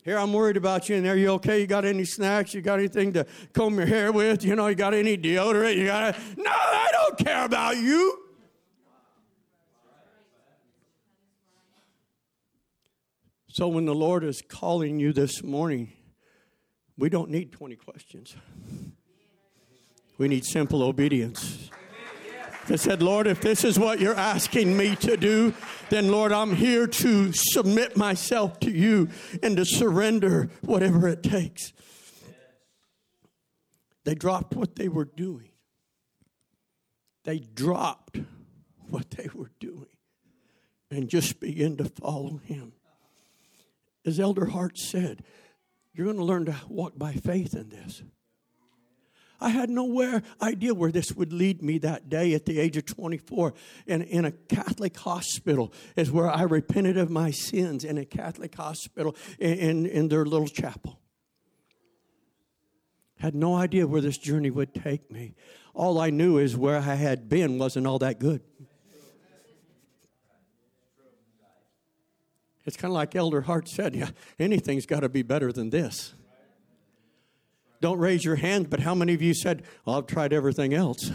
Here, 0.08 0.18
I'm 0.18 0.32
worried 0.32 0.56
about 0.56 0.88
you. 0.88 0.96
And 0.96 1.06
there. 1.06 1.18
you 1.18 1.28
okay? 1.32 1.60
You 1.60 1.68
got 1.68 1.84
any 1.84 2.06
snacks? 2.06 2.54
You 2.54 2.62
got 2.62 2.80
anything 2.80 3.12
to 3.12 3.26
comb 3.52 3.76
your 3.76 3.86
hair 3.86 4.14
with? 4.14 4.42
You 4.42 4.56
know, 4.56 4.68
you 4.68 4.76
got 4.76 4.94
any 4.94 5.18
deodorant? 5.18 5.76
You 5.76 5.88
got 5.88 6.16
a... 6.16 6.20
No, 6.38 6.50
I 6.50 6.88
don't 6.94 7.18
care 7.18 7.44
about 7.44 7.76
you. 7.76 8.18
So 13.50 13.68
when 13.68 13.84
the 13.84 13.94
Lord 13.94 14.24
is 14.24 14.42
calling 14.48 14.98
you 14.98 15.12
this 15.12 15.44
morning, 15.44 15.92
we 16.98 17.10
don't 17.10 17.30
need 17.30 17.52
20 17.52 17.76
questions. 17.76 18.34
We 20.18 20.30
need 20.30 20.46
simple 20.46 20.84
obedience. 20.84 21.70
I 22.70 22.76
said, 22.76 23.02
Lord, 23.02 23.28
if 23.28 23.40
this 23.40 23.64
is 23.64 23.80
what 23.80 24.00
you're 24.00 24.16
asking 24.16 24.76
me 24.76 24.96
to 24.98 25.16
do, 25.16 25.54
then 25.90 26.12
Lord, 26.12 26.32
I'm 26.34 26.54
here 26.54 26.86
to 26.86 27.32
submit 27.32 27.96
myself 27.96 28.60
to 28.62 28.72
you 28.72 29.10
and 29.42 29.56
to 29.56 29.66
surrender 29.66 30.50
whatever 30.62 31.08
it 31.08 31.24
takes. 31.24 31.72
They 34.04 34.16
dropped 34.16 34.56
what 34.56 34.76
they 34.76 34.90
were 34.90 35.06
doing. 35.06 35.50
They 37.24 37.40
dropped 37.40 38.20
what 38.90 39.12
they 39.12 39.30
were 39.34 39.52
doing 39.60 39.88
and 40.90 41.10
just 41.10 41.40
began 41.40 41.78
to 41.78 41.86
follow 41.86 42.38
him. 42.38 42.74
As 44.06 44.20
Elder 44.20 44.46
Hart 44.46 44.78
said, 44.78 45.24
you're 45.94 46.06
going 46.06 46.18
to 46.18 46.24
learn 46.24 46.46
to 46.46 46.56
walk 46.70 46.98
by 46.98 47.14
faith 47.14 47.54
in 47.54 47.70
this. 47.70 48.04
I 49.40 49.50
had 49.50 49.70
no 49.70 50.22
idea 50.42 50.74
where 50.74 50.92
this 50.92 51.12
would 51.14 51.32
lead 51.32 51.62
me 51.62 51.78
that 51.80 52.10
day 52.10 52.34
at 52.34 52.46
the 52.46 52.60
age 52.60 52.76
of 52.78 52.86
24 52.86 53.54
in, 53.86 54.02
in 54.02 54.26
a 54.26 54.32
Catholic 54.32 54.98
hospital, 54.98 55.72
is 55.96 56.12
where 56.12 56.30
I 56.30 56.44
repented 56.44 56.98
of 56.98 57.10
my 57.10 57.32
sins 57.32 57.84
in 57.84 57.98
a 57.98 58.06
Catholic 58.06 58.56
hospital 58.56 59.16
in, 59.40 59.54
in, 59.54 59.86
in 59.86 60.08
their 60.08 60.26
little 60.26 60.48
chapel. 60.48 61.00
Had 63.20 63.36
no 63.36 63.56
idea 63.56 63.88
where 63.88 64.02
this 64.02 64.18
journey 64.18 64.50
would 64.50 64.74
take 64.74 65.12
me. 65.12 65.36
All 65.74 66.00
I 66.00 66.10
knew 66.10 66.38
is 66.38 66.58
where 66.58 66.78
I 66.78 66.96
had 66.96 67.30
been 67.30 67.58
wasn't 67.58 67.88
all 67.88 68.00
that 68.00 68.20
good. 68.20 68.42
It's 72.66 72.76
kind 72.76 72.92
of 72.92 72.96
like 72.96 73.16
Elder 73.16 73.42
Hart 73.42 73.70
said, 73.70 73.96
yeah, 73.96 74.10
anything's 74.38 74.86
got 74.86 75.00
to 75.00 75.10
be 75.10 75.22
better 75.22 75.54
than 75.54 75.70
this. 75.70 76.14
Don't 77.80 78.00
raise 78.00 78.26
your 78.26 78.38
hand, 78.38 78.70
but 78.70 78.80
how 78.80 78.96
many 78.96 79.14
of 79.14 79.22
you 79.22 79.34
said, 79.34 79.64
well, 79.86 79.98
I've 79.98 80.08
tried 80.08 80.34
everything 80.34 80.74
else? 80.74 81.12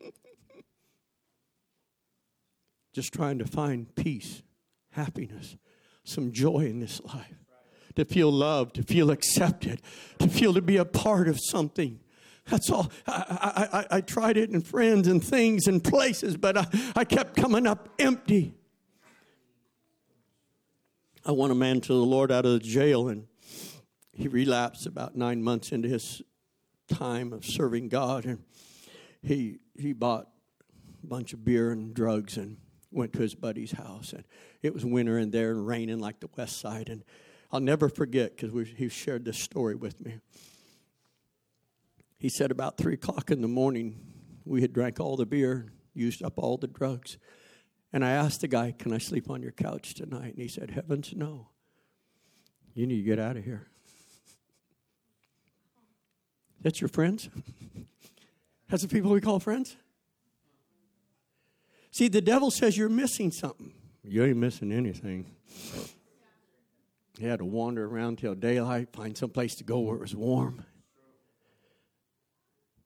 Just 2.92 3.14
trying 3.14 3.38
to 3.38 3.46
find 3.46 3.94
peace, 3.94 4.42
happiness, 4.90 5.56
some 6.04 6.32
joy 6.32 6.66
in 6.66 6.80
this 6.80 7.00
life, 7.02 7.36
to 7.94 8.04
feel 8.04 8.30
loved, 8.32 8.74
to 8.74 8.82
feel 8.82 9.10
accepted, 9.10 9.80
to 10.18 10.28
feel 10.28 10.52
to 10.54 10.60
be 10.60 10.76
a 10.76 10.84
part 10.84 11.28
of 11.28 11.38
something. 11.40 12.00
That's 12.46 12.68
all. 12.70 12.90
I, 13.06 13.68
I, 13.72 13.96
I, 13.96 14.00
tried 14.00 14.36
it 14.36 14.50
in 14.50 14.62
friends 14.62 15.06
and 15.06 15.22
things 15.22 15.68
and 15.68 15.82
places, 15.82 16.36
but 16.36 16.58
I, 16.58 16.66
I 16.96 17.04
kept 17.04 17.36
coming 17.36 17.68
up 17.68 17.88
empty. 18.00 18.54
I 21.24 21.30
won 21.30 21.52
a 21.52 21.54
man 21.54 21.80
to 21.82 21.92
the 21.92 21.94
Lord 21.94 22.32
out 22.32 22.44
of 22.44 22.52
the 22.52 22.58
jail, 22.58 23.08
and 23.08 23.28
he 24.12 24.28
relapsed 24.28 24.86
about 24.86 25.16
nine 25.16 25.42
months 25.42 25.72
into 25.72 25.88
his 25.88 26.22
time 26.88 27.32
of 27.32 27.44
serving 27.44 27.88
God, 27.88 28.24
and 28.24 28.42
he 29.22 29.58
he 29.78 29.92
bought 29.92 30.28
a 31.02 31.06
bunch 31.06 31.32
of 31.32 31.44
beer 31.44 31.72
and 31.72 31.94
drugs 31.94 32.36
and 32.36 32.58
went 32.90 33.12
to 33.14 33.20
his 33.20 33.34
buddy's 33.34 33.72
house, 33.72 34.12
and 34.12 34.24
it 34.62 34.74
was 34.74 34.84
winter 34.84 35.18
in 35.18 35.30
there 35.30 35.52
and 35.52 35.66
raining 35.66 35.98
like 35.98 36.20
the 36.20 36.28
west 36.36 36.58
side, 36.58 36.88
and 36.88 37.04
I'll 37.50 37.60
never 37.60 37.88
forget 37.88 38.36
because 38.36 38.68
he 38.76 38.88
shared 38.88 39.24
this 39.24 39.38
story 39.38 39.74
with 39.74 40.00
me. 40.00 40.18
He 42.18 42.28
said 42.28 42.50
about 42.50 42.78
three 42.78 42.94
o'clock 42.94 43.30
in 43.30 43.40
the 43.42 43.48
morning, 43.48 43.98
we 44.44 44.62
had 44.62 44.72
drank 44.72 45.00
all 45.00 45.16
the 45.16 45.26
beer, 45.26 45.72
used 45.92 46.22
up 46.22 46.34
all 46.38 46.56
the 46.56 46.66
drugs. 46.66 47.18
And 47.92 48.04
I 48.04 48.12
asked 48.12 48.40
the 48.40 48.48
guy, 48.48 48.72
Can 48.78 48.92
I 48.92 48.98
sleep 48.98 49.28
on 49.28 49.42
your 49.42 49.52
couch 49.52 49.94
tonight? 49.94 50.34
And 50.34 50.38
he 50.38 50.48
said, 50.48 50.70
Heavens, 50.70 51.12
no. 51.14 51.48
You 52.74 52.86
need 52.86 52.98
to 52.98 53.02
get 53.02 53.18
out 53.18 53.36
of 53.36 53.44
here. 53.44 53.68
That's 56.62 56.80
your 56.80 56.88
friends? 56.88 57.28
That's 58.68 58.82
the 58.82 58.88
people 58.88 59.10
we 59.10 59.20
call 59.20 59.38
friends? 59.40 59.76
See, 61.90 62.08
the 62.08 62.22
devil 62.22 62.50
says 62.50 62.76
you're 62.76 62.88
missing 62.88 63.30
something. 63.30 63.72
You 64.02 64.24
ain't 64.24 64.38
missing 64.38 64.72
anything. 64.72 65.26
You 67.18 67.28
had 67.28 67.40
to 67.40 67.44
wander 67.44 67.84
around 67.84 68.18
till 68.18 68.34
daylight, 68.34 68.88
find 68.92 69.16
some 69.16 69.30
place 69.30 69.54
to 69.56 69.64
go 69.64 69.80
where 69.80 69.96
it 69.96 70.00
was 70.00 70.14
warm. 70.14 70.64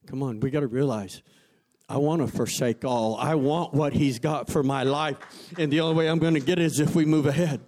Come 0.07 0.23
on, 0.23 0.41
we 0.41 0.51
got 0.51 0.61
to 0.61 0.67
realize 0.67 1.23
I 1.89 1.99
want 1.99 2.21
to 2.21 2.29
forsake 2.29 2.85
all. 2.85 3.17
I 3.17 3.37
want 3.37 3.73
what 3.73 3.93
He's 3.93 4.19
got 4.19 4.51
for 4.51 4.63
my 4.63 4.83
life. 4.83 5.19
And 5.57 5.73
the 5.73 5.81
only 5.81 5.95
way 5.95 6.09
I'm 6.09 6.19
going 6.19 6.35
to 6.35 6.41
get 6.41 6.59
it 6.59 6.65
is 6.65 6.81
if 6.81 6.95
we 6.95 7.05
move 7.05 7.27
ahead. 7.27 7.61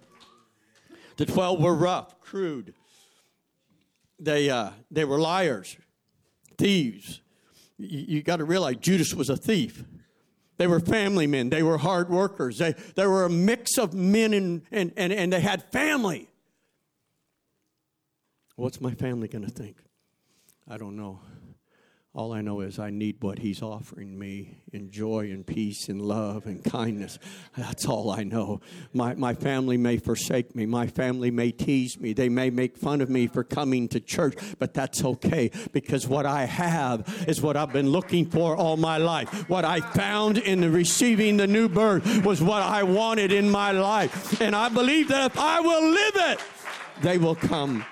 The 1.15 1.25
12 1.25 1.61
were 1.61 1.75
rough, 1.75 2.19
crude. 2.19 2.73
They, 4.19 4.49
uh, 4.49 4.71
they 4.91 5.05
were 5.05 5.19
liars, 5.19 5.77
thieves. 6.59 7.21
You, 7.77 8.21
got 8.21 8.37
to 8.37 8.43
realize 8.43 8.75
Judas 8.75 9.13
was 9.13 9.29
a 9.29 9.37
thief. 9.37 9.85
They 10.57 10.67
were 10.67 10.81
family 10.81 11.25
men. 11.25 11.49
They 11.49 11.63
were 11.63 11.77
hard 11.77 12.09
workers. 12.09 12.57
They, 12.57 12.73
they 12.95 13.07
were 13.07 13.23
a 13.23 13.29
mix 13.29 13.77
of 13.77 13.93
men 13.93 14.33
and, 14.33 14.61
and, 14.69 14.91
and, 14.97 15.13
and 15.13 15.31
they 15.31 15.39
had 15.39 15.63
family. 15.71 16.27
What's 18.57 18.81
my 18.81 18.93
family 18.93 19.29
going 19.29 19.45
to 19.45 19.51
think? 19.51 19.77
I 20.67 20.77
don't 20.77 20.97
know. 20.97 21.21
All 22.15 22.33
I 22.33 22.41
know 22.41 22.61
is 22.61 22.79
I 22.79 22.89
need 22.89 23.17
what 23.21 23.37
He's 23.37 23.61
offering 23.61 24.17
me 24.17 24.63
in 24.73 24.89
joy 24.89 25.29
and 25.31 25.45
peace 25.45 25.89
and 25.89 26.01
love 26.01 26.47
and 26.47 26.63
kindness. 26.63 27.19
That's 27.55 27.85
all 27.85 28.09
I 28.09 28.23
know. 28.23 28.61
My, 28.93 29.13
my 29.13 29.35
family 29.35 29.77
may 29.77 29.97
forsake 29.97 30.55
me. 30.55 30.65
My 30.65 30.87
family 30.87 31.29
may 31.29 31.51
tease 31.51 31.99
me. 31.99 32.13
They 32.13 32.27
may 32.27 32.49
make 32.49 32.77
fun 32.77 33.01
of 33.01 33.11
me 33.11 33.27
for 33.27 33.43
coming 33.43 33.87
to 33.89 33.99
church, 33.99 34.33
but 34.57 34.73
that's 34.73 35.03
okay 35.03 35.51
because 35.71 36.07
what 36.07 36.25
I 36.25 36.45
have 36.45 37.25
is 37.27 37.43
what 37.43 37.55
I've 37.55 37.73
been 37.73 37.91
looking 37.91 38.25
for 38.25 38.57
all 38.57 38.75
my 38.75 38.97
life. 38.97 39.47
What 39.47 39.63
I 39.63 39.79
found 39.79 40.39
in 40.39 40.73
receiving 40.73 41.37
the 41.37 41.47
new 41.47 41.69
birth 41.69 42.25
was 42.25 42.41
what 42.41 42.63
I 42.63 42.81
wanted 42.81 43.31
in 43.31 43.51
my 43.51 43.71
life. 43.71 44.41
And 44.41 44.55
I 44.55 44.69
believe 44.69 45.09
that 45.09 45.31
if 45.31 45.37
I 45.37 45.59
will 45.59 45.91
live 45.91 46.13
it, 46.15 46.39
they 47.03 47.19
will 47.19 47.35
come 47.35 47.85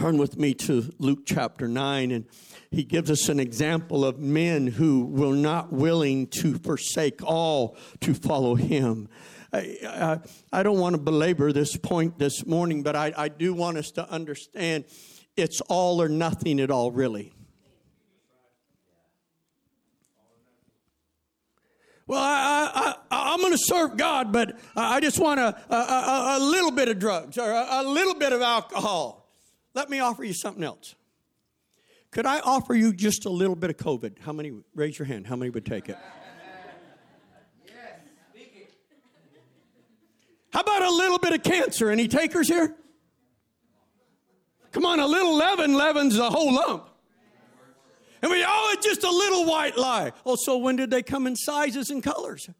turn 0.00 0.16
with 0.16 0.38
me 0.38 0.54
to 0.54 0.90
Luke 0.98 1.26
chapter 1.26 1.68
9, 1.68 2.10
and 2.10 2.24
he 2.70 2.84
gives 2.84 3.10
us 3.10 3.28
an 3.28 3.38
example 3.38 4.02
of 4.02 4.18
men 4.18 4.66
who 4.66 5.04
were 5.04 5.36
not 5.36 5.74
willing 5.74 6.26
to 6.28 6.56
forsake 6.56 7.22
all 7.22 7.76
to 8.00 8.14
follow 8.14 8.54
him. 8.54 9.10
I, 9.52 9.76
I, 9.86 10.18
I 10.54 10.62
don't 10.62 10.78
want 10.78 10.94
to 10.94 10.98
belabor 11.02 11.52
this 11.52 11.76
point 11.76 12.18
this 12.18 12.46
morning, 12.46 12.82
but 12.82 12.96
I, 12.96 13.12
I 13.14 13.28
do 13.28 13.52
want 13.52 13.76
us 13.76 13.90
to 13.90 14.10
understand 14.10 14.86
it's 15.36 15.60
all 15.68 16.00
or 16.00 16.08
nothing 16.08 16.60
at 16.60 16.70
all, 16.70 16.90
really. 16.90 17.34
Well, 22.06 22.22
I, 22.22 22.94
I, 23.10 23.34
am 23.34 23.40
going 23.40 23.52
to 23.52 23.58
serve 23.58 23.98
God, 23.98 24.32
but 24.32 24.58
I 24.74 25.00
just 25.00 25.18
want 25.20 25.40
a, 25.40 25.54
a, 25.68 26.38
a, 26.38 26.40
little 26.40 26.70
bit 26.70 26.88
of 26.88 26.98
drugs 26.98 27.36
or 27.36 27.50
a, 27.50 27.66
a 27.70 27.84
little 27.84 28.14
bit 28.14 28.32
of 28.32 28.40
alcohol. 28.40 29.19
Let 29.74 29.88
me 29.90 30.00
offer 30.00 30.24
you 30.24 30.32
something 30.32 30.64
else. 30.64 30.94
Could 32.10 32.26
I 32.26 32.40
offer 32.40 32.74
you 32.74 32.92
just 32.92 33.24
a 33.24 33.30
little 33.30 33.54
bit 33.54 33.70
of 33.70 33.76
COVID? 33.76 34.18
How 34.20 34.32
many, 34.32 34.52
raise 34.74 34.98
your 34.98 35.06
hand, 35.06 35.28
how 35.28 35.36
many 35.36 35.50
would 35.50 35.64
take 35.64 35.88
it? 35.88 35.96
How 40.52 40.60
about 40.62 40.82
a 40.82 40.90
little 40.90 41.18
bit 41.18 41.32
of 41.32 41.44
cancer? 41.44 41.90
Any 41.90 42.08
takers 42.08 42.48
here? 42.48 42.74
Come 44.72 44.84
on, 44.84 44.98
a 44.98 45.06
little 45.06 45.36
leaven 45.36 45.74
leavens 45.74 46.16
the 46.16 46.28
whole 46.28 46.52
lump. 46.52 46.88
And 48.22 48.30
we, 48.30 48.44
oh, 48.46 48.74
it's 48.74 48.84
just 48.84 49.04
a 49.04 49.10
little 49.10 49.46
white 49.46 49.78
lie. 49.78 50.12
Oh, 50.26 50.36
so 50.36 50.58
when 50.58 50.76
did 50.76 50.90
they 50.90 51.02
come 51.02 51.26
in 51.26 51.36
sizes 51.36 51.90
and 51.90 52.02
colors? 52.02 52.50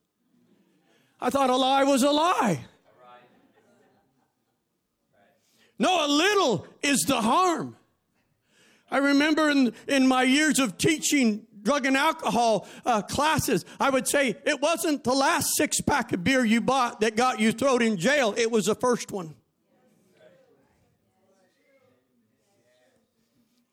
I 1.20 1.30
thought 1.30 1.50
a 1.50 1.56
lie 1.56 1.82
was 1.84 2.02
a 2.02 2.10
lie. 2.10 2.64
No, 5.80 6.06
a 6.06 6.08
little 6.08 6.66
is 6.82 7.00
the 7.08 7.22
harm. 7.22 7.74
I 8.90 8.98
remember 8.98 9.48
in, 9.48 9.72
in 9.88 10.06
my 10.06 10.24
years 10.24 10.58
of 10.58 10.76
teaching 10.76 11.46
drug 11.62 11.86
and 11.86 11.96
alcohol 11.96 12.68
uh, 12.84 13.00
classes, 13.00 13.64
I 13.80 13.88
would 13.88 14.06
say 14.06 14.36
it 14.44 14.60
wasn't 14.60 15.04
the 15.04 15.14
last 15.14 15.56
six 15.56 15.80
pack 15.80 16.12
of 16.12 16.22
beer 16.22 16.44
you 16.44 16.60
bought 16.60 17.00
that 17.00 17.16
got 17.16 17.40
you 17.40 17.50
thrown 17.52 17.80
in 17.80 17.96
jail, 17.96 18.34
it 18.36 18.50
was 18.50 18.66
the 18.66 18.74
first 18.74 19.10
one. 19.10 19.34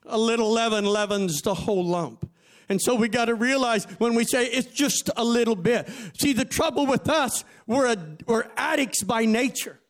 A 0.05 0.18
little 0.18 0.49
leaven 0.49 0.86
leavens 0.86 1.41
the 1.41 1.53
whole 1.53 1.84
lump. 1.84 2.32
And 2.70 2.82
so 2.82 2.95
we 2.95 3.10
got 3.10 3.26
to 3.26 3.36
realize 3.36 3.84
when 3.97 4.16
we 4.16 4.24
say 4.24 4.45
it's 4.45 4.68
just 4.68 5.10
a 5.18 5.26
little 5.26 5.58
bit. 5.58 5.89
See, 6.18 6.32
the 6.32 6.45
trouble 6.45 6.86
with 6.86 7.10
us, 7.10 7.43
we're, 7.66 7.88
a, 7.88 7.97
we're 8.26 8.47
addicts 8.55 9.03
by 9.03 9.26
nature. 9.26 9.82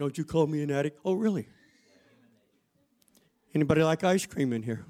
Don't 0.00 0.16
you 0.16 0.24
call 0.24 0.46
me 0.46 0.62
an 0.62 0.70
addict? 0.70 0.98
Oh, 1.04 1.12
really? 1.12 1.46
Anybody 3.54 3.82
like 3.82 4.02
ice 4.02 4.24
cream 4.24 4.54
in 4.54 4.62
here? 4.62 4.86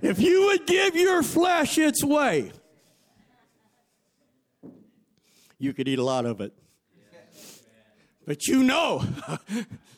If 0.00 0.20
you 0.20 0.46
would 0.46 0.66
give 0.66 0.96
your 0.96 1.22
flesh 1.22 1.76
its 1.76 2.02
way, 2.02 2.50
you 5.58 5.74
could 5.74 5.86
eat 5.86 5.98
a 5.98 6.04
lot 6.04 6.24
of 6.24 6.40
it. 6.40 6.54
But 8.26 8.46
you 8.46 8.62
know, 8.62 9.04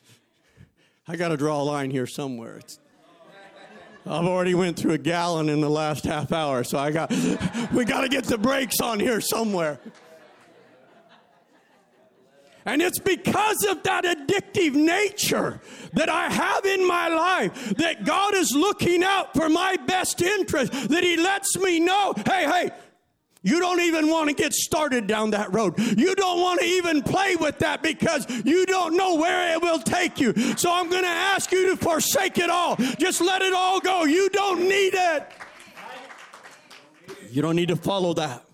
I 1.07 1.15
got 1.15 1.29
to 1.29 1.37
draw 1.37 1.63
a 1.63 1.63
line 1.63 1.93
here 1.93 2.09
somewhere. 2.09 2.57
It's, 2.57 2.81
I've 4.11 4.27
already 4.27 4.55
went 4.55 4.77
through 4.77 4.95
a 4.95 4.99
gallon 4.99 5.49
in 5.49 5.61
the 5.61 5.71
last 5.71 6.05
half 6.05 6.33
hour, 6.33 6.65
so 6.65 6.79
I 6.79 6.91
got 6.91 7.11
we 7.73 7.85
got 7.85 8.01
to 8.01 8.09
get 8.09 8.25
the 8.25 8.39
brakes 8.39 8.81
on 8.81 8.99
here 8.99 9.21
somewhere. 9.21 9.79
And 12.67 12.83
it's 12.83 12.99
because 12.99 13.65
of 13.65 13.83
that 13.85 14.05
addictive 14.05 14.75
nature 14.75 15.61
that 15.95 16.09
I 16.09 16.29
have 16.29 16.67
in 16.67 16.87
my 16.87 17.09
life 17.09 17.75
that 17.77 18.05
God 18.05 18.35
is 18.35 18.53
looking 18.53 19.03
out 19.03 19.33
for 19.33 19.49
my 19.49 19.77
best 19.87 20.21
interest, 20.21 20.73
that 20.89 21.03
He 21.03 21.17
lets 21.17 21.57
me 21.57 21.81
know, 21.81 22.13
hey, 22.27 22.45
hey, 22.45 22.71
you 23.43 23.59
don't 23.59 23.81
even 23.81 24.09
want 24.09 24.29
to 24.29 24.35
get 24.35 24.53
started 24.53 25.07
down 25.07 25.31
that 25.31 25.53
road. 25.55 25.79
You 25.79 26.15
don't 26.15 26.41
want 26.41 26.61
to 26.61 26.67
even 26.67 27.03
play 27.03 27.37
with 27.37 27.59
that 27.61 27.83
because 27.83 28.27
you 28.45 28.67
don't 28.67 28.97
know 28.97 29.15
where 29.15 29.55
it 29.55 29.63
will 29.63 29.79
take 29.79 30.21
you. 30.21 30.35
So 30.57 30.73
I'm 30.73 30.91
going 30.91 31.05
to 31.05 31.09
ask 31.09 31.51
you 31.51 31.71
to 31.71 31.77
forsake 31.77 32.37
it 32.37 32.51
all. 32.51 32.77
Just 32.99 33.21
let 33.21 33.41
it 33.41 33.55
all 33.55 33.81
go. 33.81 34.05
You 34.05 34.29
don't 34.29 34.61
need 34.61 34.93
it. 34.95 35.27
You 37.31 37.41
don't 37.41 37.57
need 37.57 37.69
to 37.69 37.77
follow 37.77 38.13
that. 38.15 38.45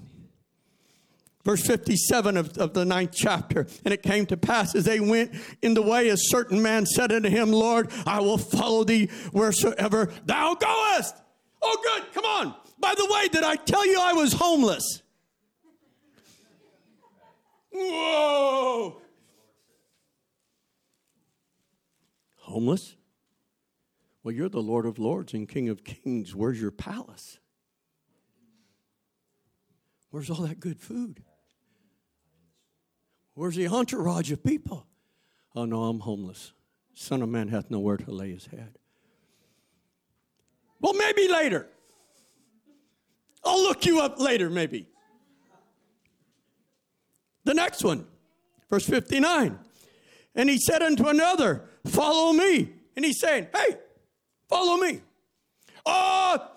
Verse 1.45 1.64
57 1.64 2.37
of, 2.37 2.59
of 2.59 2.74
the 2.74 2.84
ninth 2.84 3.12
chapter. 3.14 3.66
And 3.84 3.95
it 3.95 4.03
came 4.03 4.26
to 4.26 4.37
pass 4.37 4.74
as 4.74 4.84
they 4.84 5.01
went 5.01 5.32
in 5.62 5.74
the 5.74 5.82
way, 5.82 6.09
a 6.09 6.16
certain 6.16 6.61
man 6.61 6.87
said 6.87 7.12
unto 7.12 7.28
him, 7.28 7.53
Lord, 7.53 7.91
I 8.05 8.20
will 8.20 8.39
follow 8.39 8.84
thee 8.84 9.07
wheresoever 9.32 10.12
thou 10.24 10.55
goest. 10.55 11.14
Oh, 11.62 11.78
good. 11.82 12.12
Come 12.12 12.24
on. 12.24 12.55
By 12.79 12.95
the 12.97 13.07
way, 13.11 13.29
did 13.29 13.43
I 13.43 13.57
tell 13.57 13.87
you 13.87 13.99
I 14.01 14.12
was 14.12 14.33
homeless? 14.33 15.03
Whoa. 17.72 19.01
Homeless? 22.37 22.97
Well, 24.22 24.35
you're 24.35 24.49
the 24.49 24.62
Lord 24.62 24.87
of 24.87 24.99
Lords 24.99 25.35
and 25.35 25.49
King 25.49 25.68
of 25.68 25.85
Kings. 25.85 26.35
Where's 26.35 26.61
your 26.61 26.70
palace? 26.70 27.39
Where's 30.11 30.31
all 30.31 30.43
that 30.43 30.61
good 30.61 30.81
food? 30.81 31.22
Where's 33.35 33.57
the 33.57 33.68
entourage 33.68 34.33
of 34.33 34.43
people? 34.43 34.87
Oh, 35.55 35.64
no, 35.64 35.85
I'm 35.85 36.01
homeless. 36.01 36.53
Son 36.95 37.20
of 37.20 37.29
Man 37.29 37.49
hath 37.49 37.70
nowhere 37.70 37.99
to 37.99 38.11
lay 38.11 38.31
his 38.31 38.47
head. 38.47 38.79
Well, 40.81 40.95
maybe 40.95 41.29
later. 41.29 41.68
I'll 43.47 43.62
look 43.62 43.86
you 43.86 44.01
up 44.01 44.18
later, 44.18 44.51
maybe. 44.51 44.88
The 47.44 47.55
next 47.55 47.84
one, 47.84 48.07
verse 48.68 48.84
59. 48.84 49.59
And 50.34 50.51
he 50.51 50.59
said 50.59 50.82
unto 50.82 51.07
another, 51.07 51.68
Follow 51.86 52.32
me. 52.32 52.72
And 52.97 53.05
he's 53.05 53.20
saying, 53.20 53.49
Hey, 53.55 53.76
follow 54.49 54.76
me. 54.76 55.01
Oh, 55.84 56.51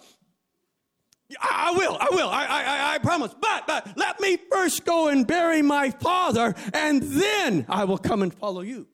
I 1.40 1.72
will, 1.76 1.98
I 2.00 2.08
will, 2.12 2.30
I, 2.30 2.46
I, 2.46 2.94
I 2.96 2.98
promise. 2.98 3.36
But, 3.40 3.68
but 3.68 3.96
let 3.96 4.20
me 4.20 4.38
first 4.52 4.84
go 4.84 5.10
and 5.10 5.28
bury 5.28 5.62
my 5.62 5.92
father, 5.92 6.56
and 6.74 7.04
then 7.04 7.66
I 7.70 7.84
will 7.84 8.00
come 8.00 8.24
and 8.24 8.34
follow 8.34 8.62
you. 8.62 8.88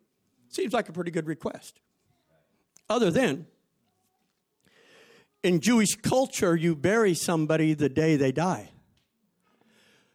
Seems 0.49 0.73
like 0.73 0.89
a 0.89 0.91
pretty 0.91 1.11
good 1.11 1.27
request. 1.27 1.79
Other 2.89 3.09
than, 3.09 3.47
in 5.45 5.61
Jewish 5.61 5.95
culture, 5.95 6.55
you 6.55 6.75
bury 6.75 7.13
somebody 7.13 7.73
the 7.73 7.87
day 7.87 8.17
they 8.17 8.31
die. 8.31 8.71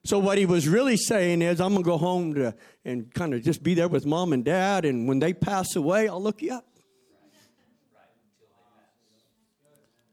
So 0.05 0.19
what 0.19 0.39
he 0.39 0.47
was 0.47 0.67
really 0.67 0.97
saying 0.97 1.43
is, 1.43 1.61
I'm 1.61 1.73
gonna 1.73 1.85
go 1.85 1.99
home 1.99 2.35
to 2.35 2.55
and 2.85 3.13
kind 3.15 3.35
of 3.35 3.43
just 3.43 3.63
be 3.63 3.75
there 3.75 3.89
with 3.89 4.07
mom 4.07 4.33
and 4.33 4.45
dad, 4.45 4.85
and 4.85 5.07
when 5.07 5.19
they 5.19 5.33
pass 5.33 5.77
away, 5.77 6.09
I'll 6.09 6.23
look 6.23 6.43
you 6.43 6.55
up. 6.55 6.67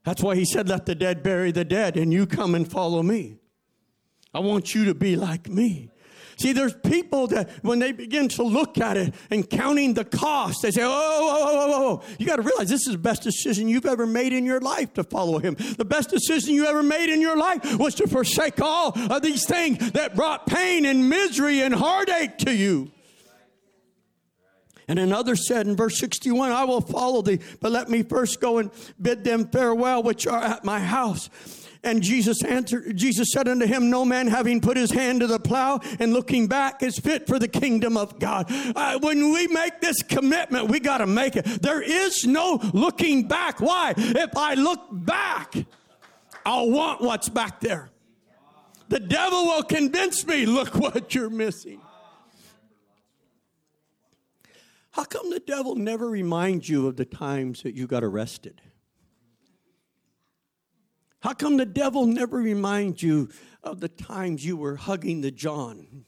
That's 0.04 0.22
why 0.22 0.36
he 0.36 0.44
said, 0.44 0.68
Let 0.68 0.86
the 0.86 0.94
dead 0.94 1.22
bury 1.22 1.52
the 1.52 1.64
dead, 1.64 1.96
and 1.96 2.12
you 2.12 2.26
come 2.26 2.54
and 2.54 2.70
follow 2.70 3.02
me. 3.02 3.38
I 4.32 4.40
want 4.40 4.74
you 4.74 4.84
to 4.86 4.94
be 4.94 5.16
like 5.16 5.48
me. 5.48 5.90
See, 6.38 6.52
there's 6.52 6.74
people 6.74 7.26
that 7.28 7.50
when 7.62 7.80
they 7.80 7.90
begin 7.90 8.28
to 8.28 8.44
look 8.44 8.78
at 8.78 8.96
it 8.96 9.12
and 9.28 9.48
counting 9.48 9.94
the 9.94 10.04
cost, 10.04 10.62
they 10.62 10.70
say, 10.70 10.82
oh, 10.84 10.86
oh, 10.88 11.28
oh, 11.30 11.46
oh, 11.48 11.72
oh. 11.72 12.02
oh. 12.02 12.14
You 12.18 12.26
got 12.26 12.36
to 12.36 12.42
realize 12.42 12.68
this 12.68 12.86
is 12.86 12.92
the 12.92 12.98
best 12.98 13.22
decision 13.22 13.68
you've 13.68 13.86
ever 13.86 14.06
made 14.06 14.32
in 14.32 14.46
your 14.46 14.60
life 14.60 14.94
to 14.94 15.02
follow 15.02 15.40
him. 15.40 15.56
The 15.76 15.84
best 15.84 16.10
decision 16.10 16.54
you 16.54 16.66
ever 16.66 16.84
made 16.84 17.12
in 17.12 17.20
your 17.20 17.36
life 17.36 17.76
was 17.76 17.96
to 17.96 18.06
forsake 18.06 18.60
all 18.60 18.96
of 19.10 19.20
these 19.22 19.46
things 19.46 19.90
that 19.92 20.14
brought 20.14 20.46
pain 20.46 20.86
and 20.86 21.08
misery 21.08 21.60
and 21.60 21.74
heartache 21.74 22.38
to 22.38 22.54
you. 22.54 22.92
And 24.86 25.00
another 25.00 25.34
said 25.34 25.66
in 25.66 25.74
verse 25.74 25.98
61, 25.98 26.52
I 26.52 26.64
will 26.64 26.80
follow 26.80 27.20
thee, 27.20 27.40
but 27.60 27.72
let 27.72 27.90
me 27.90 28.04
first 28.04 28.40
go 28.40 28.58
and 28.58 28.70
bid 29.00 29.24
them 29.24 29.48
farewell 29.48 30.04
which 30.04 30.26
are 30.26 30.42
at 30.42 30.64
my 30.64 30.78
house. 30.78 31.28
And 31.88 32.02
Jesus 32.02 32.44
answered, 32.44 32.94
Jesus 32.98 33.28
said 33.32 33.48
unto 33.48 33.64
him, 33.64 33.88
No 33.88 34.04
man 34.04 34.26
having 34.26 34.60
put 34.60 34.76
his 34.76 34.90
hand 34.90 35.20
to 35.20 35.26
the 35.26 35.40
plow 35.40 35.80
and 35.98 36.12
looking 36.12 36.46
back 36.46 36.82
is 36.82 36.98
fit 36.98 37.26
for 37.26 37.38
the 37.38 37.48
kingdom 37.48 37.96
of 37.96 38.18
God. 38.18 38.44
Uh, 38.76 38.98
when 38.98 39.32
we 39.32 39.46
make 39.46 39.80
this 39.80 40.02
commitment, 40.02 40.68
we 40.68 40.80
got 40.80 40.98
to 40.98 41.06
make 41.06 41.34
it. 41.34 41.46
There 41.62 41.80
is 41.80 42.26
no 42.26 42.60
looking 42.74 43.26
back. 43.26 43.62
Why? 43.62 43.94
If 43.96 44.36
I 44.36 44.52
look 44.52 44.80
back, 44.92 45.54
I'll 46.44 46.70
want 46.70 47.00
what's 47.00 47.30
back 47.30 47.60
there. 47.60 47.88
The 48.90 49.00
devil 49.00 49.46
will 49.46 49.62
convince 49.62 50.26
me, 50.26 50.44
look 50.44 50.74
what 50.74 51.14
you're 51.14 51.30
missing. 51.30 51.80
How 54.90 55.04
come 55.04 55.30
the 55.30 55.40
devil 55.40 55.74
never 55.74 56.06
reminds 56.06 56.68
you 56.68 56.86
of 56.86 56.96
the 56.96 57.06
times 57.06 57.62
that 57.62 57.74
you 57.74 57.86
got 57.86 58.04
arrested? 58.04 58.60
How 61.20 61.32
come 61.32 61.56
the 61.56 61.66
devil 61.66 62.06
never 62.06 62.38
reminds 62.38 63.02
you 63.02 63.28
of 63.62 63.80
the 63.80 63.88
times 63.88 64.44
you 64.44 64.56
were 64.56 64.76
hugging 64.76 65.20
the 65.20 65.30
John 65.30 66.04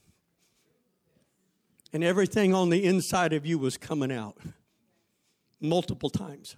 and 1.92 2.04
everything 2.04 2.54
on 2.54 2.70
the 2.70 2.84
inside 2.84 3.32
of 3.32 3.44
you 3.44 3.58
was 3.58 3.76
coming 3.76 4.12
out 4.12 4.36
multiple 5.60 6.10
times? 6.10 6.56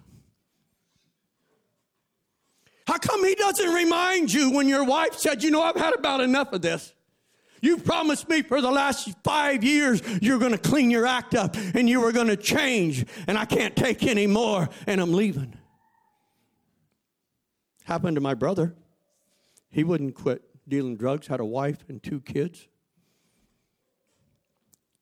How 2.85 2.97
come 2.97 3.23
he 3.23 3.33
doesn't 3.33 3.73
remind 3.73 4.31
you 4.31 4.51
when 4.51 4.67
your 4.67 4.83
wife 4.83 5.15
said, 5.15 5.41
You 5.41 5.51
know, 5.51 5.61
I've 5.61 5.75
had 5.75 5.93
about 5.95 6.21
enough 6.21 6.53
of 6.53 6.61
this? 6.61 6.93
You 7.61 7.77
promised 7.77 8.27
me 8.27 8.41
for 8.41 8.59
the 8.59 8.69
last 8.69 9.09
five 9.23 9.63
years 9.63 10.01
you're 10.21 10.37
going 10.37 10.51
to 10.51 10.57
clean 10.57 10.91
your 10.91 11.05
act 11.05 11.33
up 11.33 11.55
and 11.73 11.89
you 11.89 12.01
were 12.01 12.11
going 12.11 12.27
to 12.27 12.35
change, 12.35 13.05
and 13.25 13.37
I 13.37 13.45
can't 13.45 13.73
take 13.73 14.03
any 14.03 14.27
more, 14.27 14.67
and 14.85 14.99
I'm 14.99 15.13
leaving. 15.13 15.57
Happened 17.85 18.15
to 18.15 18.21
my 18.21 18.33
brother. 18.33 18.75
He 19.69 19.83
wouldn't 19.83 20.15
quit 20.15 20.43
dealing 20.67 20.95
drugs, 20.95 21.27
had 21.27 21.39
a 21.39 21.45
wife 21.45 21.83
and 21.87 22.01
two 22.01 22.21
kids. 22.21 22.67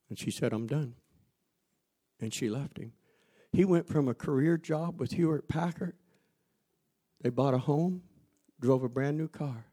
And 0.10 0.18
she 0.18 0.32
said, 0.32 0.54
I'm 0.54 0.68
done. 0.68 0.96
And 2.20 2.34
she 2.34 2.50
left 2.50 2.78
him. 2.78 2.94
He 3.52 3.66
went 3.66 3.88
from 3.88 4.08
a 4.08 4.14
career 4.14 4.58
job 4.58 5.00
with 5.00 5.12
Hewitt 5.12 5.48
Packard. 5.48 5.96
They 7.22 7.30
bought 7.30 7.54
a 7.54 7.60
home, 7.60 8.04
drove 8.60 8.84
a 8.84 8.90
brand 8.90 9.18
new 9.18 9.28
car, 9.28 9.66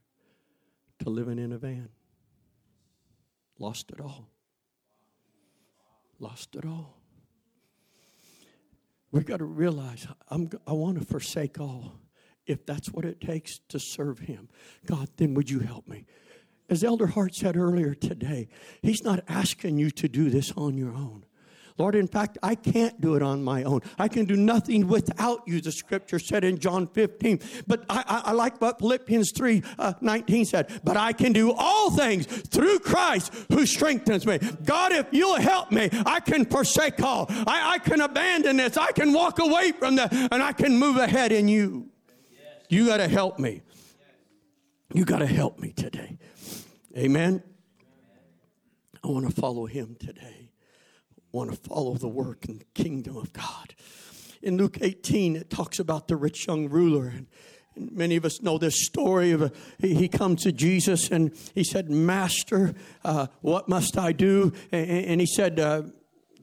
to 1.00 1.10
living 1.10 1.38
in 1.38 1.52
a 1.52 1.58
van. 1.58 1.88
Lost 3.58 3.90
it 3.90 4.00
all. 4.00 4.28
Lost 6.18 6.56
it 6.56 6.64
all. 6.64 7.00
We've 9.10 9.24
got 9.24 9.38
to 9.38 9.44
realize 9.44 10.06
I'm, 10.28 10.50
I 10.66 10.72
want 10.72 10.98
to 10.98 11.04
forsake 11.04 11.58
all 11.58 11.98
if 12.48 12.66
that's 12.66 12.88
what 12.88 13.04
it 13.04 13.20
takes 13.20 13.60
to 13.68 13.78
serve 13.78 14.20
Him. 14.20 14.48
God, 14.86 15.08
then 15.16 15.34
would 15.34 15.50
you 15.50 15.60
help 15.60 15.86
me? 15.86 16.04
As 16.68 16.82
Elder 16.82 17.06
Hart 17.06 17.34
said 17.34 17.56
earlier 17.56 17.94
today, 17.94 18.48
He's 18.82 19.04
not 19.04 19.20
asking 19.28 19.78
you 19.78 19.90
to 19.92 20.08
do 20.08 20.30
this 20.30 20.52
on 20.56 20.76
your 20.76 20.94
own. 20.94 21.24
Lord, 21.78 21.94
in 21.94 22.08
fact, 22.08 22.38
I 22.42 22.56
can't 22.56 23.00
do 23.00 23.14
it 23.14 23.22
on 23.22 23.44
my 23.44 23.62
own. 23.62 23.80
I 23.98 24.08
can 24.08 24.24
do 24.24 24.36
nothing 24.36 24.88
without 24.88 25.42
you, 25.46 25.60
the 25.60 25.70
scripture 25.70 26.18
said 26.18 26.42
in 26.42 26.58
John 26.58 26.88
15. 26.88 27.40
But 27.68 27.84
I, 27.88 28.02
I, 28.06 28.30
I 28.30 28.32
like 28.32 28.60
what 28.60 28.80
Philippians 28.80 29.32
3 29.36 29.62
uh, 29.78 29.92
19 30.00 30.44
said. 30.44 30.80
But 30.82 30.96
I 30.96 31.12
can 31.12 31.32
do 31.32 31.52
all 31.56 31.92
things 31.92 32.26
through 32.26 32.80
Christ 32.80 33.32
who 33.48 33.64
strengthens 33.64 34.26
me. 34.26 34.40
God, 34.64 34.92
if 34.92 35.06
you'll 35.12 35.40
help 35.40 35.70
me, 35.70 35.88
I 36.04 36.18
can 36.18 36.44
forsake 36.46 37.00
all. 37.00 37.26
I, 37.30 37.74
I 37.74 37.78
can 37.78 38.00
abandon 38.00 38.56
this. 38.56 38.76
I 38.76 38.90
can 38.90 39.12
walk 39.12 39.38
away 39.38 39.70
from 39.70 39.96
that 39.96 40.12
and 40.12 40.42
I 40.42 40.52
can 40.52 40.76
move 40.76 40.96
ahead 40.96 41.30
in 41.30 41.46
you. 41.46 41.90
You 42.68 42.86
got 42.86 42.98
to 42.98 43.08
help 43.08 43.38
me. 43.38 43.62
You 44.92 45.04
got 45.04 45.18
to 45.18 45.26
help 45.26 45.58
me 45.58 45.72
today. 45.72 46.18
Amen. 46.96 47.42
I 49.02 49.08
want 49.08 49.26
to 49.26 49.34
follow 49.34 49.66
him 49.66 49.96
today. 49.98 50.50
I 51.16 51.22
want 51.32 51.50
to 51.50 51.56
follow 51.56 51.94
the 51.94 52.08
work 52.08 52.46
and 52.46 52.62
kingdom 52.74 53.16
of 53.16 53.32
God. 53.32 53.74
In 54.42 54.56
Luke 54.56 54.78
18, 54.80 55.36
it 55.36 55.50
talks 55.50 55.78
about 55.78 56.08
the 56.08 56.16
rich 56.16 56.46
young 56.46 56.68
ruler. 56.68 57.08
And, 57.08 57.26
and 57.74 57.92
many 57.92 58.16
of 58.16 58.24
us 58.24 58.42
know 58.42 58.58
this 58.58 58.84
story 58.84 59.32
of 59.32 59.42
a, 59.42 59.52
he, 59.78 59.94
he 59.94 60.08
comes 60.08 60.42
to 60.42 60.52
Jesus 60.52 61.10
and 61.10 61.34
he 61.54 61.64
said, 61.64 61.90
Master, 61.90 62.74
uh, 63.04 63.28
what 63.40 63.68
must 63.68 63.96
I 63.96 64.12
do? 64.12 64.52
And, 64.72 64.90
and 64.90 65.20
he 65.20 65.26
said, 65.26 65.58
uh, 65.58 65.82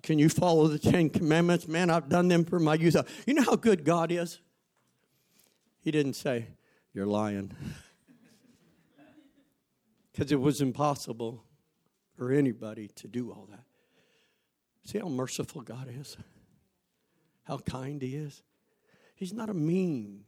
Can 0.01 0.17
you 0.17 0.29
follow 0.29 0.67
the 0.67 0.79
Ten 0.79 1.09
Commandments? 1.09 1.67
Man, 1.67 1.89
I've 1.89 2.09
done 2.09 2.29
them 2.29 2.45
for 2.45 2.59
my 2.59 2.75
youth. 2.75 2.95
You 3.27 3.35
know 3.35 3.43
how 3.43 3.55
good 3.55 3.85
God 3.85 4.11
is? 4.11 4.39
He 5.85 5.91
didn't 5.91 6.15
say, 6.15 6.47
You're 6.93 7.05
lying. 7.05 7.51
Because 10.11 10.31
it 10.31 10.39
was 10.39 10.61
impossible 10.61 11.43
for 12.15 12.31
anybody 12.31 12.87
to 12.95 13.05
do 13.09 13.31
all 13.31 13.49
that. 13.51 13.65
See 14.85 14.97
how 14.97 15.09
merciful 15.09 15.61
God 15.61 15.89
is? 15.89 16.15
How 17.43 17.57
kind 17.57 18.01
He 18.01 18.15
is? 18.15 18.41
He's 19.13 19.33
not 19.33 19.49
a 19.49 19.53
mean 19.53 20.23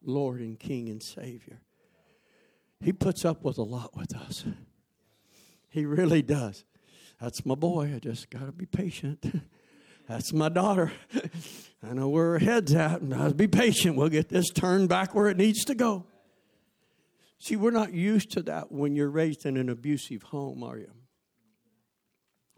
Lord 0.00 0.38
and 0.38 0.56
King 0.56 0.88
and 0.90 1.02
Savior. 1.02 1.60
He 2.80 2.92
puts 2.92 3.24
up 3.24 3.42
with 3.42 3.58
a 3.58 3.64
lot 3.64 3.96
with 3.96 4.14
us. 4.14 4.44
He 5.68 5.84
really 5.84 6.22
does. 6.22 6.64
That's 7.20 7.44
my 7.44 7.56
boy. 7.56 7.94
I 7.96 7.98
just 7.98 8.30
got 8.30 8.46
to 8.46 8.52
be 8.52 8.66
patient. 8.66 9.26
That's 10.08 10.32
my 10.32 10.50
daughter. 10.50 10.92
I 11.84 11.92
know 11.92 12.08
where 12.08 12.32
her 12.32 12.38
head's 12.38 12.74
at, 12.74 13.00
and 13.00 13.12
I'll 13.12 13.34
be 13.34 13.48
patient. 13.48 13.96
We'll 13.96 14.08
get 14.08 14.28
this 14.28 14.48
turned 14.50 14.88
back 14.88 15.14
where 15.14 15.28
it 15.28 15.36
needs 15.36 15.64
to 15.64 15.74
go. 15.74 16.06
See, 17.38 17.56
we're 17.56 17.72
not 17.72 17.92
used 17.92 18.30
to 18.32 18.42
that 18.44 18.72
when 18.72 18.96
you're 18.96 19.10
raised 19.10 19.44
in 19.44 19.56
an 19.56 19.68
abusive 19.68 20.22
home, 20.22 20.62
are 20.62 20.78
you? 20.78 20.90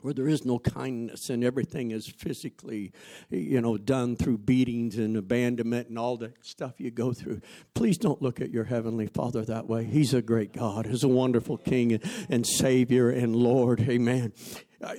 Where 0.03 0.15
there 0.15 0.29
is 0.29 0.45
no 0.45 0.61
kindness 0.61 1.29
and 1.31 1.43
everything 1.43 1.91
is 1.91 2.09
physically, 2.09 2.93
you 3.29 3.61
know, 3.61 3.77
done 3.79 4.15
through 4.15 4.39
beatings 4.39 4.97
and 4.97 5.17
abandonment 5.17 5.89
and 5.89 5.99
all 5.99 6.17
the 6.17 6.33
stuff 6.43 6.75
you 6.79 6.93
go 6.93 7.13
through. 7.13 7.41
Please 7.75 7.99
don't 7.99 8.23
look 8.23 8.41
at 8.41 8.51
your 8.51 8.65
Heavenly 8.65 9.09
Father 9.09 9.45
that 9.47 9.67
way. 9.67 9.85
He's 9.85 10.15
a 10.15 10.23
great 10.23 10.53
God, 10.53 10.87
He's 10.87 11.03
a 11.03 11.09
wonderful 11.09 11.57
King 11.57 12.01
and 12.29 12.47
Savior 12.47 13.11
and 13.11 13.35
Lord. 13.35 13.81
Amen. 13.81 14.33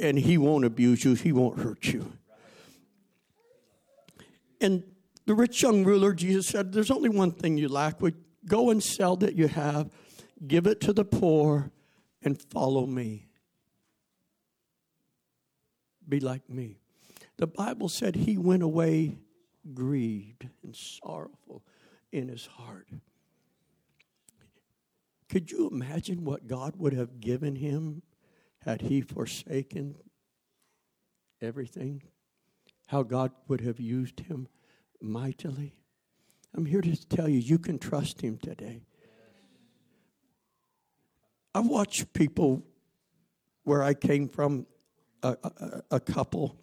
And 0.01 0.19
He 0.19 0.37
won't 0.37 0.65
abuse 0.65 1.05
you, 1.05 1.13
He 1.13 1.31
won't 1.31 1.59
hurt 1.59 1.85
you. 1.85 2.11
And 4.59 4.84
the 5.25 5.34
rich 5.34 5.61
young 5.61 5.84
ruler, 5.84 6.13
Jesus 6.13 6.47
said, 6.47 6.71
There's 6.71 6.91
only 6.91 7.09
one 7.09 7.31
thing 7.31 7.57
you 7.57 7.67
lack. 7.67 8.01
Would 8.01 8.15
Go 8.47 8.69
and 8.69 8.81
sell 8.81 9.17
that 9.17 9.35
you 9.35 9.47
have, 9.47 9.91
give 10.45 10.67
it 10.67 10.79
to 10.81 10.93
the 10.93 11.03
poor, 11.03 11.71
and 12.23 12.41
follow 12.41 12.85
me. 12.85 13.27
Be 16.07 16.19
like 16.21 16.49
me. 16.49 16.79
The 17.38 17.47
Bible 17.47 17.89
said 17.89 18.15
he 18.15 18.38
went 18.38 18.63
away 18.63 19.17
grieved 19.73 20.47
and 20.63 20.75
sorrowful 20.75 21.63
in 22.11 22.29
his 22.29 22.45
heart. 22.45 22.88
Could 25.29 25.51
you 25.51 25.69
imagine 25.69 26.23
what 26.23 26.47
God 26.47 26.75
would 26.77 26.93
have 26.93 27.19
given 27.19 27.57
him 27.57 28.01
had 28.61 28.81
he 28.81 29.01
forsaken 29.01 29.97
everything? 31.41 32.01
How 32.88 33.03
God 33.03 33.31
would 33.47 33.61
have 33.61 33.80
used 33.80 34.22
him 34.22 34.47
mightily? 35.01 35.76
I'm 36.55 36.65
here 36.65 36.81
to 36.81 37.07
tell 37.07 37.27
you, 37.27 37.38
you 37.38 37.59
can 37.59 37.80
trust 37.80 38.22
him 38.22 38.38
today. 38.38 38.81
I've 41.53 41.68
watched 41.68 42.14
people 42.14 42.64
where 43.64 43.84
I 43.84 43.93
came 43.93 44.30
from, 44.30 44.68
a, 45.22 45.35
a, 45.43 45.81
a 45.91 45.99
couple 45.99 46.57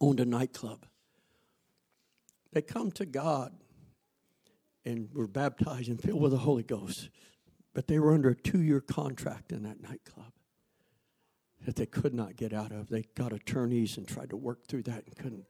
owned 0.00 0.20
a 0.20 0.26
nightclub. 0.26 0.84
They 2.52 2.62
come 2.62 2.90
to 2.92 3.06
God 3.06 3.52
and 4.84 5.08
were 5.14 5.26
baptized 5.26 5.88
and 5.88 6.00
filled 6.00 6.20
with 6.20 6.32
the 6.32 6.38
Holy 6.38 6.62
Ghost, 6.62 7.08
but 7.74 7.86
they 7.86 7.98
were 7.98 8.12
under 8.12 8.30
a 8.30 8.34
two 8.34 8.60
year 8.60 8.80
contract 8.80 9.50
in 9.50 9.62
that 9.62 9.80
nightclub 9.80 10.32
that 11.64 11.76
they 11.76 11.86
could 11.86 12.14
not 12.14 12.36
get 12.36 12.52
out 12.52 12.72
of. 12.72 12.88
They 12.88 13.04
got 13.14 13.32
attorneys 13.32 13.96
and 13.96 14.06
tried 14.06 14.30
to 14.30 14.36
work 14.36 14.66
through 14.66 14.84
that 14.84 15.04
and 15.06 15.16
couldn't. 15.16 15.46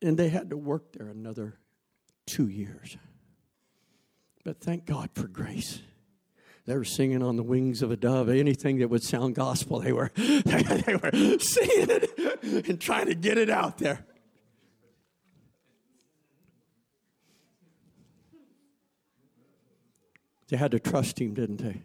And 0.00 0.18
they 0.18 0.30
had 0.30 0.50
to 0.50 0.56
work 0.56 0.92
there 0.92 1.08
another 1.08 1.58
two 2.26 2.48
years. 2.48 2.96
But 4.44 4.60
thank 4.60 4.86
God 4.86 5.10
for 5.14 5.28
grace. 5.28 5.80
They 6.64 6.76
were 6.76 6.84
singing 6.84 7.22
on 7.22 7.36
the 7.36 7.42
wings 7.42 7.82
of 7.82 7.90
a 7.90 7.96
dove. 7.96 8.28
Anything 8.28 8.78
that 8.78 8.88
would 8.88 9.02
sound 9.02 9.34
gospel, 9.34 9.80
they 9.80 9.92
were, 9.92 10.10
they 10.16 10.96
were 11.02 11.38
singing 11.38 11.88
it 11.90 12.68
and 12.68 12.80
trying 12.80 13.06
to 13.06 13.14
get 13.14 13.38
it 13.38 13.50
out 13.50 13.78
there. 13.78 14.04
They 20.48 20.56
had 20.56 20.72
to 20.72 20.78
trust 20.78 21.18
him, 21.18 21.34
didn't 21.34 21.58
they? 21.58 21.82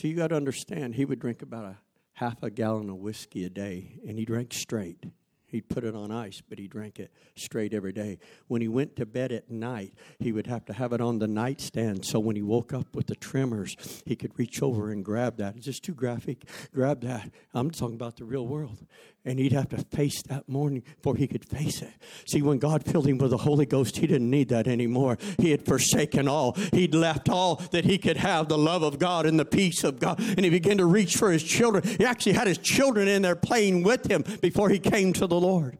So 0.00 0.08
you 0.08 0.14
got 0.14 0.28
to 0.28 0.34
understand, 0.36 0.94
he 0.94 1.04
would 1.04 1.18
drink 1.18 1.42
about 1.42 1.66
a 1.66 1.76
half 2.14 2.42
a 2.42 2.48
gallon 2.48 2.88
of 2.88 2.96
whiskey 2.96 3.44
a 3.44 3.50
day, 3.50 3.98
and 4.08 4.18
he 4.18 4.24
drank 4.24 4.54
straight. 4.54 5.04
He'd 5.46 5.68
put 5.68 5.84
it 5.84 5.94
on 5.94 6.10
ice, 6.10 6.40
but 6.48 6.58
he 6.58 6.68
drank 6.68 6.98
it 6.98 7.12
straight 7.36 7.74
every 7.74 7.92
day. 7.92 8.18
When 8.46 8.62
he 8.62 8.68
went 8.68 8.96
to 8.96 9.04
bed 9.04 9.30
at 9.30 9.50
night, 9.50 9.92
he 10.18 10.32
would 10.32 10.46
have 10.46 10.64
to 10.66 10.72
have 10.72 10.94
it 10.94 11.02
on 11.02 11.18
the 11.18 11.28
nightstand 11.28 12.06
so 12.06 12.18
when 12.18 12.34
he 12.34 12.40
woke 12.40 12.72
up 12.72 12.96
with 12.96 13.08
the 13.08 13.14
tremors, 13.14 13.76
he 14.06 14.16
could 14.16 14.38
reach 14.38 14.62
over 14.62 14.90
and 14.90 15.04
grab 15.04 15.36
that. 15.36 15.56
It's 15.56 15.66
just 15.66 15.84
too 15.84 15.92
graphic. 15.92 16.44
Grab 16.72 17.02
that. 17.02 17.30
I'm 17.52 17.70
talking 17.70 17.96
about 17.96 18.16
the 18.16 18.24
real 18.24 18.46
world. 18.46 18.86
And 19.24 19.38
he'd 19.38 19.52
have 19.52 19.68
to 19.68 19.76
face 19.76 20.22
that 20.28 20.48
morning 20.48 20.82
before 20.96 21.14
he 21.14 21.26
could 21.26 21.44
face 21.44 21.82
it. 21.82 21.92
See, 22.26 22.40
when 22.40 22.58
God 22.58 22.84
filled 22.84 23.06
him 23.06 23.18
with 23.18 23.30
the 23.30 23.36
Holy 23.36 23.66
Ghost, 23.66 23.98
he 23.98 24.06
didn't 24.06 24.30
need 24.30 24.48
that 24.48 24.66
anymore. 24.66 25.18
He 25.38 25.50
had 25.50 25.66
forsaken 25.66 26.26
all. 26.26 26.56
He'd 26.72 26.94
left 26.94 27.28
all 27.28 27.56
that 27.72 27.84
he 27.84 27.98
could 27.98 28.16
have 28.16 28.48
the 28.48 28.56
love 28.56 28.82
of 28.82 28.98
God 28.98 29.26
and 29.26 29.38
the 29.38 29.44
peace 29.44 29.84
of 29.84 29.98
God. 29.98 30.18
And 30.20 30.40
he 30.40 30.48
began 30.48 30.78
to 30.78 30.86
reach 30.86 31.16
for 31.16 31.30
his 31.30 31.42
children. 31.42 31.84
He 31.86 32.04
actually 32.04 32.32
had 32.32 32.48
his 32.48 32.56
children 32.56 33.08
in 33.08 33.20
there 33.20 33.36
playing 33.36 33.82
with 33.82 34.10
him 34.10 34.24
before 34.40 34.70
he 34.70 34.78
came 34.78 35.12
to 35.14 35.26
the 35.26 35.38
Lord. 35.38 35.76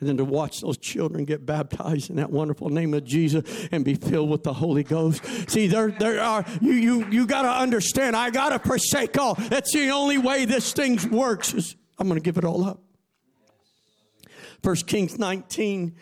And 0.00 0.08
then 0.08 0.16
to 0.16 0.24
watch 0.24 0.62
those 0.62 0.78
children 0.78 1.26
get 1.26 1.44
baptized 1.44 2.08
in 2.08 2.16
that 2.16 2.30
wonderful 2.30 2.70
name 2.70 2.94
of 2.94 3.04
Jesus 3.04 3.68
and 3.70 3.84
be 3.84 3.94
filled 3.94 4.30
with 4.30 4.42
the 4.42 4.54
Holy 4.54 4.82
Ghost. 4.82 5.22
See, 5.50 5.66
there, 5.66 5.90
there 5.90 6.22
are 6.22 6.46
you 6.62 6.72
you 6.72 7.06
you 7.10 7.26
gotta 7.26 7.50
understand, 7.50 8.16
I 8.16 8.30
gotta 8.30 8.58
forsake 8.58 9.18
all. 9.18 9.34
That's 9.34 9.74
the 9.74 9.90
only 9.90 10.16
way 10.16 10.46
this 10.46 10.72
thing 10.72 10.98
works 11.10 11.76
I'm 12.00 12.08
gonna 12.08 12.20
give 12.20 12.38
it 12.38 12.44
all 12.44 12.64
up. 12.64 12.82
First 14.62 14.86
Kings 14.86 15.18
19, 15.18 15.94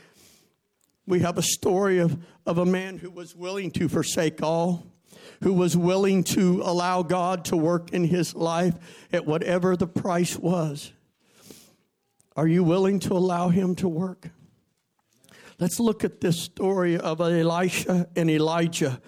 we 1.07 1.21
have 1.21 1.37
a 1.37 1.43
story 1.43 1.99
of, 1.99 2.17
of 2.47 2.59
a 2.59 2.65
man 2.65 2.99
who 2.99 3.11
was 3.11 3.37
willing 3.37 3.71
to 3.73 3.89
forsake 3.89 4.43
all 4.43 4.87
who 5.43 5.53
was 5.53 5.77
willing 5.77 6.25
to 6.25 6.63
allow 6.65 7.03
God 7.03 7.45
to 7.47 7.57
work 7.57 7.93
in 7.93 8.05
his 8.05 8.35
life 8.35 8.75
at 9.13 9.27
whatever 9.27 9.77
the 9.77 9.87
price 9.87 10.37
was. 10.37 10.93
Are 12.37 12.47
you 12.47 12.65
willing 12.65 13.01
to 13.01 13.15
allow 13.15 13.49
him 13.49 13.75
to 13.77 13.89
work? 13.89 14.31
Let's 15.59 15.81
look 15.81 16.05
at 16.05 16.21
this 16.21 16.41
story 16.41 16.97
of 16.97 17.21
Elisha 17.21 18.09
and 18.15 18.31
Elijah. 18.31 19.01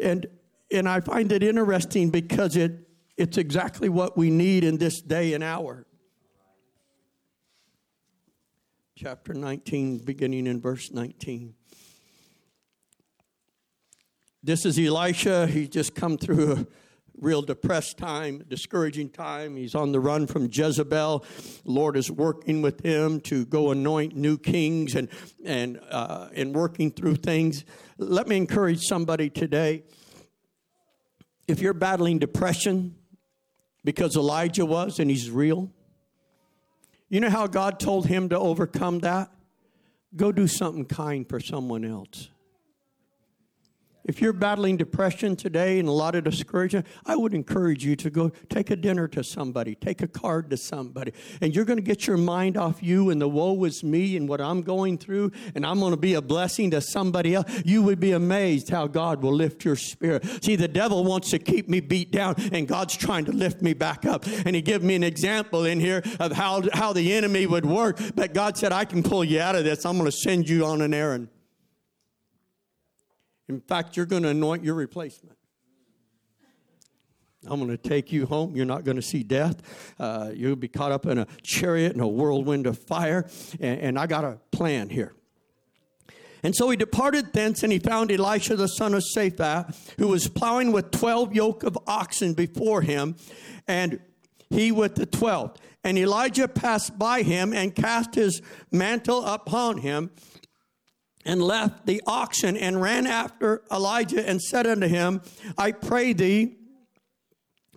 And 0.00 0.26
and 0.70 0.88
I 0.88 1.00
find 1.00 1.32
it 1.32 1.42
interesting 1.42 2.10
because 2.10 2.56
it 2.56 2.88
it's 3.16 3.36
exactly 3.36 3.88
what 3.88 4.16
we 4.16 4.30
need 4.30 4.62
in 4.62 4.78
this 4.78 5.00
day 5.00 5.32
and 5.32 5.42
hour. 5.42 5.87
Chapter 9.00 9.32
19 9.32 9.98
beginning 9.98 10.48
in 10.48 10.60
verse 10.60 10.90
19. 10.90 11.54
This 14.42 14.66
is 14.66 14.76
Elisha. 14.76 15.46
He's 15.46 15.68
just 15.68 15.94
come 15.94 16.18
through 16.18 16.52
a 16.52 16.66
real 17.16 17.40
depressed 17.40 17.96
time, 17.96 18.42
discouraging 18.48 19.10
time. 19.10 19.54
He's 19.54 19.76
on 19.76 19.92
the 19.92 20.00
run 20.00 20.26
from 20.26 20.48
Jezebel. 20.50 21.24
Lord 21.64 21.96
is 21.96 22.10
working 22.10 22.60
with 22.60 22.84
him 22.84 23.20
to 23.20 23.46
go 23.46 23.70
anoint 23.70 24.16
new 24.16 24.36
kings 24.36 24.96
and 24.96 25.08
and 25.44 25.78
uh, 25.90 26.30
and 26.34 26.52
working 26.52 26.90
through 26.90 27.16
things. 27.16 27.64
Let 27.98 28.26
me 28.26 28.36
encourage 28.36 28.82
somebody 28.82 29.30
today. 29.30 29.84
If 31.46 31.60
you're 31.60 31.72
battling 31.72 32.18
depression, 32.18 32.96
because 33.84 34.16
Elijah 34.16 34.66
was 34.66 34.98
and 34.98 35.08
he's 35.08 35.30
real, 35.30 35.70
you 37.08 37.20
know 37.20 37.30
how 37.30 37.46
God 37.46 37.80
told 37.80 38.06
him 38.06 38.28
to 38.28 38.38
overcome 38.38 39.00
that? 39.00 39.30
Go 40.16 40.32
do 40.32 40.46
something 40.46 40.84
kind 40.84 41.28
for 41.28 41.40
someone 41.40 41.84
else. 41.84 42.28
If 44.08 44.22
you're 44.22 44.32
battling 44.32 44.78
depression 44.78 45.36
today 45.36 45.78
and 45.78 45.86
a 45.86 45.92
lot 45.92 46.14
of 46.14 46.24
discouragement, 46.24 46.86
I 47.04 47.14
would 47.14 47.34
encourage 47.34 47.84
you 47.84 47.94
to 47.96 48.08
go 48.08 48.30
take 48.48 48.70
a 48.70 48.76
dinner 48.76 49.06
to 49.08 49.22
somebody, 49.22 49.74
take 49.74 50.00
a 50.00 50.08
card 50.08 50.48
to 50.48 50.56
somebody, 50.56 51.12
and 51.42 51.54
you're 51.54 51.66
going 51.66 51.76
to 51.76 51.82
get 51.82 52.06
your 52.06 52.16
mind 52.16 52.56
off 52.56 52.82
you 52.82 53.10
and 53.10 53.20
the 53.20 53.28
woe 53.28 53.62
is 53.64 53.84
me 53.84 54.16
and 54.16 54.26
what 54.26 54.40
I'm 54.40 54.62
going 54.62 54.96
through, 54.96 55.32
and 55.54 55.66
I'm 55.66 55.78
going 55.78 55.90
to 55.90 55.98
be 55.98 56.14
a 56.14 56.22
blessing 56.22 56.70
to 56.70 56.80
somebody 56.80 57.34
else. 57.34 57.62
You 57.66 57.82
would 57.82 58.00
be 58.00 58.12
amazed 58.12 58.70
how 58.70 58.86
God 58.86 59.22
will 59.22 59.34
lift 59.34 59.62
your 59.62 59.76
spirit. 59.76 60.24
See, 60.42 60.56
the 60.56 60.68
devil 60.68 61.04
wants 61.04 61.30
to 61.32 61.38
keep 61.38 61.68
me 61.68 61.80
beat 61.80 62.10
down, 62.10 62.36
and 62.50 62.66
God's 62.66 62.96
trying 62.96 63.26
to 63.26 63.32
lift 63.32 63.60
me 63.60 63.74
back 63.74 64.06
up. 64.06 64.24
And 64.46 64.56
He 64.56 64.62
gave 64.62 64.82
me 64.82 64.94
an 64.94 65.04
example 65.04 65.66
in 65.66 65.80
here 65.80 66.02
of 66.18 66.32
how, 66.32 66.62
how 66.72 66.94
the 66.94 67.12
enemy 67.12 67.46
would 67.46 67.66
work, 67.66 68.00
but 68.14 68.32
God 68.32 68.56
said, 68.56 68.72
I 68.72 68.86
can 68.86 69.02
pull 69.02 69.22
you 69.22 69.40
out 69.40 69.54
of 69.54 69.64
this. 69.64 69.84
I'm 69.84 69.98
going 69.98 70.10
to 70.10 70.16
send 70.16 70.48
you 70.48 70.64
on 70.64 70.80
an 70.80 70.94
errand. 70.94 71.28
In 73.48 73.60
fact, 73.60 73.96
you're 73.96 74.06
going 74.06 74.24
to 74.24 74.28
anoint 74.28 74.62
your 74.62 74.74
replacement. 74.74 75.36
I'm 77.46 77.60
going 77.60 77.70
to 77.70 77.78
take 77.78 78.12
you 78.12 78.26
home. 78.26 78.56
You're 78.56 78.66
not 78.66 78.84
going 78.84 78.96
to 78.96 79.02
see 79.02 79.22
death. 79.22 79.94
Uh, 79.98 80.30
you'll 80.34 80.56
be 80.56 80.68
caught 80.68 80.92
up 80.92 81.06
in 81.06 81.18
a 81.18 81.26
chariot 81.42 81.92
and 81.92 82.02
a 82.02 82.06
whirlwind 82.06 82.66
of 82.66 82.78
fire. 82.78 83.28
And, 83.60 83.80
and 83.80 83.98
I 83.98 84.06
got 84.06 84.24
a 84.24 84.38
plan 84.50 84.90
here. 84.90 85.14
And 86.42 86.54
so 86.54 86.68
he 86.70 86.76
departed 86.76 87.32
thence, 87.32 87.62
and 87.62 87.72
he 87.72 87.78
found 87.78 88.12
Elisha 88.12 88.54
the 88.54 88.68
son 88.68 88.94
of 88.94 89.02
Shaphat, 89.16 89.94
who 89.98 90.08
was 90.08 90.28
plowing 90.28 90.70
with 90.72 90.90
twelve 90.92 91.34
yoke 91.34 91.64
of 91.64 91.76
oxen 91.86 92.34
before 92.34 92.82
him, 92.82 93.16
and 93.66 93.98
he 94.48 94.70
with 94.70 94.94
the 94.94 95.06
twelve. 95.06 95.56
And 95.82 95.98
Elijah 95.98 96.46
passed 96.46 96.98
by 96.98 97.22
him 97.22 97.52
and 97.52 97.74
cast 97.74 98.14
his 98.14 98.40
mantle 98.70 99.24
upon 99.24 99.78
him, 99.78 100.10
and 101.28 101.42
left 101.42 101.84
the 101.84 102.02
oxen 102.06 102.56
and 102.56 102.80
ran 102.80 103.06
after 103.06 103.62
Elijah 103.70 104.26
and 104.26 104.40
said 104.40 104.66
unto 104.66 104.88
him, 104.88 105.20
I 105.58 105.72
pray 105.72 106.14
thee, 106.14 106.56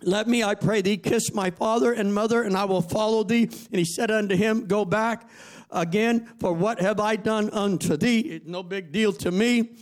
let 0.00 0.26
me, 0.26 0.42
I 0.42 0.54
pray 0.54 0.80
thee, 0.80 0.96
kiss 0.96 1.32
my 1.34 1.50
father 1.50 1.92
and 1.92 2.14
mother, 2.14 2.42
and 2.42 2.56
I 2.56 2.64
will 2.64 2.80
follow 2.80 3.22
thee. 3.22 3.44
And 3.44 3.78
he 3.78 3.84
said 3.84 4.10
unto 4.10 4.34
him, 4.34 4.66
Go 4.66 4.84
back 4.84 5.28
again, 5.70 6.32
for 6.40 6.52
what 6.52 6.80
have 6.80 6.98
I 6.98 7.14
done 7.14 7.50
unto 7.50 7.96
thee? 7.96 8.20
It's 8.20 8.48
no 8.48 8.62
big 8.62 8.90
deal 8.90 9.12
to 9.12 9.30
me. 9.30 9.76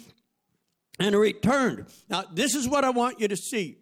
And 0.99 1.15
he 1.15 1.21
returned. 1.21 1.87
Now, 2.11 2.25
this 2.31 2.55
is 2.55 2.69
what 2.69 2.85
I 2.85 2.91
want 2.91 3.21
you 3.21 3.29
to 3.29 3.37
see. 3.37 3.79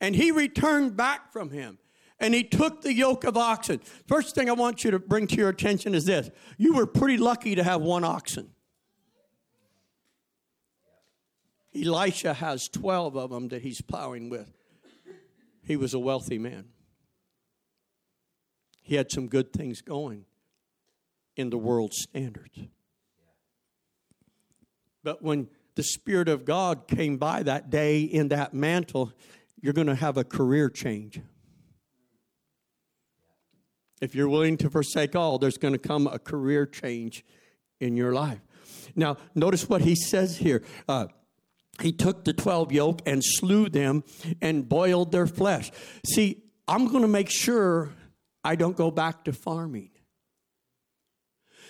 And 0.00 0.14
he 0.14 0.30
returned 0.30 0.96
back 0.96 1.32
from 1.32 1.50
him. 1.50 1.78
And 2.20 2.34
he 2.34 2.44
took 2.44 2.82
the 2.82 2.92
yoke 2.92 3.24
of 3.24 3.36
oxen. 3.36 3.80
First 4.06 4.36
thing 4.36 4.48
I 4.48 4.52
want 4.52 4.84
you 4.84 4.92
to 4.92 5.00
bring 5.00 5.26
to 5.26 5.36
your 5.36 5.48
attention 5.48 5.94
is 5.94 6.04
this 6.04 6.30
you 6.58 6.74
were 6.74 6.86
pretty 6.86 7.16
lucky 7.16 7.56
to 7.56 7.64
have 7.64 7.80
one 7.80 8.04
oxen. 8.04 8.51
Elisha 11.74 12.34
has 12.34 12.68
12 12.68 13.16
of 13.16 13.30
them 13.30 13.48
that 13.48 13.62
he's 13.62 13.80
plowing 13.80 14.28
with. 14.28 14.52
He 15.64 15.76
was 15.76 15.94
a 15.94 15.98
wealthy 15.98 16.38
man. 16.38 16.66
He 18.82 18.96
had 18.96 19.10
some 19.10 19.28
good 19.28 19.52
things 19.52 19.80
going 19.80 20.26
in 21.36 21.50
the 21.50 21.58
world 21.58 21.94
standards. 21.94 22.58
But 25.04 25.22
when 25.22 25.48
the 25.74 25.82
Spirit 25.82 26.28
of 26.28 26.44
God 26.44 26.86
came 26.86 27.16
by 27.16 27.42
that 27.44 27.70
day 27.70 28.02
in 28.02 28.28
that 28.28 28.52
mantle, 28.52 29.12
you're 29.60 29.72
going 29.72 29.86
to 29.86 29.94
have 29.94 30.16
a 30.16 30.24
career 30.24 30.68
change. 30.68 31.20
If 34.00 34.14
you're 34.14 34.28
willing 34.28 34.56
to 34.58 34.68
forsake 34.68 35.14
all, 35.14 35.38
there's 35.38 35.58
going 35.58 35.74
to 35.74 35.78
come 35.78 36.08
a 36.08 36.18
career 36.18 36.66
change 36.66 37.24
in 37.80 37.96
your 37.96 38.12
life. 38.12 38.40
Now, 38.96 39.16
notice 39.34 39.68
what 39.68 39.82
he 39.82 39.94
says 39.94 40.38
here. 40.38 40.62
Uh, 40.88 41.06
he 41.82 41.92
took 41.92 42.24
the 42.24 42.32
12 42.32 42.72
yoke 42.72 43.02
and 43.06 43.22
slew 43.24 43.68
them 43.68 44.04
and 44.40 44.68
boiled 44.68 45.12
their 45.12 45.26
flesh. 45.26 45.70
See, 46.06 46.42
I'm 46.68 46.88
going 46.88 47.02
to 47.02 47.08
make 47.08 47.30
sure 47.30 47.90
I 48.44 48.56
don't 48.56 48.76
go 48.76 48.90
back 48.90 49.24
to 49.24 49.32
farming. 49.32 49.90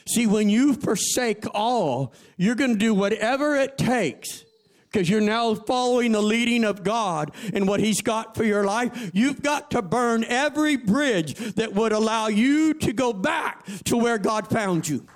See, 0.06 0.26
when 0.26 0.48
you 0.48 0.74
forsake 0.74 1.44
all, 1.54 2.12
you're 2.36 2.54
going 2.54 2.72
to 2.72 2.78
do 2.78 2.94
whatever 2.94 3.56
it 3.56 3.78
takes 3.78 4.44
because 4.92 5.08
you're 5.08 5.20
now 5.20 5.54
following 5.54 6.12
the 6.12 6.20
leading 6.20 6.64
of 6.64 6.84
God 6.84 7.32
and 7.54 7.66
what 7.66 7.80
He's 7.80 8.02
got 8.02 8.36
for 8.36 8.44
your 8.44 8.64
life. 8.64 9.10
You've 9.14 9.42
got 9.42 9.70
to 9.70 9.82
burn 9.82 10.24
every 10.24 10.76
bridge 10.76 11.34
that 11.54 11.72
would 11.72 11.92
allow 11.92 12.26
you 12.26 12.74
to 12.74 12.92
go 12.92 13.12
back 13.12 13.64
to 13.84 13.96
where 13.96 14.18
God 14.18 14.48
found 14.48 14.88
you. 14.88 15.06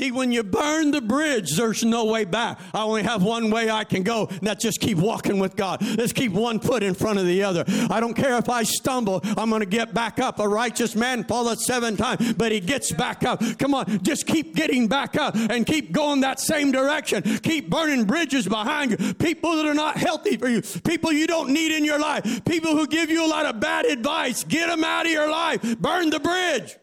See, 0.00 0.10
when 0.10 0.32
you 0.32 0.42
burn 0.42 0.92
the 0.92 1.02
bridge, 1.02 1.58
there's 1.58 1.84
no 1.84 2.06
way 2.06 2.24
back. 2.24 2.58
I 2.72 2.84
only 2.84 3.02
have 3.02 3.22
one 3.22 3.50
way 3.50 3.70
I 3.70 3.84
can 3.84 4.02
go, 4.02 4.28
and 4.28 4.40
that's 4.40 4.64
just 4.64 4.80
keep 4.80 4.96
walking 4.96 5.38
with 5.38 5.56
God. 5.56 5.82
Let's 5.98 6.14
keep 6.14 6.32
one 6.32 6.58
foot 6.58 6.82
in 6.82 6.94
front 6.94 7.18
of 7.18 7.26
the 7.26 7.42
other. 7.42 7.66
I 7.90 8.00
don't 8.00 8.14
care 8.14 8.38
if 8.38 8.48
I 8.48 8.62
stumble, 8.62 9.20
I'm 9.36 9.50
going 9.50 9.60
to 9.60 9.66
get 9.66 9.92
back 9.92 10.18
up. 10.18 10.38
A 10.38 10.48
righteous 10.48 10.96
man 10.96 11.24
falleth 11.24 11.60
seven 11.60 11.98
times, 11.98 12.32
but 12.32 12.50
he 12.50 12.60
gets 12.60 12.90
back 12.92 13.24
up. 13.24 13.42
Come 13.58 13.74
on, 13.74 14.02
just 14.02 14.26
keep 14.26 14.54
getting 14.54 14.88
back 14.88 15.16
up 15.16 15.34
and 15.34 15.66
keep 15.66 15.92
going 15.92 16.22
that 16.22 16.40
same 16.40 16.72
direction. 16.72 17.22
Keep 17.40 17.68
burning 17.68 18.06
bridges 18.06 18.48
behind 18.48 18.92
you. 18.92 19.12
People 19.12 19.54
that 19.56 19.66
are 19.66 19.74
not 19.74 19.98
healthy 19.98 20.38
for 20.38 20.48
you, 20.48 20.62
people 20.82 21.12
you 21.12 21.26
don't 21.26 21.50
need 21.50 21.76
in 21.76 21.84
your 21.84 21.98
life, 21.98 22.42
people 22.46 22.70
who 22.70 22.86
give 22.86 23.10
you 23.10 23.22
a 23.22 23.28
lot 23.28 23.44
of 23.44 23.60
bad 23.60 23.84
advice, 23.84 24.44
get 24.44 24.68
them 24.68 24.82
out 24.82 25.04
of 25.04 25.12
your 25.12 25.30
life. 25.30 25.60
Burn 25.78 26.08
the 26.08 26.20
bridge. 26.20 26.78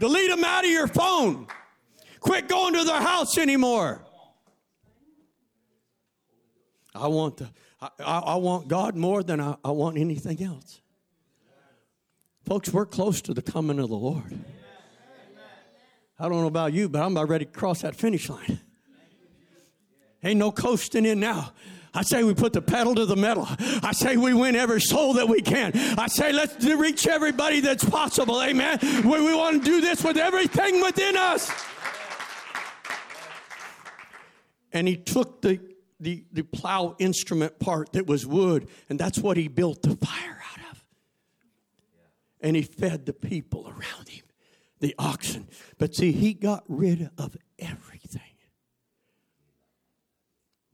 Delete 0.00 0.30
them 0.30 0.42
out 0.42 0.64
of 0.64 0.70
your 0.70 0.88
phone. 0.88 1.46
Quit 2.26 2.48
going 2.48 2.74
to 2.74 2.82
their 2.82 3.00
house 3.00 3.38
anymore. 3.38 4.02
I 6.92 7.06
want 7.06 7.36
the, 7.36 7.48
I, 7.80 8.18
I 8.18 8.34
want 8.36 8.66
God 8.66 8.96
more 8.96 9.22
than 9.22 9.40
I, 9.40 9.56
I 9.64 9.70
want 9.70 9.96
anything 9.96 10.42
else. 10.42 10.80
Folks, 12.44 12.72
we're 12.72 12.84
close 12.84 13.22
to 13.22 13.34
the 13.34 13.42
coming 13.42 13.78
of 13.78 13.88
the 13.88 13.96
Lord. 13.96 14.38
I 16.18 16.28
don't 16.28 16.40
know 16.40 16.46
about 16.48 16.72
you, 16.72 16.88
but 16.88 17.00
I'm 17.00 17.12
about 17.12 17.28
ready 17.28 17.44
to 17.44 17.50
cross 17.50 17.82
that 17.82 17.94
finish 17.94 18.28
line. 18.28 18.58
Ain't 20.24 20.38
no 20.40 20.50
coasting 20.50 21.04
in 21.04 21.20
now. 21.20 21.52
I 21.94 22.02
say 22.02 22.24
we 22.24 22.34
put 22.34 22.52
the 22.52 22.62
pedal 22.62 22.96
to 22.96 23.06
the 23.06 23.16
metal. 23.16 23.46
I 23.48 23.92
say 23.92 24.16
we 24.16 24.34
win 24.34 24.56
every 24.56 24.80
soul 24.80 25.14
that 25.14 25.28
we 25.28 25.42
can. 25.42 25.72
I 25.96 26.08
say 26.08 26.32
let's 26.32 26.62
reach 26.64 27.06
everybody 27.06 27.60
that's 27.60 27.84
possible. 27.84 28.42
Amen. 28.42 28.78
We, 28.82 29.24
we 29.24 29.34
want 29.34 29.62
to 29.62 29.70
do 29.70 29.80
this 29.80 30.02
with 30.02 30.16
everything 30.16 30.82
within 30.82 31.16
us. 31.16 31.50
And 34.76 34.86
he 34.86 34.94
took 34.94 35.40
the, 35.40 35.58
the, 36.00 36.22
the 36.30 36.44
plow 36.44 36.96
instrument 36.98 37.58
part 37.58 37.94
that 37.94 38.06
was 38.06 38.26
wood, 38.26 38.68
and 38.90 38.98
that's 38.98 39.18
what 39.18 39.38
he 39.38 39.48
built 39.48 39.80
the 39.80 39.96
fire 39.96 40.42
out 40.52 40.70
of. 40.70 40.84
And 42.42 42.54
he 42.56 42.62
fed 42.62 43.06
the 43.06 43.14
people 43.14 43.66
around 43.66 44.10
him, 44.10 44.24
the 44.80 44.94
oxen. 44.98 45.48
But 45.78 45.94
see, 45.94 46.12
he 46.12 46.34
got 46.34 46.62
rid 46.68 47.08
of 47.16 47.38
everything 47.58 48.20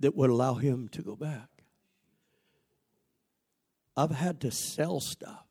that 0.00 0.16
would 0.16 0.30
allow 0.30 0.54
him 0.54 0.88
to 0.88 1.02
go 1.02 1.14
back. 1.14 1.62
I've 3.96 4.10
had 4.10 4.40
to 4.40 4.50
sell 4.50 4.98
stuff. 4.98 5.46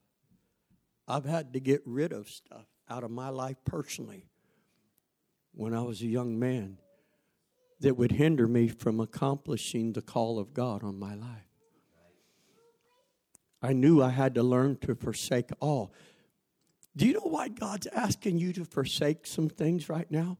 I've 1.07 1.23
had 1.23 1.53
to 1.53 1.61
get 1.61 1.83
rid 1.85 2.11
of 2.11 2.27
stuff 2.27 2.65
out 2.89 3.05
of 3.05 3.11
my 3.11 3.29
life 3.29 3.55
personally 3.63 4.25
when 5.53 5.73
I 5.73 5.83
was 5.83 6.01
a 6.01 6.07
young 6.07 6.37
man 6.37 6.79
that 7.81 7.97
would 7.97 8.13
hinder 8.13 8.47
me 8.47 8.67
from 8.67 8.99
accomplishing 8.99 9.93
the 9.93 10.01
call 10.01 10.39
of 10.39 10.53
God 10.53 10.83
on 10.83 10.97
my 10.97 11.15
life. 11.15 11.51
I 13.61 13.73
knew 13.73 14.01
I 14.01 14.09
had 14.09 14.35
to 14.35 14.43
learn 14.43 14.77
to 14.81 14.95
forsake 14.95 15.49
all. 15.59 15.93
Do 16.95 17.05
you 17.05 17.13
know 17.13 17.21
why 17.21 17.47
God's 17.47 17.87
asking 17.87 18.37
you 18.39 18.53
to 18.53 18.65
forsake 18.65 19.27
some 19.27 19.49
things 19.49 19.87
right 19.87 20.09
now? 20.09 20.37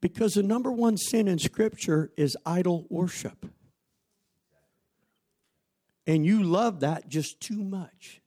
Because 0.00 0.34
the 0.34 0.42
number 0.42 0.70
one 0.70 0.96
sin 0.96 1.26
in 1.26 1.38
Scripture 1.38 2.12
is 2.16 2.36
idol 2.46 2.86
worship. 2.88 3.46
And 6.06 6.24
you 6.24 6.42
love 6.42 6.80
that 6.80 7.08
just 7.08 7.40
too 7.40 7.62
much. 7.62 8.20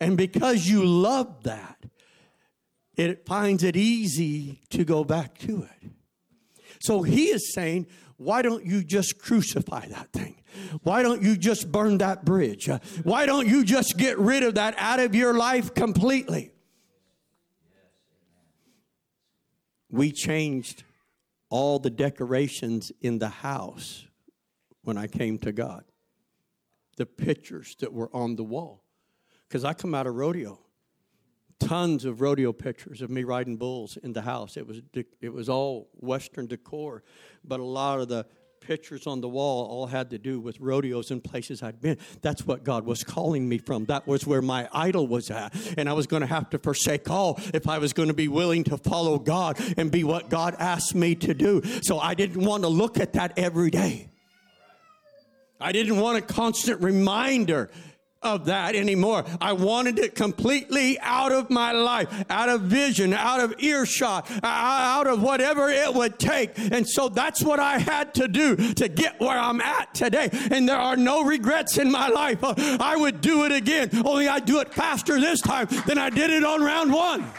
And 0.00 0.16
because 0.16 0.66
you 0.66 0.84
love 0.84 1.42
that, 1.42 1.84
it 2.96 3.26
finds 3.26 3.62
it 3.62 3.76
easy 3.76 4.60
to 4.70 4.84
go 4.84 5.04
back 5.04 5.36
to 5.38 5.62
it. 5.64 5.90
So 6.80 7.02
he 7.02 7.26
is 7.26 7.52
saying, 7.52 7.86
why 8.16 8.42
don't 8.42 8.64
you 8.64 8.82
just 8.82 9.18
crucify 9.18 9.86
that 9.88 10.12
thing? 10.12 10.36
Why 10.82 11.02
don't 11.02 11.22
you 11.22 11.36
just 11.36 11.70
burn 11.70 11.98
that 11.98 12.24
bridge? 12.24 12.68
Why 13.02 13.26
don't 13.26 13.46
you 13.46 13.64
just 13.64 13.96
get 13.96 14.18
rid 14.18 14.42
of 14.42 14.54
that 14.56 14.74
out 14.78 15.00
of 15.00 15.14
your 15.14 15.34
life 15.34 15.74
completely? 15.74 16.52
We 19.90 20.12
changed 20.12 20.84
all 21.48 21.78
the 21.78 21.90
decorations 21.90 22.92
in 23.00 23.18
the 23.18 23.28
house 23.28 24.06
when 24.82 24.96
I 24.96 25.06
came 25.06 25.38
to 25.38 25.52
God. 25.52 25.84
The 26.96 27.06
pictures 27.06 27.74
that 27.80 27.92
were 27.92 28.10
on 28.14 28.36
the 28.36 28.44
wall. 28.44 28.84
Because 29.48 29.64
I 29.64 29.72
come 29.72 29.94
out 29.94 30.06
of 30.06 30.14
rodeo 30.14 30.60
tons 31.60 32.04
of 32.04 32.20
rodeo 32.20 32.52
pictures 32.52 33.02
of 33.02 33.10
me 33.10 33.22
riding 33.22 33.56
bulls 33.56 33.96
in 34.02 34.12
the 34.12 34.22
house. 34.22 34.56
It 34.56 34.66
was 34.66 34.80
it 35.20 35.32
was 35.32 35.48
all 35.48 35.88
Western 35.94 36.46
decor, 36.46 37.04
but 37.44 37.60
a 37.60 37.64
lot 37.64 38.00
of 38.00 38.08
the 38.08 38.26
pictures 38.60 39.06
on 39.06 39.20
the 39.20 39.28
wall 39.28 39.66
all 39.66 39.86
had 39.86 40.10
to 40.10 40.18
do 40.18 40.38
with 40.38 40.60
rodeos 40.60 41.10
and 41.10 41.22
places 41.24 41.62
I'd 41.62 41.80
been. 41.80 41.98
That's 42.22 42.46
what 42.46 42.62
God 42.62 42.84
was 42.84 43.02
calling 43.02 43.48
me 43.48 43.58
from. 43.58 43.86
That 43.86 44.06
was 44.06 44.26
where 44.26 44.42
my 44.42 44.68
idol 44.72 45.06
was 45.06 45.30
at. 45.30 45.54
And 45.76 45.88
I 45.88 45.92
was 45.94 46.06
going 46.06 46.20
to 46.20 46.26
have 46.26 46.50
to 46.50 46.58
forsake 46.58 47.08
all 47.10 47.40
if 47.54 47.68
I 47.68 47.78
was 47.78 47.92
going 47.92 48.08
to 48.08 48.14
be 48.14 48.28
willing 48.28 48.64
to 48.64 48.76
follow 48.76 49.18
God 49.18 49.58
and 49.76 49.90
be 49.90 50.04
what 50.04 50.28
God 50.28 50.54
asked 50.58 50.94
me 50.94 51.14
to 51.16 51.34
do. 51.34 51.62
So 51.82 51.98
I 51.98 52.14
didn't 52.14 52.44
want 52.44 52.62
to 52.64 52.68
look 52.68 53.00
at 53.00 53.14
that 53.14 53.38
every 53.38 53.70
day. 53.70 54.10
I 55.60 55.72
didn't 55.72 55.98
want 55.98 56.18
a 56.18 56.22
constant 56.22 56.80
reminder 56.80 57.70
of 58.22 58.44
that 58.46 58.74
anymore. 58.74 59.24
I 59.40 59.52
wanted 59.52 59.98
it 59.98 60.14
completely 60.14 60.98
out 61.00 61.32
of 61.32 61.48
my 61.48 61.72
life, 61.72 62.24
out 62.28 62.48
of 62.48 62.62
vision, 62.62 63.14
out 63.14 63.40
of 63.40 63.54
earshot, 63.58 64.30
out 64.42 65.06
of 65.06 65.22
whatever 65.22 65.70
it 65.70 65.92
would 65.94 66.18
take. 66.18 66.58
And 66.58 66.86
so 66.86 67.08
that's 67.08 67.42
what 67.42 67.60
I 67.60 67.78
had 67.78 68.14
to 68.14 68.28
do 68.28 68.56
to 68.74 68.88
get 68.88 69.18
where 69.20 69.38
I'm 69.38 69.60
at 69.60 69.94
today. 69.94 70.28
And 70.50 70.68
there 70.68 70.76
are 70.76 70.96
no 70.96 71.24
regrets 71.24 71.78
in 71.78 71.90
my 71.90 72.08
life. 72.08 72.38
I 72.42 72.94
would 72.96 73.20
do 73.20 73.44
it 73.44 73.52
again, 73.52 73.90
only 74.04 74.28
I'd 74.28 74.44
do 74.44 74.60
it 74.60 74.72
faster 74.72 75.18
this 75.18 75.40
time 75.40 75.68
than 75.86 75.96
I 75.98 76.10
did 76.10 76.30
it 76.30 76.44
on 76.44 76.62
round 76.62 76.92
one. 76.92 77.30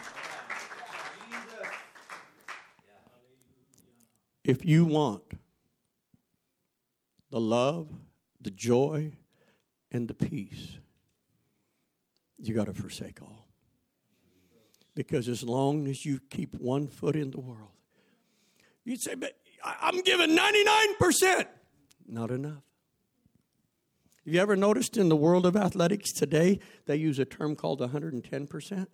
If 4.43 4.65
you 4.65 4.85
want 4.85 5.21
the 7.29 7.39
love, 7.39 7.87
the 8.41 8.49
joy, 8.49 9.11
and 9.91 10.07
the 10.07 10.13
peace, 10.13 10.77
you 12.38 12.53
got 12.53 12.65
to 12.65 12.73
forsake 12.73 13.22
all. 13.22 13.47
Because 14.95 15.27
as 15.27 15.43
long 15.43 15.88
as 15.88 16.05
you 16.05 16.19
keep 16.30 16.55
one 16.55 16.88
foot 16.88 17.15
in 17.15 17.31
the 17.31 17.39
world, 17.39 17.72
you'd 18.84 19.01
say, 19.01 19.15
but 19.15 19.34
I'm 19.63 20.01
giving 20.01 20.35
99%. 20.35 21.45
Not 22.07 22.31
enough. 22.31 22.63
Have 24.26 24.34
you 24.34 24.39
ever 24.39 24.55
noticed 24.55 24.97
in 24.97 25.09
the 25.09 25.15
world 25.15 25.45
of 25.45 25.55
athletics 25.55 26.11
today, 26.11 26.59
they 26.85 26.95
use 26.95 27.19
a 27.19 27.26
term 27.26 27.55
called 27.55 27.80
110%? 27.80 28.88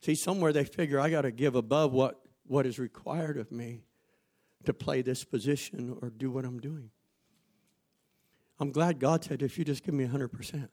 See, 0.00 0.14
somewhere 0.14 0.52
they 0.52 0.64
figure 0.64 1.00
I 1.00 1.10
got 1.10 1.22
to 1.22 1.30
give 1.30 1.54
above 1.54 1.92
what, 1.92 2.20
what 2.46 2.64
is 2.64 2.78
required 2.78 3.36
of 3.36 3.50
me 3.50 3.82
to 4.64 4.72
play 4.72 5.02
this 5.02 5.24
position 5.24 5.96
or 6.00 6.10
do 6.10 6.30
what 6.30 6.44
I'm 6.44 6.60
doing. 6.60 6.90
I'm 8.60 8.72
glad 8.72 8.98
God 8.98 9.24
said, 9.24 9.42
if 9.42 9.58
you 9.58 9.64
just 9.64 9.84
give 9.84 9.94
me 9.94 10.06
100%, 10.06 10.68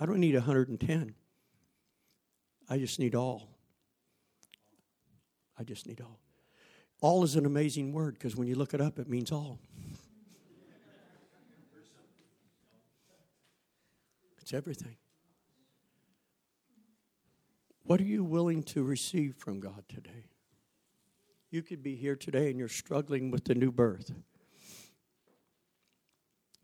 I 0.00 0.06
don't 0.06 0.18
need 0.18 0.34
110. 0.34 1.14
I 2.68 2.78
just 2.78 2.98
need 2.98 3.14
all. 3.14 3.48
I 5.58 5.62
just 5.62 5.86
need 5.86 6.00
all. 6.00 6.18
All 7.00 7.22
is 7.24 7.36
an 7.36 7.46
amazing 7.46 7.92
word 7.92 8.14
because 8.14 8.36
when 8.36 8.48
you 8.48 8.54
look 8.54 8.74
it 8.74 8.80
up, 8.80 8.98
it 8.98 9.08
means 9.08 9.32
all. 9.32 9.58
It's 14.40 14.52
everything. 14.52 14.96
What 17.84 18.00
are 18.00 18.04
you 18.04 18.24
willing 18.24 18.62
to 18.64 18.82
receive 18.82 19.36
from 19.36 19.60
God 19.60 19.84
today? 19.88 20.26
You 21.50 21.62
could 21.62 21.82
be 21.82 21.96
here 21.96 22.16
today 22.16 22.50
and 22.50 22.58
you're 22.58 22.68
struggling 22.68 23.30
with 23.30 23.44
the 23.44 23.54
new 23.54 23.72
birth. 23.72 24.12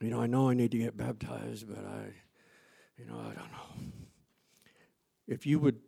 You 0.01 0.11
know, 0.11 0.21
I 0.21 0.27
know 0.27 0.51
I 0.51 0.55
need 0.55 0.73
to 0.73 0.79
get 0.79 0.97
baptized, 0.97 1.67
but 1.69 1.85
I, 1.85 2.13
you 2.99 3.07
know, 3.07 3.19
I 3.19 3.35
don't 3.35 3.53
know. 3.53 3.93
If 5.27 5.47
you 5.47 5.59
would 5.59 5.81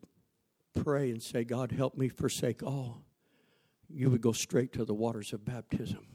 pray 0.83 1.11
and 1.11 1.23
say, 1.23 1.45
God, 1.45 1.73
help 1.73 1.97
me 1.97 2.09
forsake 2.09 2.63
all, 2.63 3.03
you 3.89 4.11
would 4.11 4.21
go 4.21 4.33
straight 4.33 4.73
to 4.75 4.85
the 4.85 4.95
waters 4.95 5.33
of 5.33 5.45
baptism 5.45 6.07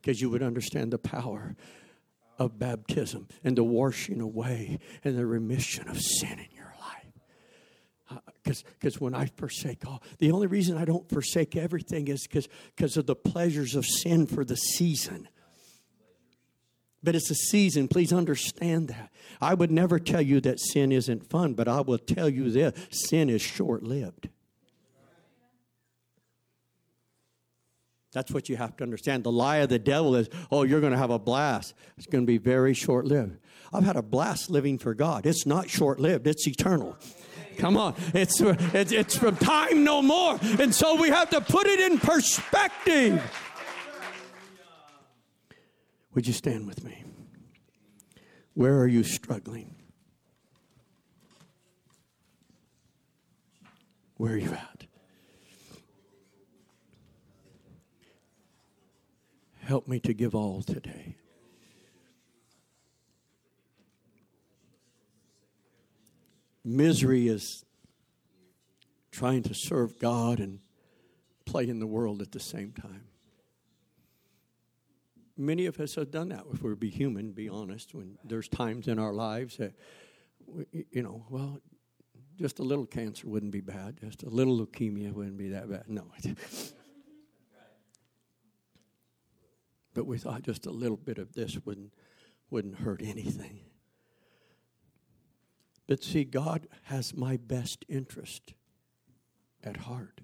because 0.00 0.20
you 0.20 0.30
would 0.30 0.42
understand 0.42 0.92
the 0.92 0.98
power 0.98 1.56
of 2.38 2.58
baptism 2.58 3.28
and 3.44 3.56
the 3.56 3.64
washing 3.64 4.20
away 4.20 4.78
and 5.04 5.18
the 5.18 5.26
remission 5.26 5.88
of 5.88 6.00
sin 6.00 6.38
in 6.38 6.56
your 6.56 6.72
life. 6.80 8.22
Because 8.44 8.96
uh, 8.96 9.00
when 9.00 9.14
I 9.14 9.26
forsake 9.36 9.86
all, 9.86 10.02
the 10.18 10.30
only 10.30 10.46
reason 10.46 10.76
I 10.76 10.84
don't 10.84 11.08
forsake 11.08 11.56
everything 11.56 12.08
is 12.08 12.26
because 12.26 12.96
of 12.96 13.06
the 13.06 13.16
pleasures 13.16 13.74
of 13.74 13.84
sin 13.84 14.26
for 14.26 14.44
the 14.44 14.56
season. 14.56 15.28
But 17.02 17.14
it's 17.14 17.30
a 17.30 17.34
season. 17.34 17.88
Please 17.88 18.12
understand 18.12 18.88
that. 18.88 19.10
I 19.40 19.54
would 19.54 19.70
never 19.70 19.98
tell 19.98 20.20
you 20.20 20.40
that 20.40 20.58
sin 20.58 20.90
isn't 20.90 21.30
fun, 21.30 21.54
but 21.54 21.68
I 21.68 21.80
will 21.80 21.98
tell 21.98 22.28
you 22.28 22.50
this 22.50 22.74
sin 22.90 23.30
is 23.30 23.40
short 23.40 23.82
lived. 23.82 24.28
That's 28.12 28.32
what 28.32 28.48
you 28.48 28.56
have 28.56 28.76
to 28.78 28.84
understand. 28.84 29.24
The 29.24 29.30
lie 29.30 29.58
of 29.58 29.68
the 29.68 29.78
devil 29.78 30.16
is, 30.16 30.28
oh, 30.50 30.62
you're 30.62 30.80
going 30.80 30.92
to 30.92 30.98
have 30.98 31.10
a 31.10 31.18
blast. 31.18 31.74
It's 31.98 32.06
going 32.06 32.24
to 32.24 32.26
be 32.26 32.38
very 32.38 32.74
short 32.74 33.04
lived. 33.04 33.38
I've 33.72 33.84
had 33.84 33.96
a 33.96 34.02
blast 34.02 34.50
living 34.50 34.78
for 34.78 34.94
God. 34.94 35.26
It's 35.26 35.44
not 35.44 35.68
short 35.68 36.00
lived, 36.00 36.26
it's 36.26 36.48
eternal. 36.48 36.96
Come 37.58 37.76
on. 37.76 37.94
It's, 38.14 38.40
it's, 38.40 38.92
it's 38.92 39.16
from 39.16 39.36
time 39.36 39.82
no 39.82 40.00
more. 40.00 40.38
And 40.60 40.72
so 40.72 40.94
we 40.94 41.08
have 41.08 41.28
to 41.30 41.40
put 41.40 41.66
it 41.66 41.80
in 41.80 41.98
perspective. 41.98 43.20
Would 46.18 46.26
you 46.26 46.32
stand 46.32 46.66
with 46.66 46.82
me? 46.82 47.04
Where 48.54 48.76
are 48.80 48.88
you 48.88 49.04
struggling? 49.04 49.76
Where 54.16 54.32
are 54.32 54.36
you 54.36 54.50
at? 54.50 54.86
Help 59.60 59.86
me 59.86 60.00
to 60.00 60.12
give 60.12 60.34
all 60.34 60.62
today. 60.62 61.14
Misery 66.64 67.28
is 67.28 67.64
trying 69.12 69.44
to 69.44 69.54
serve 69.54 70.00
God 70.00 70.40
and 70.40 70.58
play 71.44 71.68
in 71.68 71.78
the 71.78 71.86
world 71.86 72.20
at 72.20 72.32
the 72.32 72.40
same 72.40 72.72
time 72.72 73.04
many 75.38 75.66
of 75.66 75.78
us 75.80 75.94
have 75.94 76.10
done 76.10 76.30
that 76.30 76.44
if 76.52 76.62
we're 76.62 76.74
be 76.74 76.90
human, 76.90 77.30
be 77.30 77.48
honest. 77.48 77.94
When 77.94 78.18
there's 78.24 78.48
times 78.48 78.88
in 78.88 78.98
our 78.98 79.12
lives 79.14 79.56
that, 79.58 79.72
we, 80.46 80.66
you 80.90 81.02
know, 81.02 81.24
well, 81.30 81.60
just 82.36 82.58
a 82.58 82.62
little 82.62 82.86
cancer 82.86 83.28
wouldn't 83.28 83.52
be 83.52 83.60
bad. 83.60 83.98
Just 84.00 84.24
a 84.24 84.28
little 84.28 84.58
leukemia 84.58 85.12
wouldn't 85.12 85.38
be 85.38 85.50
that 85.50 85.70
bad. 85.70 85.84
No. 85.88 86.10
but 89.94 90.06
we 90.06 90.18
thought 90.18 90.42
just 90.42 90.66
a 90.66 90.70
little 90.70 90.96
bit 90.96 91.18
of 91.18 91.32
this 91.32 91.58
wouldn't, 91.64 91.94
wouldn't 92.50 92.80
hurt 92.80 93.00
anything. 93.02 93.60
But 95.86 96.04
see, 96.04 96.24
God 96.24 96.66
has 96.84 97.16
my 97.16 97.36
best 97.38 97.84
interest 97.88 98.52
at 99.64 99.78
heart. 99.78 100.20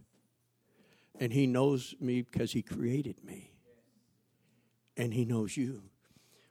And 1.18 1.32
He 1.32 1.46
knows 1.46 1.94
me 2.00 2.22
because 2.22 2.52
He 2.52 2.62
created 2.62 3.24
me 3.24 3.53
and 4.96 5.14
He 5.14 5.24
knows 5.24 5.56
you. 5.56 5.82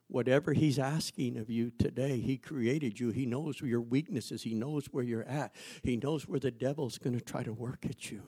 Whatever 0.08 0.54
He's 0.54 0.78
asking 0.78 1.38
of 1.38 1.50
you 1.50 1.72
today, 1.72 2.20
He 2.20 2.38
created 2.38 3.00
you. 3.00 3.10
He 3.10 3.26
knows 3.26 3.62
your 3.62 3.82
weaknesses, 3.82 4.44
He 4.44 4.54
knows 4.54 4.88
where 4.88 5.04
you're 5.04 5.24
at, 5.24 5.54
He 5.84 5.98
knows 5.98 6.28
where 6.28 6.40
the 6.40 6.52
devil's 6.52 6.98
going 6.98 7.18
to 7.18 7.24
try 7.24 7.44
to 7.44 7.54
work 7.54 7.86
at 7.86 8.12
you. 8.12 8.22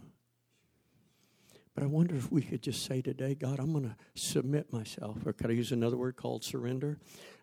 But 1.75 1.83
I 1.83 1.87
wonder 1.87 2.15
if 2.15 2.31
we 2.31 2.41
could 2.41 2.63
just 2.63 2.85
say 2.85 3.01
today, 3.01 3.35
God, 3.35 3.59
I'm 3.59 3.73
going 3.73 3.83
to 3.83 3.95
submit 4.15 4.71
myself. 4.71 5.17
Or 5.25 5.33
could 5.33 5.49
I 5.49 5.53
use 5.53 5.73
another 5.73 5.97
word 5.97 6.15
called 6.15 6.41
surrender? 6.41 6.97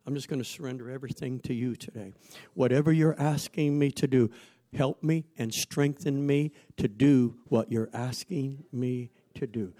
I'm 0.06 0.14
just 0.14 0.28
going 0.28 0.38
to 0.38 0.48
surrender 0.48 0.90
everything 0.90 1.38
to 1.40 1.52
you 1.52 1.76
today. 1.76 2.14
Whatever 2.54 2.92
you're 2.92 3.20
asking 3.20 3.78
me 3.78 3.90
to 3.90 4.06
do, 4.06 4.30
help 4.72 5.02
me 5.02 5.26
and 5.36 5.52
strengthen 5.52 6.26
me 6.26 6.52
to 6.78 6.88
do 6.88 7.36
what 7.48 7.70
you're 7.70 7.90
asking 7.92 8.64
me 8.72 9.10
to 9.34 9.46
do 9.46 9.74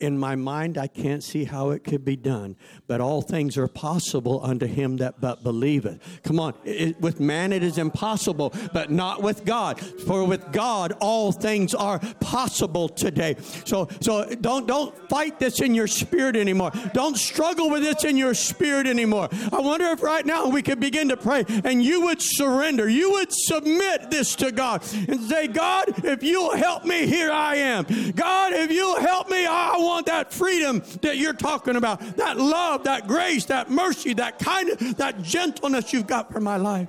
in 0.00 0.18
my 0.18 0.34
mind, 0.34 0.78
I 0.78 0.86
can't 0.86 1.22
see 1.22 1.44
how 1.44 1.70
it 1.70 1.84
could 1.84 2.04
be 2.04 2.16
done. 2.16 2.56
But 2.86 3.02
all 3.02 3.20
things 3.20 3.58
are 3.58 3.68
possible 3.68 4.40
unto 4.42 4.66
him 4.66 4.96
that 4.96 5.20
but 5.20 5.42
believeth. 5.42 6.22
Come 6.22 6.40
on. 6.40 6.54
It, 6.64 6.98
with 7.00 7.20
man 7.20 7.52
it 7.52 7.62
is 7.62 7.76
impossible, 7.76 8.54
but 8.72 8.90
not 8.90 9.22
with 9.22 9.44
God. 9.44 9.78
For 9.78 10.24
with 10.24 10.52
God 10.52 10.94
all 11.00 11.32
things 11.32 11.74
are 11.74 11.98
possible 12.20 12.88
today. 12.88 13.36
So, 13.66 13.88
so 14.00 14.34
don't, 14.40 14.66
don't 14.66 14.96
fight 15.10 15.38
this 15.38 15.60
in 15.60 15.74
your 15.74 15.86
spirit 15.86 16.34
anymore. 16.34 16.72
Don't 16.94 17.16
struggle 17.16 17.70
with 17.70 17.82
this 17.82 18.04
in 18.04 18.16
your 18.16 18.32
spirit 18.32 18.86
anymore. 18.86 19.28
I 19.52 19.60
wonder 19.60 19.86
if 19.88 20.02
right 20.02 20.24
now 20.24 20.48
we 20.48 20.62
could 20.62 20.80
begin 20.80 21.10
to 21.10 21.16
pray 21.16 21.44
and 21.64 21.82
you 21.82 22.02
would 22.02 22.22
surrender. 22.22 22.88
You 22.88 23.12
would 23.12 23.32
submit 23.32 24.10
this 24.10 24.34
to 24.36 24.50
God 24.50 24.82
and 25.08 25.20
say, 25.20 25.46
God, 25.46 26.04
if 26.04 26.22
you'll 26.22 26.56
help 26.56 26.86
me, 26.86 27.06
here 27.06 27.30
I 27.30 27.56
am. 27.56 27.84
God, 28.12 28.54
if 28.54 28.70
you'll 28.70 28.98
help 28.98 29.28
me, 29.28 29.44
I 29.44 29.76
want 29.76 29.89
want 29.90 30.06
that 30.06 30.32
freedom 30.32 30.82
that 31.02 31.16
you're 31.16 31.32
talking 31.34 31.76
about, 31.76 32.00
that 32.16 32.36
love, 32.38 32.84
that 32.84 33.06
grace, 33.06 33.46
that 33.46 33.70
mercy, 33.70 34.14
that 34.14 34.38
kindness, 34.38 34.94
that 34.94 35.22
gentleness 35.22 35.92
you've 35.92 36.06
got 36.06 36.32
for 36.32 36.40
my 36.40 36.56
life. 36.56 36.88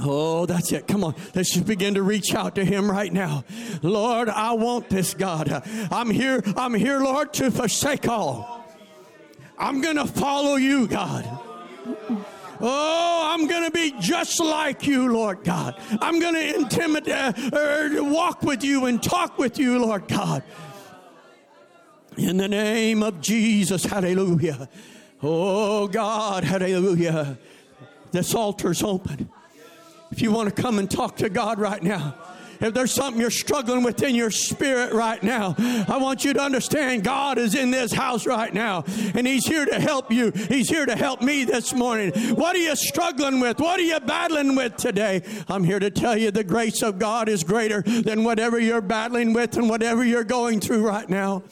Oh, 0.00 0.44
that's 0.46 0.72
it. 0.72 0.88
Come 0.88 1.04
on. 1.04 1.14
Let's 1.34 1.52
just 1.52 1.66
begin 1.66 1.94
to 1.94 2.02
reach 2.02 2.34
out 2.34 2.56
to 2.56 2.64
him 2.64 2.90
right 2.90 3.12
now. 3.12 3.44
Lord, 3.82 4.28
I 4.28 4.52
want 4.52 4.88
this, 4.88 5.14
God. 5.14 5.62
I'm 5.92 6.10
here, 6.10 6.42
I'm 6.56 6.74
here, 6.74 6.98
Lord, 6.98 7.32
to 7.34 7.50
forsake 7.50 8.08
all. 8.08 8.66
I'm 9.56 9.80
going 9.80 9.96
to 9.96 10.06
follow 10.06 10.56
you, 10.56 10.88
God. 10.88 11.24
Oh, 12.60 13.22
I'm 13.24 13.46
going 13.46 13.64
to 13.64 13.70
be 13.70 13.94
just 14.00 14.40
like 14.40 14.86
you, 14.86 15.12
Lord 15.12 15.44
God. 15.44 15.80
I'm 16.00 16.18
going 16.18 16.34
to 16.34 16.54
intimidate, 16.56 17.52
uh, 17.52 17.88
walk 18.04 18.42
with 18.42 18.64
you 18.64 18.86
and 18.86 19.02
talk 19.02 19.38
with 19.38 19.58
you, 19.58 19.78
Lord 19.78 20.08
God. 20.08 20.42
In 22.16 22.36
the 22.36 22.46
name 22.48 23.02
of 23.02 23.20
Jesus, 23.20 23.84
hallelujah. 23.84 24.68
Oh 25.22 25.88
God, 25.88 26.44
hallelujah. 26.44 27.36
This 28.12 28.34
altar's 28.34 28.82
open. 28.84 29.28
If 30.12 30.22
you 30.22 30.30
want 30.30 30.54
to 30.54 30.62
come 30.62 30.78
and 30.78 30.88
talk 30.88 31.16
to 31.16 31.28
God 31.28 31.58
right 31.58 31.82
now, 31.82 32.14
if 32.60 32.72
there's 32.72 32.92
something 32.92 33.20
you're 33.20 33.30
struggling 33.30 33.82
with 33.82 34.00
in 34.04 34.14
your 34.14 34.30
spirit 34.30 34.92
right 34.92 35.20
now, 35.24 35.56
I 35.58 35.98
want 36.00 36.24
you 36.24 36.32
to 36.34 36.40
understand 36.40 37.02
God 37.02 37.36
is 37.36 37.56
in 37.56 37.72
this 37.72 37.92
house 37.92 38.26
right 38.26 38.54
now 38.54 38.84
and 39.14 39.26
He's 39.26 39.44
here 39.44 39.64
to 39.64 39.80
help 39.80 40.12
you. 40.12 40.30
He's 40.30 40.68
here 40.68 40.86
to 40.86 40.94
help 40.94 41.20
me 41.20 41.42
this 41.42 41.74
morning. 41.74 42.12
What 42.36 42.54
are 42.54 42.60
you 42.60 42.76
struggling 42.76 43.40
with? 43.40 43.58
What 43.58 43.80
are 43.80 43.84
you 43.84 43.98
battling 43.98 44.54
with 44.54 44.76
today? 44.76 45.22
I'm 45.48 45.64
here 45.64 45.80
to 45.80 45.90
tell 45.90 46.16
you 46.16 46.30
the 46.30 46.44
grace 46.44 46.80
of 46.82 47.00
God 47.00 47.28
is 47.28 47.42
greater 47.42 47.82
than 47.82 48.22
whatever 48.22 48.60
you're 48.60 48.80
battling 48.80 49.32
with 49.32 49.56
and 49.56 49.68
whatever 49.68 50.04
you're 50.04 50.22
going 50.22 50.60
through 50.60 50.86
right 50.86 51.08
now. 51.10 51.42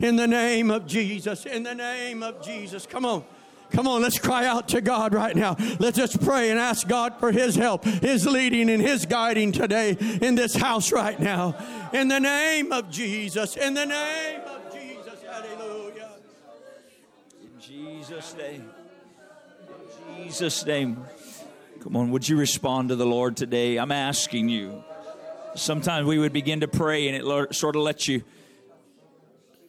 In 0.00 0.16
the 0.16 0.26
name 0.26 0.70
of 0.70 0.86
Jesus, 0.86 1.46
in 1.46 1.62
the 1.62 1.74
name 1.74 2.22
of 2.22 2.42
Jesus. 2.42 2.86
Come 2.86 3.04
on. 3.04 3.24
Come 3.70 3.86
on, 3.86 4.02
let's 4.02 4.18
cry 4.18 4.46
out 4.46 4.68
to 4.70 4.80
God 4.80 5.14
right 5.14 5.36
now. 5.36 5.56
Let's 5.78 5.96
just 5.96 6.20
pray 6.20 6.50
and 6.50 6.58
ask 6.58 6.88
God 6.88 7.14
for 7.20 7.30
His 7.30 7.54
help, 7.54 7.84
His 7.84 8.26
leading, 8.26 8.68
and 8.68 8.82
His 8.82 9.06
guiding 9.06 9.52
today 9.52 9.96
in 10.20 10.34
this 10.34 10.56
house 10.56 10.90
right 10.90 11.18
now. 11.20 11.54
In 11.92 12.08
the 12.08 12.18
name 12.18 12.72
of 12.72 12.90
Jesus, 12.90 13.56
in 13.56 13.74
the 13.74 13.86
name 13.86 14.40
of 14.40 14.74
Jesus, 14.74 15.22
hallelujah. 15.22 16.10
In 17.40 17.60
Jesus' 17.60 18.34
name. 18.36 18.70
In 20.16 20.24
Jesus' 20.24 20.66
name. 20.66 21.04
Come 21.80 21.96
on, 21.96 22.10
would 22.10 22.28
you 22.28 22.36
respond 22.36 22.88
to 22.88 22.96
the 22.96 23.06
Lord 23.06 23.36
today? 23.36 23.76
I'm 23.76 23.92
asking 23.92 24.48
you. 24.48 24.82
Sometimes 25.54 26.06
we 26.06 26.18
would 26.18 26.32
begin 26.32 26.60
to 26.60 26.68
pray 26.68 27.08
and 27.08 27.16
it 27.16 27.54
sort 27.54 27.76
of 27.76 27.82
lets 27.82 28.08
you 28.08 28.24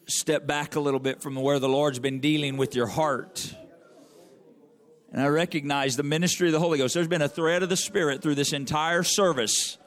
step 0.07 0.45
back 0.45 0.75
a 0.75 0.79
little 0.79 0.99
bit 0.99 1.21
from 1.21 1.35
where 1.35 1.59
the 1.59 1.69
Lord's 1.69 1.99
been 1.99 2.19
dealing 2.19 2.57
with 2.57 2.75
your 2.75 2.87
heart. 2.87 3.55
And 5.11 5.21
I 5.21 5.27
recognize 5.27 5.97
the 5.97 6.03
ministry 6.03 6.47
of 6.47 6.53
the 6.53 6.59
Holy 6.59 6.77
Ghost. 6.77 6.93
There's 6.93 7.07
been 7.07 7.21
a 7.21 7.29
thread 7.29 7.63
of 7.63 7.69
the 7.69 7.77
Spirit 7.77 8.21
through 8.21 8.35
this 8.35 8.53
entire 8.53 9.03
service, 9.03 9.77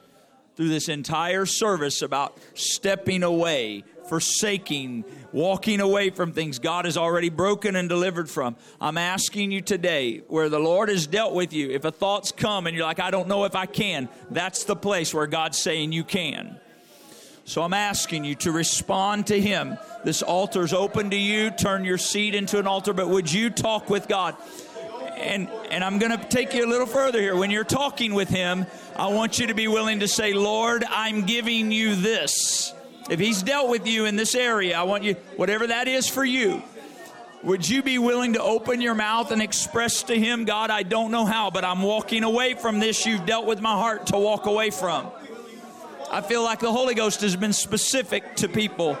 through 0.55 0.69
this 0.69 0.87
entire 0.87 1.45
service 1.45 2.01
about 2.01 2.37
stepping 2.53 3.23
away, 3.23 3.83
forsaking, 4.07 5.03
walking 5.31 5.81
away 5.81 6.11
from 6.11 6.31
things 6.31 6.59
God 6.59 6.85
has 6.85 6.95
already 6.95 7.29
broken 7.29 7.75
and 7.75 7.89
delivered 7.89 8.29
from. 8.29 8.55
I'm 8.79 8.99
asking 8.99 9.51
you 9.51 9.61
today, 9.61 10.19
where 10.27 10.47
the 10.47 10.59
Lord 10.59 10.89
has 10.89 11.07
dealt 11.07 11.33
with 11.33 11.53
you, 11.53 11.71
if 11.71 11.85
a 11.85 11.91
thought's 11.91 12.31
come 12.31 12.67
and 12.67 12.75
you're 12.75 12.85
like, 12.85 12.99
I 12.99 13.09
don't 13.09 13.27
know 13.27 13.45
if 13.45 13.55
I 13.55 13.65
can, 13.65 14.09
that's 14.29 14.65
the 14.65 14.75
place 14.75 15.11
where 15.11 15.27
God's 15.27 15.57
saying 15.57 15.91
you 15.91 16.03
can. 16.03 16.59
So 17.45 17.61
I'm 17.61 17.73
asking 17.73 18.25
you 18.25 18.35
to 18.35 18.51
respond 18.51 19.27
to 19.27 19.39
Him. 19.39 19.77
This 20.03 20.21
altar's 20.21 20.73
open 20.73 21.11
to 21.11 21.17
you. 21.17 21.51
Turn 21.51 21.85
your 21.85 21.97
seat 21.97 22.35
into 22.35 22.59
an 22.59 22.67
altar, 22.67 22.93
but 22.93 23.07
would 23.07 23.31
you 23.31 23.49
talk 23.49 23.89
with 23.89 24.07
God? 24.07 24.35
and 25.17 25.49
and 25.71 25.83
I'm 25.83 25.97
going 25.97 26.17
to 26.17 26.23
take 26.27 26.53
you 26.53 26.65
a 26.65 26.69
little 26.69 26.85
further 26.85 27.19
here. 27.21 27.35
When 27.35 27.51
you're 27.51 27.63
talking 27.63 28.13
with 28.13 28.29
him, 28.29 28.65
I 28.95 29.07
want 29.07 29.39
you 29.39 29.47
to 29.47 29.53
be 29.53 29.67
willing 29.67 30.01
to 30.01 30.07
say, 30.07 30.33
"Lord, 30.33 30.83
I'm 30.87 31.23
giving 31.23 31.71
you 31.71 31.95
this." 31.95 32.73
If 33.09 33.19
he's 33.19 33.43
dealt 33.43 33.69
with 33.69 33.85
you 33.85 34.05
in 34.05 34.15
this 34.15 34.35
area, 34.35 34.77
I 34.77 34.83
want 34.83 35.03
you 35.03 35.13
whatever 35.35 35.67
that 35.67 35.87
is 35.87 36.09
for 36.09 36.25
you. 36.25 36.63
Would 37.43 37.69
you 37.69 37.83
be 37.83 37.99
willing 37.99 38.33
to 38.33 38.41
open 38.41 38.81
your 38.81 38.95
mouth 38.95 39.29
and 39.29 39.39
express 39.39 40.01
to 40.03 40.19
him, 40.19 40.45
God, 40.45 40.71
I 40.71 40.81
don't 40.81 41.11
know 41.11 41.25
how, 41.25 41.51
but 41.51 41.63
I'm 41.63 41.83
walking 41.83 42.23
away 42.23 42.55
from 42.55 42.79
this 42.79 43.05
you've 43.05 43.27
dealt 43.27 43.45
with 43.45 43.61
my 43.61 43.73
heart 43.73 44.07
to 44.07 44.17
walk 44.17 44.47
away 44.47 44.71
from. 44.71 45.11
I 46.11 46.21
feel 46.21 46.43
like 46.43 46.59
the 46.59 46.71
Holy 46.71 46.95
Ghost 46.95 47.21
has 47.21 47.35
been 47.35 47.53
specific 47.53 48.35
to 48.37 48.47
people, 48.47 48.97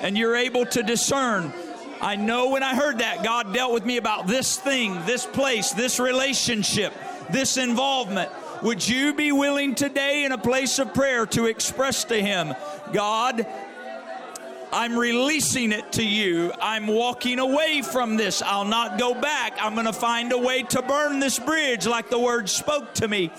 and 0.00 0.16
you're 0.16 0.36
able 0.36 0.66
to 0.66 0.82
discern 0.82 1.52
I 2.00 2.16
know 2.16 2.50
when 2.50 2.62
I 2.62 2.74
heard 2.74 2.98
that, 2.98 3.24
God 3.24 3.54
dealt 3.54 3.72
with 3.72 3.86
me 3.86 3.96
about 3.96 4.26
this 4.26 4.58
thing, 4.58 4.94
this 5.06 5.24
place, 5.24 5.72
this 5.72 5.98
relationship, 5.98 6.92
this 7.30 7.56
involvement. 7.56 8.30
Would 8.62 8.86
you 8.86 9.14
be 9.14 9.32
willing 9.32 9.74
today 9.74 10.24
in 10.24 10.32
a 10.32 10.38
place 10.38 10.78
of 10.78 10.92
prayer 10.92 11.26
to 11.26 11.46
express 11.46 12.04
to 12.04 12.20
Him, 12.20 12.54
God, 12.92 13.46
I'm 14.72 14.98
releasing 14.98 15.72
it 15.72 15.92
to 15.92 16.04
you. 16.04 16.52
I'm 16.60 16.86
walking 16.86 17.38
away 17.38 17.82
from 17.82 18.16
this. 18.16 18.42
I'll 18.42 18.64
not 18.64 18.98
go 18.98 19.14
back. 19.14 19.56
I'm 19.60 19.74
going 19.74 19.86
to 19.86 19.92
find 19.92 20.32
a 20.32 20.38
way 20.38 20.64
to 20.64 20.82
burn 20.82 21.18
this 21.18 21.38
bridge 21.38 21.86
like 21.86 22.10
the 22.10 22.18
word 22.18 22.48
spoke 22.48 22.92
to 22.94 23.08
me. 23.08 23.30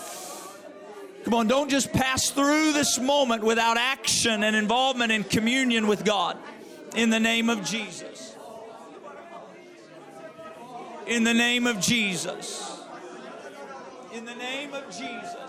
Come 1.27 1.33
on, 1.33 1.47
don't 1.47 1.69
just 1.69 1.91
pass 1.91 2.29
through 2.29 2.71
this 2.71 2.97
moment 2.99 3.43
without 3.43 3.75
action 3.77 4.43
and 4.43 4.55
involvement 4.55 5.11
in 5.11 5.25
communion 5.25 5.87
with 5.87 6.05
God. 6.05 6.37
In 6.95 7.09
the 7.09 7.19
name 7.19 7.49
of 7.49 7.65
Jesus 7.65 8.27
in 11.07 11.23
the 11.23 11.33
name 11.33 11.65
of 11.65 11.79
Jesus. 11.79 12.81
In 14.13 14.25
the 14.25 14.35
name 14.35 14.73
of 14.73 14.85
Jesus. 14.87 15.46